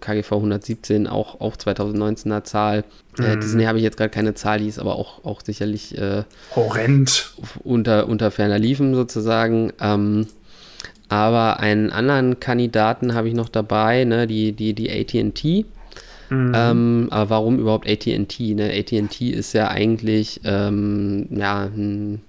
KGV 0.00 0.32
117, 0.32 1.06
auch, 1.06 1.40
auch 1.40 1.56
2019er 1.56 2.44
Zahl. 2.44 2.84
Äh, 3.18 3.36
mhm. 3.36 3.40
Disney 3.40 3.64
habe 3.64 3.78
ich 3.78 3.84
jetzt 3.84 3.96
gerade 3.96 4.10
keine 4.10 4.34
Zahl, 4.34 4.58
die 4.58 4.68
ist 4.68 4.78
aber 4.78 4.96
auch, 4.96 5.24
auch 5.24 5.40
sicherlich 5.40 5.96
äh, 5.96 6.24
horrend 6.54 7.32
unter, 7.64 8.06
unter 8.06 8.30
ferner 8.30 8.58
Liefen 8.58 8.94
sozusagen. 8.94 9.72
Ähm, 9.80 10.26
aber 11.08 11.60
einen 11.60 11.90
anderen 11.90 12.40
Kandidaten 12.40 13.14
habe 13.14 13.28
ich 13.28 13.34
noch 13.34 13.48
dabei, 13.48 14.04
ne, 14.04 14.26
die, 14.26 14.52
die, 14.52 14.74
die 14.74 14.90
ATT. 14.90 15.66
Mhm. 16.28 16.52
Ähm, 16.54 17.08
aber 17.10 17.30
warum 17.30 17.58
überhaupt 17.58 17.88
ATT? 17.88 18.40
Ne? 18.40 18.72
ATT 18.72 19.20
ist 19.20 19.52
ja 19.52 19.68
eigentlich 19.68 20.40
ähm, 20.44 21.26
ja, 21.30 21.64
ein 21.64 22.22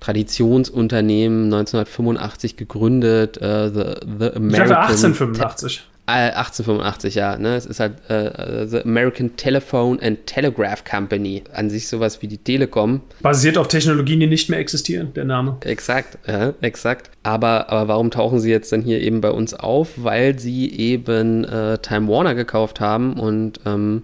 Traditionsunternehmen, 0.00 1.44
1985 1.44 2.56
gegründet. 2.56 3.38
Äh, 3.38 3.70
the, 3.70 3.82
the 4.18 4.32
American 4.34 4.62
ich 4.62 4.68
dachte 4.68 4.92
1885. 4.92 5.84
1885, 6.06 7.14
ja. 7.14 7.38
Ne? 7.38 7.56
Es 7.56 7.64
ist 7.64 7.80
halt 7.80 7.94
äh, 8.10 8.66
The 8.66 8.82
American 8.82 9.36
Telephone 9.36 9.98
and 10.00 10.26
Telegraph 10.26 10.84
Company. 10.84 11.44
An 11.52 11.70
sich 11.70 11.88
sowas 11.88 12.20
wie 12.20 12.28
die 12.28 12.38
Telekom. 12.38 13.00
Basiert 13.22 13.56
auf 13.56 13.68
Technologien, 13.68 14.20
die 14.20 14.26
nicht 14.26 14.50
mehr 14.50 14.58
existieren, 14.58 15.14
der 15.14 15.24
Name. 15.24 15.56
Exakt, 15.60 16.18
ja, 16.26 16.52
exakt. 16.60 17.10
Aber, 17.22 17.70
aber 17.70 17.88
warum 17.88 18.10
tauchen 18.10 18.38
sie 18.38 18.50
jetzt 18.50 18.70
dann 18.72 18.82
hier 18.82 19.00
eben 19.00 19.22
bei 19.22 19.30
uns 19.30 19.54
auf? 19.54 19.92
Weil 19.96 20.38
sie 20.38 20.70
eben 20.70 21.44
äh, 21.44 21.78
Time 21.78 22.08
Warner 22.08 22.34
gekauft 22.34 22.80
haben 22.80 23.14
und 23.14 23.60
ähm, 23.64 24.02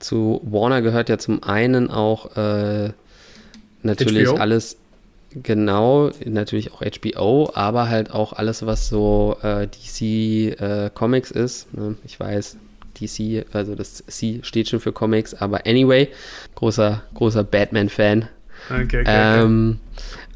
zu 0.00 0.40
Warner 0.44 0.82
gehört 0.82 1.08
ja 1.08 1.18
zum 1.18 1.42
einen 1.42 1.90
auch 1.90 2.36
äh, 2.36 2.90
natürlich 3.82 4.28
HBO. 4.28 4.36
alles 4.36 4.76
Genau, 5.34 6.10
natürlich 6.24 6.72
auch 6.72 6.80
HBO, 6.80 7.50
aber 7.54 7.88
halt 7.88 8.10
auch 8.10 8.32
alles, 8.32 8.64
was 8.64 8.88
so 8.88 9.36
äh, 9.42 9.66
DC 9.66 10.60
äh, 10.60 10.90
Comics 10.94 11.30
ist. 11.30 11.72
Ne? 11.74 11.96
Ich 12.04 12.18
weiß, 12.18 12.56
DC, 12.98 13.46
also 13.52 13.74
das 13.74 14.04
C 14.06 14.40
steht 14.42 14.68
schon 14.68 14.80
für 14.80 14.92
Comics, 14.92 15.34
aber 15.34 15.66
anyway, 15.66 16.08
großer, 16.54 17.02
großer 17.14 17.44
Batman-Fan. 17.44 18.28
Okay, 18.70 19.00
okay, 19.00 19.04
ähm, 19.06 19.78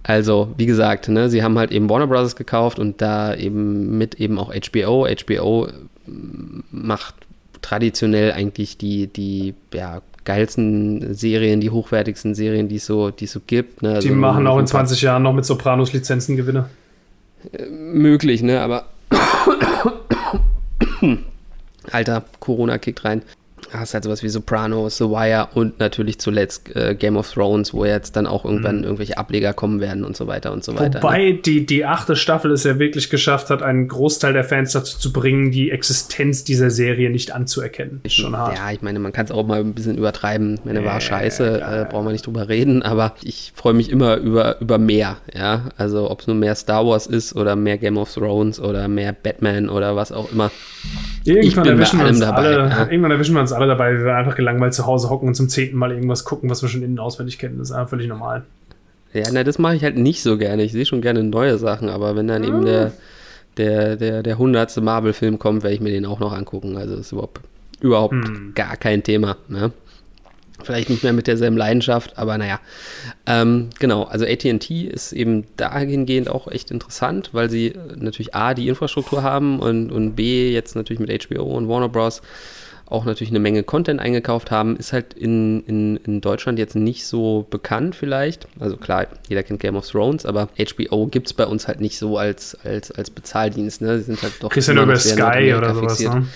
Also, 0.02 0.52
wie 0.56 0.66
gesagt, 0.66 1.08
ne, 1.08 1.30
sie 1.30 1.42
haben 1.42 1.58
halt 1.58 1.70
eben 1.70 1.88
Warner 1.88 2.06
Bros. 2.06 2.36
gekauft 2.36 2.78
und 2.78 3.00
da 3.00 3.34
eben 3.34 3.98
mit 3.98 4.16
eben 4.16 4.38
auch 4.38 4.52
HBO. 4.52 5.06
HBO 5.06 5.68
macht 6.70 7.14
traditionell 7.62 8.32
eigentlich 8.32 8.76
die, 8.76 9.06
die 9.06 9.54
ja, 9.72 10.02
geilsten 10.24 11.14
Serien, 11.14 11.60
die 11.60 11.70
hochwertigsten 11.70 12.34
Serien, 12.34 12.68
die 12.68 12.76
es 12.76 12.86
so, 12.86 13.10
die 13.10 13.24
es 13.24 13.32
so 13.32 13.40
gibt. 13.46 13.82
Ne? 13.82 13.94
Also 13.94 14.08
die 14.08 14.14
machen 14.14 14.46
auch 14.46 14.58
in 14.58 14.66
20 14.66 15.00
Jahren 15.02 15.22
noch 15.22 15.32
mit 15.32 15.44
Sopranos 15.44 15.92
Lizenzen 15.92 16.36
Gewinne. 16.36 16.68
Äh, 17.52 17.66
möglich, 17.66 18.42
ne? 18.42 18.60
Aber 18.60 18.86
Alter, 21.90 22.24
Corona 22.38 22.78
kickt 22.78 23.04
rein 23.04 23.22
hast 23.72 23.94
halt 23.94 24.04
sowas 24.04 24.22
wie 24.22 24.28
Sopranos, 24.28 24.98
The 24.98 25.04
Wire 25.04 25.48
und 25.54 25.78
natürlich 25.78 26.18
zuletzt 26.18 26.74
äh, 26.74 26.94
Game 26.94 27.16
of 27.16 27.30
Thrones, 27.30 27.72
wo 27.72 27.84
jetzt 27.84 28.16
dann 28.16 28.26
auch 28.26 28.44
irgendwann 28.44 28.78
mhm. 28.78 28.84
irgendwelche 28.84 29.18
Ableger 29.18 29.52
kommen 29.52 29.80
werden 29.80 30.04
und 30.04 30.16
so 30.16 30.26
weiter 30.26 30.52
und 30.52 30.64
so 30.64 30.74
weiter. 30.74 30.98
Ne? 30.98 31.02
Wobei 31.02 31.32
ne? 31.32 31.34
die, 31.34 31.66
die 31.66 31.84
achte 31.84 32.16
Staffel 32.16 32.52
es 32.52 32.64
ja 32.64 32.78
wirklich 32.78 33.10
geschafft 33.10 33.50
hat, 33.50 33.62
einen 33.62 33.88
Großteil 33.88 34.32
der 34.32 34.44
Fans 34.44 34.72
dazu 34.72 34.98
zu 34.98 35.12
bringen, 35.12 35.50
die 35.50 35.70
Existenz 35.70 36.44
dieser 36.44 36.70
Serie 36.70 37.10
nicht 37.10 37.32
anzuerkennen. 37.32 38.00
Ist 38.02 38.14
schon 38.14 38.36
hart. 38.36 38.56
Ja, 38.56 38.70
ich 38.70 38.82
meine, 38.82 38.98
man 38.98 39.12
kann 39.12 39.24
es 39.24 39.30
auch 39.30 39.46
mal 39.46 39.60
ein 39.60 39.74
bisschen 39.74 39.96
übertreiben. 39.96 40.60
Meine 40.64 40.80
äh, 40.80 40.84
war 40.84 41.00
scheiße, 41.00 41.60
äh, 41.60 41.86
brauchen 41.90 42.06
wir 42.06 42.12
nicht 42.12 42.26
drüber 42.26 42.48
reden, 42.48 42.82
aber 42.82 43.14
ich 43.22 43.52
freue 43.54 43.74
mich 43.74 43.90
immer 43.90 44.16
über, 44.16 44.60
über 44.60 44.78
mehr, 44.78 45.18
ja. 45.34 45.70
Also 45.76 46.10
ob 46.10 46.20
es 46.20 46.26
nur 46.26 46.36
mehr 46.36 46.54
Star 46.54 46.86
Wars 46.86 47.06
ist 47.06 47.34
oder 47.34 47.56
mehr 47.56 47.78
Game 47.78 47.96
of 47.96 48.12
Thrones 48.12 48.60
oder 48.60 48.88
mehr 48.88 49.12
Batman 49.12 49.68
oder 49.68 49.96
was 49.96 50.12
auch 50.12 50.30
immer. 50.32 50.50
Irgendwann 51.24 51.66
erwischen, 51.66 52.00
wir 52.00 52.06
uns 52.06 52.20
dabei, 52.20 52.36
alle, 52.36 52.68
ja. 52.68 52.86
irgendwann 52.86 53.10
erwischen 53.12 53.34
wir 53.34 53.40
uns 53.40 53.52
alle 53.52 53.66
dabei, 53.66 53.94
wie 53.98 54.04
wir 54.04 54.14
einfach 54.14 54.34
gelangweilt 54.34 54.74
zu 54.74 54.86
Hause 54.86 55.10
hocken 55.10 55.28
und 55.28 55.34
zum 55.34 55.48
zehnten 55.48 55.76
Mal 55.76 55.92
irgendwas 55.92 56.24
gucken, 56.24 56.50
was 56.50 56.62
wir 56.62 56.68
schon 56.68 56.82
innen 56.82 56.98
auswendig 56.98 57.38
kennen. 57.38 57.58
Das 57.58 57.70
ist 57.70 57.76
einfach 57.76 57.90
völlig 57.90 58.08
normal. 58.08 58.44
Ja, 59.12 59.24
na, 59.32 59.44
das 59.44 59.58
mache 59.58 59.76
ich 59.76 59.84
halt 59.84 59.96
nicht 59.96 60.22
so 60.22 60.38
gerne. 60.38 60.62
Ich 60.62 60.72
sehe 60.72 60.86
schon 60.86 61.02
gerne 61.02 61.22
neue 61.22 61.58
Sachen, 61.58 61.88
aber 61.88 62.16
wenn 62.16 62.28
dann 62.28 62.44
eben 62.44 62.64
der, 62.64 62.92
der, 63.56 63.96
der, 63.96 64.22
der 64.22 64.38
hundertste 64.38 64.80
Marvel-Film 64.80 65.38
kommt, 65.38 65.62
werde 65.62 65.74
ich 65.74 65.80
mir 65.80 65.90
den 65.90 66.06
auch 66.06 66.18
noch 66.18 66.32
angucken. 66.32 66.76
Also 66.76 66.96
ist 66.96 67.12
überhaupt, 67.12 67.40
überhaupt 67.80 68.14
hm. 68.14 68.52
gar 68.54 68.76
kein 68.76 69.02
Thema. 69.02 69.36
Ne? 69.48 69.70
Vielleicht 70.64 70.90
nicht 70.90 71.02
mehr 71.02 71.12
mit 71.12 71.26
derselben 71.26 71.56
Leidenschaft, 71.56 72.18
aber 72.18 72.38
naja. 72.38 72.60
Ähm, 73.26 73.70
genau, 73.78 74.04
also 74.04 74.24
ATT 74.24 74.70
ist 74.70 75.12
eben 75.12 75.44
dahingehend 75.56 76.30
auch 76.30 76.48
echt 76.48 76.70
interessant, 76.70 77.30
weil 77.32 77.50
sie 77.50 77.74
natürlich 77.96 78.34
A, 78.34 78.54
die 78.54 78.68
Infrastruktur 78.68 79.22
haben 79.22 79.60
und, 79.60 79.90
und 79.90 80.14
B, 80.14 80.52
jetzt 80.52 80.76
natürlich 80.76 81.00
mit 81.00 81.28
HBO 81.28 81.44
und 81.44 81.68
Warner 81.68 81.88
Bros. 81.88 82.22
auch 82.86 83.04
natürlich 83.04 83.30
eine 83.30 83.40
Menge 83.40 83.62
Content 83.62 84.00
eingekauft 84.00 84.50
haben. 84.50 84.76
Ist 84.76 84.92
halt 84.92 85.14
in, 85.14 85.62
in, 85.66 85.96
in 85.98 86.20
Deutschland 86.20 86.58
jetzt 86.58 86.76
nicht 86.76 87.06
so 87.06 87.46
bekannt 87.50 87.94
vielleicht. 87.94 88.46
Also 88.60 88.76
klar, 88.76 89.06
jeder 89.28 89.42
kennt 89.42 89.60
Game 89.60 89.76
of 89.76 89.88
Thrones, 89.88 90.26
aber 90.26 90.48
HBO 90.58 91.06
gibt 91.06 91.28
es 91.28 91.32
bei 91.32 91.46
uns 91.46 91.68
halt 91.68 91.80
nicht 91.80 91.98
so 91.98 92.18
als, 92.18 92.56
als, 92.64 92.90
als 92.90 93.10
Bezahldienst. 93.10 93.80
Ne? 93.80 93.98
Sie 93.98 94.04
sind 94.04 94.22
halt 94.22 94.34
doch. 94.40 94.50
Kriegst 94.50 94.68
du 94.68 94.74
nur 94.74 94.84
über 94.84 94.96
Sky 94.96 95.54
oder 95.56 95.74
sowas, 95.74 96.00
ne? 96.00 96.26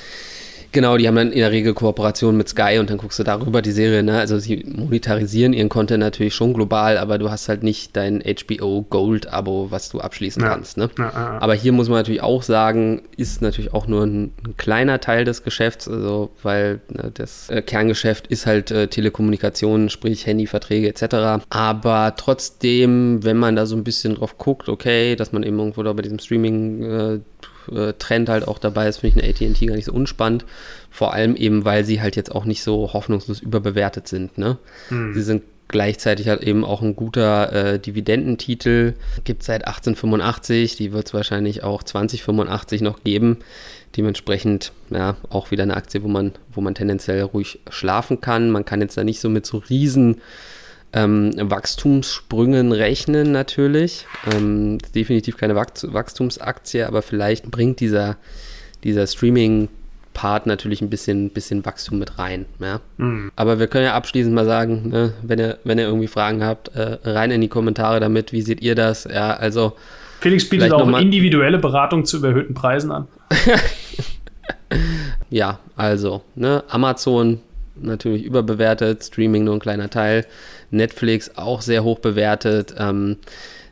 Genau, 0.77 0.99
die 0.99 1.09
haben 1.09 1.15
dann 1.15 1.33
in 1.33 1.39
der 1.39 1.53
Regel 1.53 1.73
Kooperation 1.73 2.37
mit 2.37 2.51
Sky 2.51 2.77
und 2.79 2.91
dann 2.91 2.99
guckst 2.99 3.19
du 3.19 3.23
darüber 3.23 3.63
die 3.63 3.73
Serie. 3.73 4.03
Ne? 4.03 4.19
Also 4.19 4.39
sie 4.39 4.63
monetarisieren 4.67 5.55
ihren 5.55 5.71
Content 5.71 6.01
natürlich 6.01 6.35
schon 6.35 6.53
global, 6.53 6.99
aber 6.99 7.17
du 7.17 7.31
hast 7.31 7.49
halt 7.49 7.63
nicht 7.63 7.97
dein 7.97 8.23
HBO 8.23 8.83
Gold-Abo, 8.83 9.71
was 9.71 9.89
du 9.89 10.01
abschließen 10.01 10.43
ja. 10.43 10.51
kannst. 10.51 10.77
Ne? 10.77 10.91
Ja, 10.99 11.05
ja, 11.15 11.39
aber 11.41 11.55
hier 11.55 11.73
muss 11.73 11.89
man 11.89 11.97
natürlich 11.97 12.23
auch 12.23 12.43
sagen, 12.43 13.01
ist 13.17 13.41
natürlich 13.41 13.73
auch 13.73 13.87
nur 13.87 14.05
ein, 14.05 14.35
ein 14.47 14.59
kleiner 14.59 15.01
Teil 15.01 15.25
des 15.25 15.45
Geschäfts, 15.45 15.89
also 15.89 16.29
weil 16.43 16.81
ne, 16.91 17.11
das 17.15 17.49
äh, 17.49 17.63
Kerngeschäft 17.63 18.27
ist 18.27 18.45
halt 18.45 18.71
äh, 18.71 18.89
Telekommunikation, 18.89 19.89
sprich 19.89 20.27
Handyverträge 20.27 20.89
etc. 20.89 21.43
Aber 21.49 22.13
trotzdem, 22.19 23.25
wenn 23.25 23.39
man 23.39 23.57
da 23.57 23.65
so 23.65 23.77
ein 23.77 23.83
bisschen 23.83 24.17
drauf 24.17 24.37
guckt, 24.37 24.69
okay, 24.69 25.17
dass 25.17 25.33
man 25.33 25.43
eben 25.43 25.59
irgendwo 25.59 25.83
da 25.83 25.95
bei 25.95 26.03
diesem 26.03 26.19
Streaming 26.19 26.83
äh, 26.83 27.21
Trend 27.99 28.29
halt 28.29 28.47
auch 28.47 28.59
dabei 28.59 28.89
ist, 28.89 28.99
finde 28.99 29.19
ich 29.19 29.41
eine 29.41 29.51
AT&T 29.51 29.67
gar 29.67 29.77
nicht 29.77 29.87
so 29.87 29.93
unspannend. 29.93 30.45
Vor 30.91 31.13
allem 31.13 31.37
eben, 31.37 31.65
weil 31.65 31.85
sie 31.85 32.01
halt 32.01 32.17
jetzt 32.17 32.35
auch 32.35 32.45
nicht 32.45 32.63
so 32.63 32.93
hoffnungslos 32.93 33.41
überbewertet 33.41 34.09
sind. 34.09 34.39
Ne? 34.39 34.59
Hm. 34.89 35.15
Sie 35.15 35.23
sind 35.23 35.43
gleichzeitig 35.69 36.29
halt 36.29 36.43
eben 36.43 36.65
auch 36.65 36.83
ein 36.83 36.97
guter 36.97 37.53
äh, 37.53 37.79
Dividendentitel. 37.79 38.95
Gibt 39.25 39.43
seit 39.43 39.67
1885, 39.67 40.77
die 40.77 40.93
wird 40.93 41.07
es 41.09 41.15
wahrscheinlich 41.15 41.65
auch 41.65 41.83
2085 41.83 42.83
noch 42.83 43.03
geben. 43.03 43.39
Dementsprechend 43.97 44.73
ja 44.91 45.17
auch 45.31 45.51
wieder 45.51 45.63
eine 45.63 45.77
Aktie, 45.77 46.03
wo 46.03 46.09
man, 46.09 46.33
wo 46.53 46.61
man 46.61 46.75
tendenziell 46.75 47.23
ruhig 47.23 47.61
schlafen 47.71 48.21
kann. 48.21 48.51
Man 48.51 48.65
kann 48.65 48.81
jetzt 48.81 48.97
da 48.97 49.05
nicht 49.05 49.21
so 49.21 49.29
mit 49.29 49.47
so 49.47 49.59
riesen 49.59 50.21
ähm, 50.97 51.33
Wachstumssprüngen 51.37 52.73
rechnen 52.73 53.31
natürlich. 53.31 54.07
Ähm, 54.33 54.79
definitiv 54.95 55.37
keine 55.37 55.55
Wachstumsaktie, 55.55 56.87
aber 56.87 57.03
vielleicht 57.03 57.51
bringt 57.51 57.81
dieser, 57.81 58.17
dieser 58.83 59.07
Streaming 59.07 59.69
Part 60.15 60.47
natürlich 60.47 60.81
ein 60.81 60.89
bisschen, 60.89 61.29
bisschen 61.29 61.67
Wachstum 61.67 61.99
mit 61.99 62.19
rein. 62.19 62.47
Ja? 62.59 62.81
Mhm. 62.97 63.31
Aber 63.37 63.59
wir 63.59 63.67
können 63.67 63.85
ja 63.85 63.95
abschließend 63.95 64.35
mal 64.35 64.47
sagen, 64.47 64.89
ne, 64.89 65.13
wenn, 65.23 65.39
ihr, 65.39 65.59
wenn 65.65 65.77
ihr 65.77 65.85
irgendwie 65.85 66.07
Fragen 66.07 66.43
habt, 66.43 66.69
äh, 66.69 66.97
rein 67.05 67.31
in 67.31 67.43
die 67.43 67.49
Kommentare 67.49 68.01
damit. 68.01 68.33
Wie 68.33 68.41
seht 68.41 68.63
ihr 68.63 68.75
das? 68.75 69.05
Ja, 69.05 69.35
also. 69.35 69.77
Felix 70.21 70.49
bietet 70.49 70.73
auch 70.73 70.99
individuelle 70.99 71.59
Beratung 71.59 72.07
zu 72.07 72.17
überhöhten 72.17 72.55
Preisen 72.55 72.91
an. 72.91 73.07
ja, 75.29 75.59
also, 75.77 76.23
ne, 76.35 76.65
Amazon 76.71 77.41
natürlich 77.81 78.25
überbewertet, 78.25 79.05
Streaming 79.05 79.45
nur 79.45 79.55
ein 79.55 79.61
kleiner 79.61 79.91
Teil. 79.91 80.27
Netflix 80.71 81.37
auch 81.37 81.61
sehr 81.61 81.85
hoch 81.85 81.99
bewertet. 81.99 82.75
Ähm, 82.79 83.17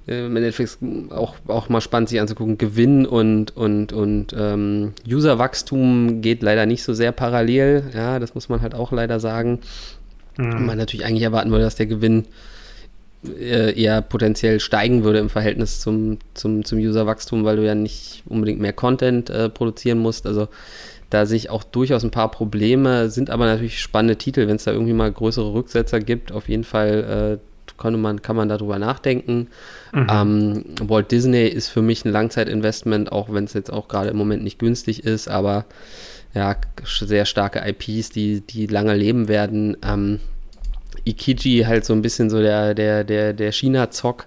äh, 0.07 0.29
Netflix 0.29 0.79
auch, 1.11 1.37
auch 1.47 1.69
mal 1.69 1.81
spannend 1.81 2.09
sich 2.09 2.21
anzugucken. 2.21 2.59
Gewinn 2.59 3.07
und, 3.07 3.57
und, 3.57 3.93
und 3.93 4.35
ähm, 4.39 4.93
Userwachstum 5.09 6.21
geht 6.21 6.43
leider 6.43 6.67
nicht 6.67 6.83
so 6.83 6.93
sehr 6.93 7.13
parallel. 7.13 7.85
Ja, 7.95 8.19
das 8.19 8.35
muss 8.35 8.49
man 8.49 8.61
halt 8.61 8.75
auch 8.75 8.93
leider 8.93 9.21
sagen. 9.21 9.61
Mhm. 10.37 10.67
Man 10.67 10.79
natürlich 10.79 11.07
eigentlich 11.07 11.23
erwarten 11.23 11.51
würde, 11.51 11.65
dass 11.65 11.77
der 11.77 11.87
Gewinn 11.87 12.27
äh, 13.39 13.81
eher 13.81 14.03
potenziell 14.03 14.61
steigen 14.61 15.05
würde 15.05 15.21
im 15.21 15.31
Verhältnis 15.31 15.81
zum, 15.81 16.19
zum, 16.35 16.65
zum 16.65 16.79
Userwachstum, 16.79 17.45
weil 17.45 17.57
du 17.57 17.65
ja 17.65 17.75
nicht 17.75 18.23
unbedingt 18.27 18.61
mehr 18.61 18.73
Content 18.73 19.31
äh, 19.31 19.49
produzieren 19.49 19.99
musst. 19.99 20.27
Also 20.27 20.49
da 21.11 21.27
sehe 21.27 21.37
ich 21.37 21.51
auch 21.51 21.65
durchaus 21.65 22.05
ein 22.05 22.11
paar 22.11 22.31
Probleme, 22.31 23.11
sind 23.11 23.31
aber 23.31 23.47
natürlich 23.47 23.81
spannende 23.81 24.17
Titel, 24.17 24.47
wenn 24.49 24.57
es 24.57 24.65
da 24.65 24.73
irgendwie 24.73 24.93
mal 24.93 25.13
größere 25.13 25.53
Rücksetzer 25.53 26.01
gibt. 26.01 26.33
Auf 26.33 26.49
jeden 26.49 26.65
Fall 26.65 27.39
äh, 27.41 27.73
kann, 27.79 28.01
man, 28.01 28.23
kann 28.23 28.37
man 28.37 28.49
darüber 28.49 28.79
nachdenken. 28.79 29.49
Mhm. 29.93 30.07
Ähm, 30.11 30.65
Walt 30.83 31.11
Disney 31.11 31.47
ist 31.47 31.69
für 31.69 31.83
mich 31.83 32.05
ein 32.05 32.13
Langzeitinvestment, 32.13 33.13
auch 33.13 33.33
wenn 33.33 33.45
es 33.45 33.53
jetzt 33.53 33.73
auch 33.73 33.89
gerade 33.89 34.11
im 34.11 34.17
Moment 34.17 34.43
nicht 34.43 34.59
günstig 34.59 35.05
ist, 35.05 35.29
aber 35.29 35.67
ja, 36.35 36.57
sehr 36.85 37.27
starke 37.27 37.63
IPs, 37.65 38.11
die, 38.11 38.41
die 38.41 38.67
lange 38.67 38.95
leben 38.95 39.29
werden. 39.29 39.77
Ähm, 39.85 40.21
Ikiji 41.07 41.65
halt 41.67 41.85
so 41.85 41.93
ein 41.93 42.03
bisschen 42.03 42.31
so 42.31 42.41
der, 42.41 42.75
der, 42.75 43.05
der, 43.05 43.33
der 43.33 43.53
China-Zock. 43.53 44.27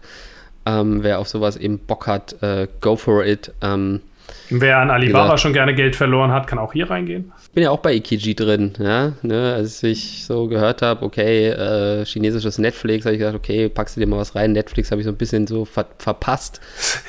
Ähm, 0.66 1.04
wer 1.04 1.20
auf 1.20 1.30
sowas 1.30 1.58
eben 1.58 1.80
Bock 1.80 2.08
hat, 2.08 2.42
äh, 2.42 2.68
go 2.82 2.96
for 2.96 3.26
it. 3.26 3.54
Ähm, 3.62 4.02
Wer 4.50 4.78
an 4.78 4.90
Alibaba 4.90 5.38
schon 5.38 5.54
gerne 5.54 5.76
Geld 5.76 5.96
verloren 5.96 6.32
hat, 6.32 6.48
kann 6.48 6.60
auch 6.60 6.74
hier 6.74 6.90
reingehen. 6.90 7.32
Ich 7.44 7.52
bin 7.52 7.64
ja 7.64 7.72
auch 7.72 7.80
bei 7.80 7.94
Ikiji 7.94 8.36
drin, 8.36 8.74
ja. 8.80 9.14
Ne, 9.22 9.54
als 9.54 9.84
ich 9.84 10.26
so 10.26 10.48
gehört 10.48 10.82
habe, 10.82 11.04
okay, 11.06 11.48
äh, 11.50 12.06
chinesisches 12.06 12.58
Netflix, 12.58 13.06
habe 13.06 13.16
ich 13.16 13.20
gesagt, 13.20 13.36
okay, 13.38 13.70
packst 13.70 13.96
du 13.96 14.00
dir 14.00 14.08
mal 14.08 14.18
was 14.18 14.36
rein. 14.36 14.52
Netflix 14.52 14.92
habe 14.92 15.02
ich 15.02 15.06
so 15.06 15.12
ein 15.12 15.18
bisschen 15.18 15.48
so 15.48 15.66
ver 15.66 15.86
verpasst. 15.98 16.62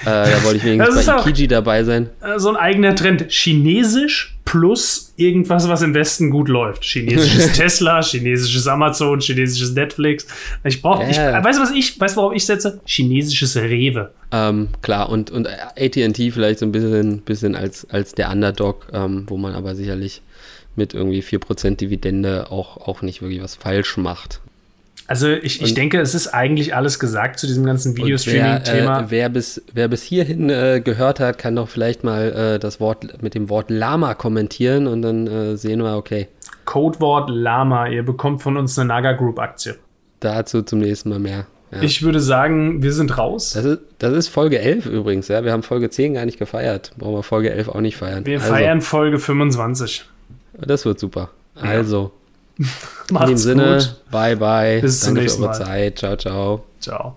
äh, 0.02 0.06
da 0.06 0.44
wollte 0.44 0.56
ich 0.56 0.64
wenigstens 0.64 1.06
bei 1.06 1.18
Ikiji 1.18 1.48
dabei 1.48 1.84
sein. 1.84 2.10
So 2.36 2.48
ein 2.48 2.56
eigener 2.56 2.94
Trend. 2.94 3.26
Chinesisch 3.28 4.37
plus 4.48 5.12
irgendwas, 5.16 5.68
was 5.68 5.82
im 5.82 5.92
Westen 5.92 6.30
gut 6.30 6.48
läuft. 6.48 6.82
Chinesisches 6.82 7.52
Tesla, 7.56 8.00
chinesisches 8.02 8.66
Amazon, 8.66 9.20
chinesisches 9.20 9.74
Netflix. 9.74 10.26
Ich 10.64 10.80
brauche, 10.80 11.04
yeah. 11.04 11.44
weißt 11.44 11.58
du 11.58 11.62
was 11.62 11.70
ich, 11.70 12.00
weißt 12.00 12.16
du, 12.16 12.20
worauf 12.22 12.32
ich 12.32 12.46
setze? 12.46 12.80
Chinesisches 12.86 13.56
Rewe. 13.56 14.10
Ähm, 14.32 14.68
klar, 14.80 15.10
und, 15.10 15.30
und 15.30 15.46
AT&T 15.46 16.30
vielleicht 16.30 16.60
so 16.60 16.66
ein 16.66 16.72
bisschen, 16.72 17.20
bisschen 17.20 17.54
als, 17.56 17.90
als 17.90 18.12
der 18.12 18.30
Underdog, 18.30 18.86
ähm, 18.94 19.24
wo 19.26 19.36
man 19.36 19.54
aber 19.54 19.74
sicherlich 19.74 20.22
mit 20.76 20.94
irgendwie 20.94 21.22
4% 21.22 21.76
Dividende 21.76 22.50
auch, 22.50 22.78
auch 22.78 23.02
nicht 23.02 23.20
wirklich 23.20 23.42
was 23.42 23.54
falsch 23.54 23.98
macht. 23.98 24.40
Also 25.08 25.28
ich, 25.30 25.62
ich 25.62 25.72
denke, 25.72 26.00
es 26.00 26.14
ist 26.14 26.28
eigentlich 26.28 26.76
alles 26.76 26.98
gesagt 26.98 27.38
zu 27.38 27.46
diesem 27.46 27.64
ganzen 27.64 27.96
Videostreaming-Thema. 27.96 28.98
Wer, 28.98 29.06
äh, 29.06 29.10
wer, 29.10 29.28
bis, 29.30 29.62
wer 29.72 29.88
bis 29.88 30.02
hierhin 30.02 30.50
äh, 30.50 30.82
gehört 30.84 31.18
hat, 31.18 31.38
kann 31.38 31.56
doch 31.56 31.70
vielleicht 31.70 32.04
mal 32.04 32.30
äh, 32.30 32.58
das 32.58 32.78
Wort 32.78 33.22
mit 33.22 33.34
dem 33.34 33.48
Wort 33.48 33.70
Lama 33.70 34.12
kommentieren 34.12 34.86
und 34.86 35.00
dann 35.00 35.26
äh, 35.26 35.56
sehen 35.56 35.82
wir, 35.82 35.96
okay. 35.96 36.28
Codewort 36.66 37.30
Lama, 37.30 37.88
ihr 37.88 38.02
bekommt 38.02 38.42
von 38.42 38.58
uns 38.58 38.78
eine 38.78 38.88
Naga 38.88 39.12
Group 39.12 39.38
Aktie. 39.38 39.76
Dazu 40.20 40.60
zum 40.60 40.80
nächsten 40.80 41.08
Mal 41.08 41.20
mehr. 41.20 41.46
Ja. 41.70 41.80
Ich 41.80 42.02
würde 42.02 42.20
sagen, 42.20 42.82
wir 42.82 42.92
sind 42.92 43.16
raus. 43.16 43.52
Das 43.54 43.64
ist, 43.64 43.80
das 43.98 44.12
ist, 44.12 44.28
Folge 44.28 44.58
11 44.58 44.84
übrigens, 44.84 45.28
ja. 45.28 45.42
Wir 45.42 45.52
haben 45.52 45.62
Folge 45.62 45.88
10 45.88 46.14
gar 46.14 46.26
nicht 46.26 46.38
gefeiert. 46.38 46.92
Brauchen 46.98 47.14
wir 47.14 47.22
Folge 47.22 47.50
11 47.50 47.70
auch 47.70 47.80
nicht 47.80 47.96
feiern. 47.96 48.26
Wir 48.26 48.40
also, 48.40 48.52
feiern 48.52 48.82
Folge 48.82 49.18
25. 49.18 50.04
Das 50.58 50.84
wird 50.84 50.98
super. 50.98 51.30
Also, 51.54 52.12
in 52.58 53.26
dem 53.26 53.36
Sinne, 53.36 53.78
gut. 53.78 54.10
bye 54.10 54.36
bye. 54.36 54.80
Bis 54.80 55.00
Danke 55.00 55.14
zum 55.14 55.22
nächsten 55.22 55.42
Mal. 55.42 55.54
Zeit. 55.54 55.98
Ciao, 55.98 56.16
ciao. 56.16 56.64
Ciao. 56.80 57.16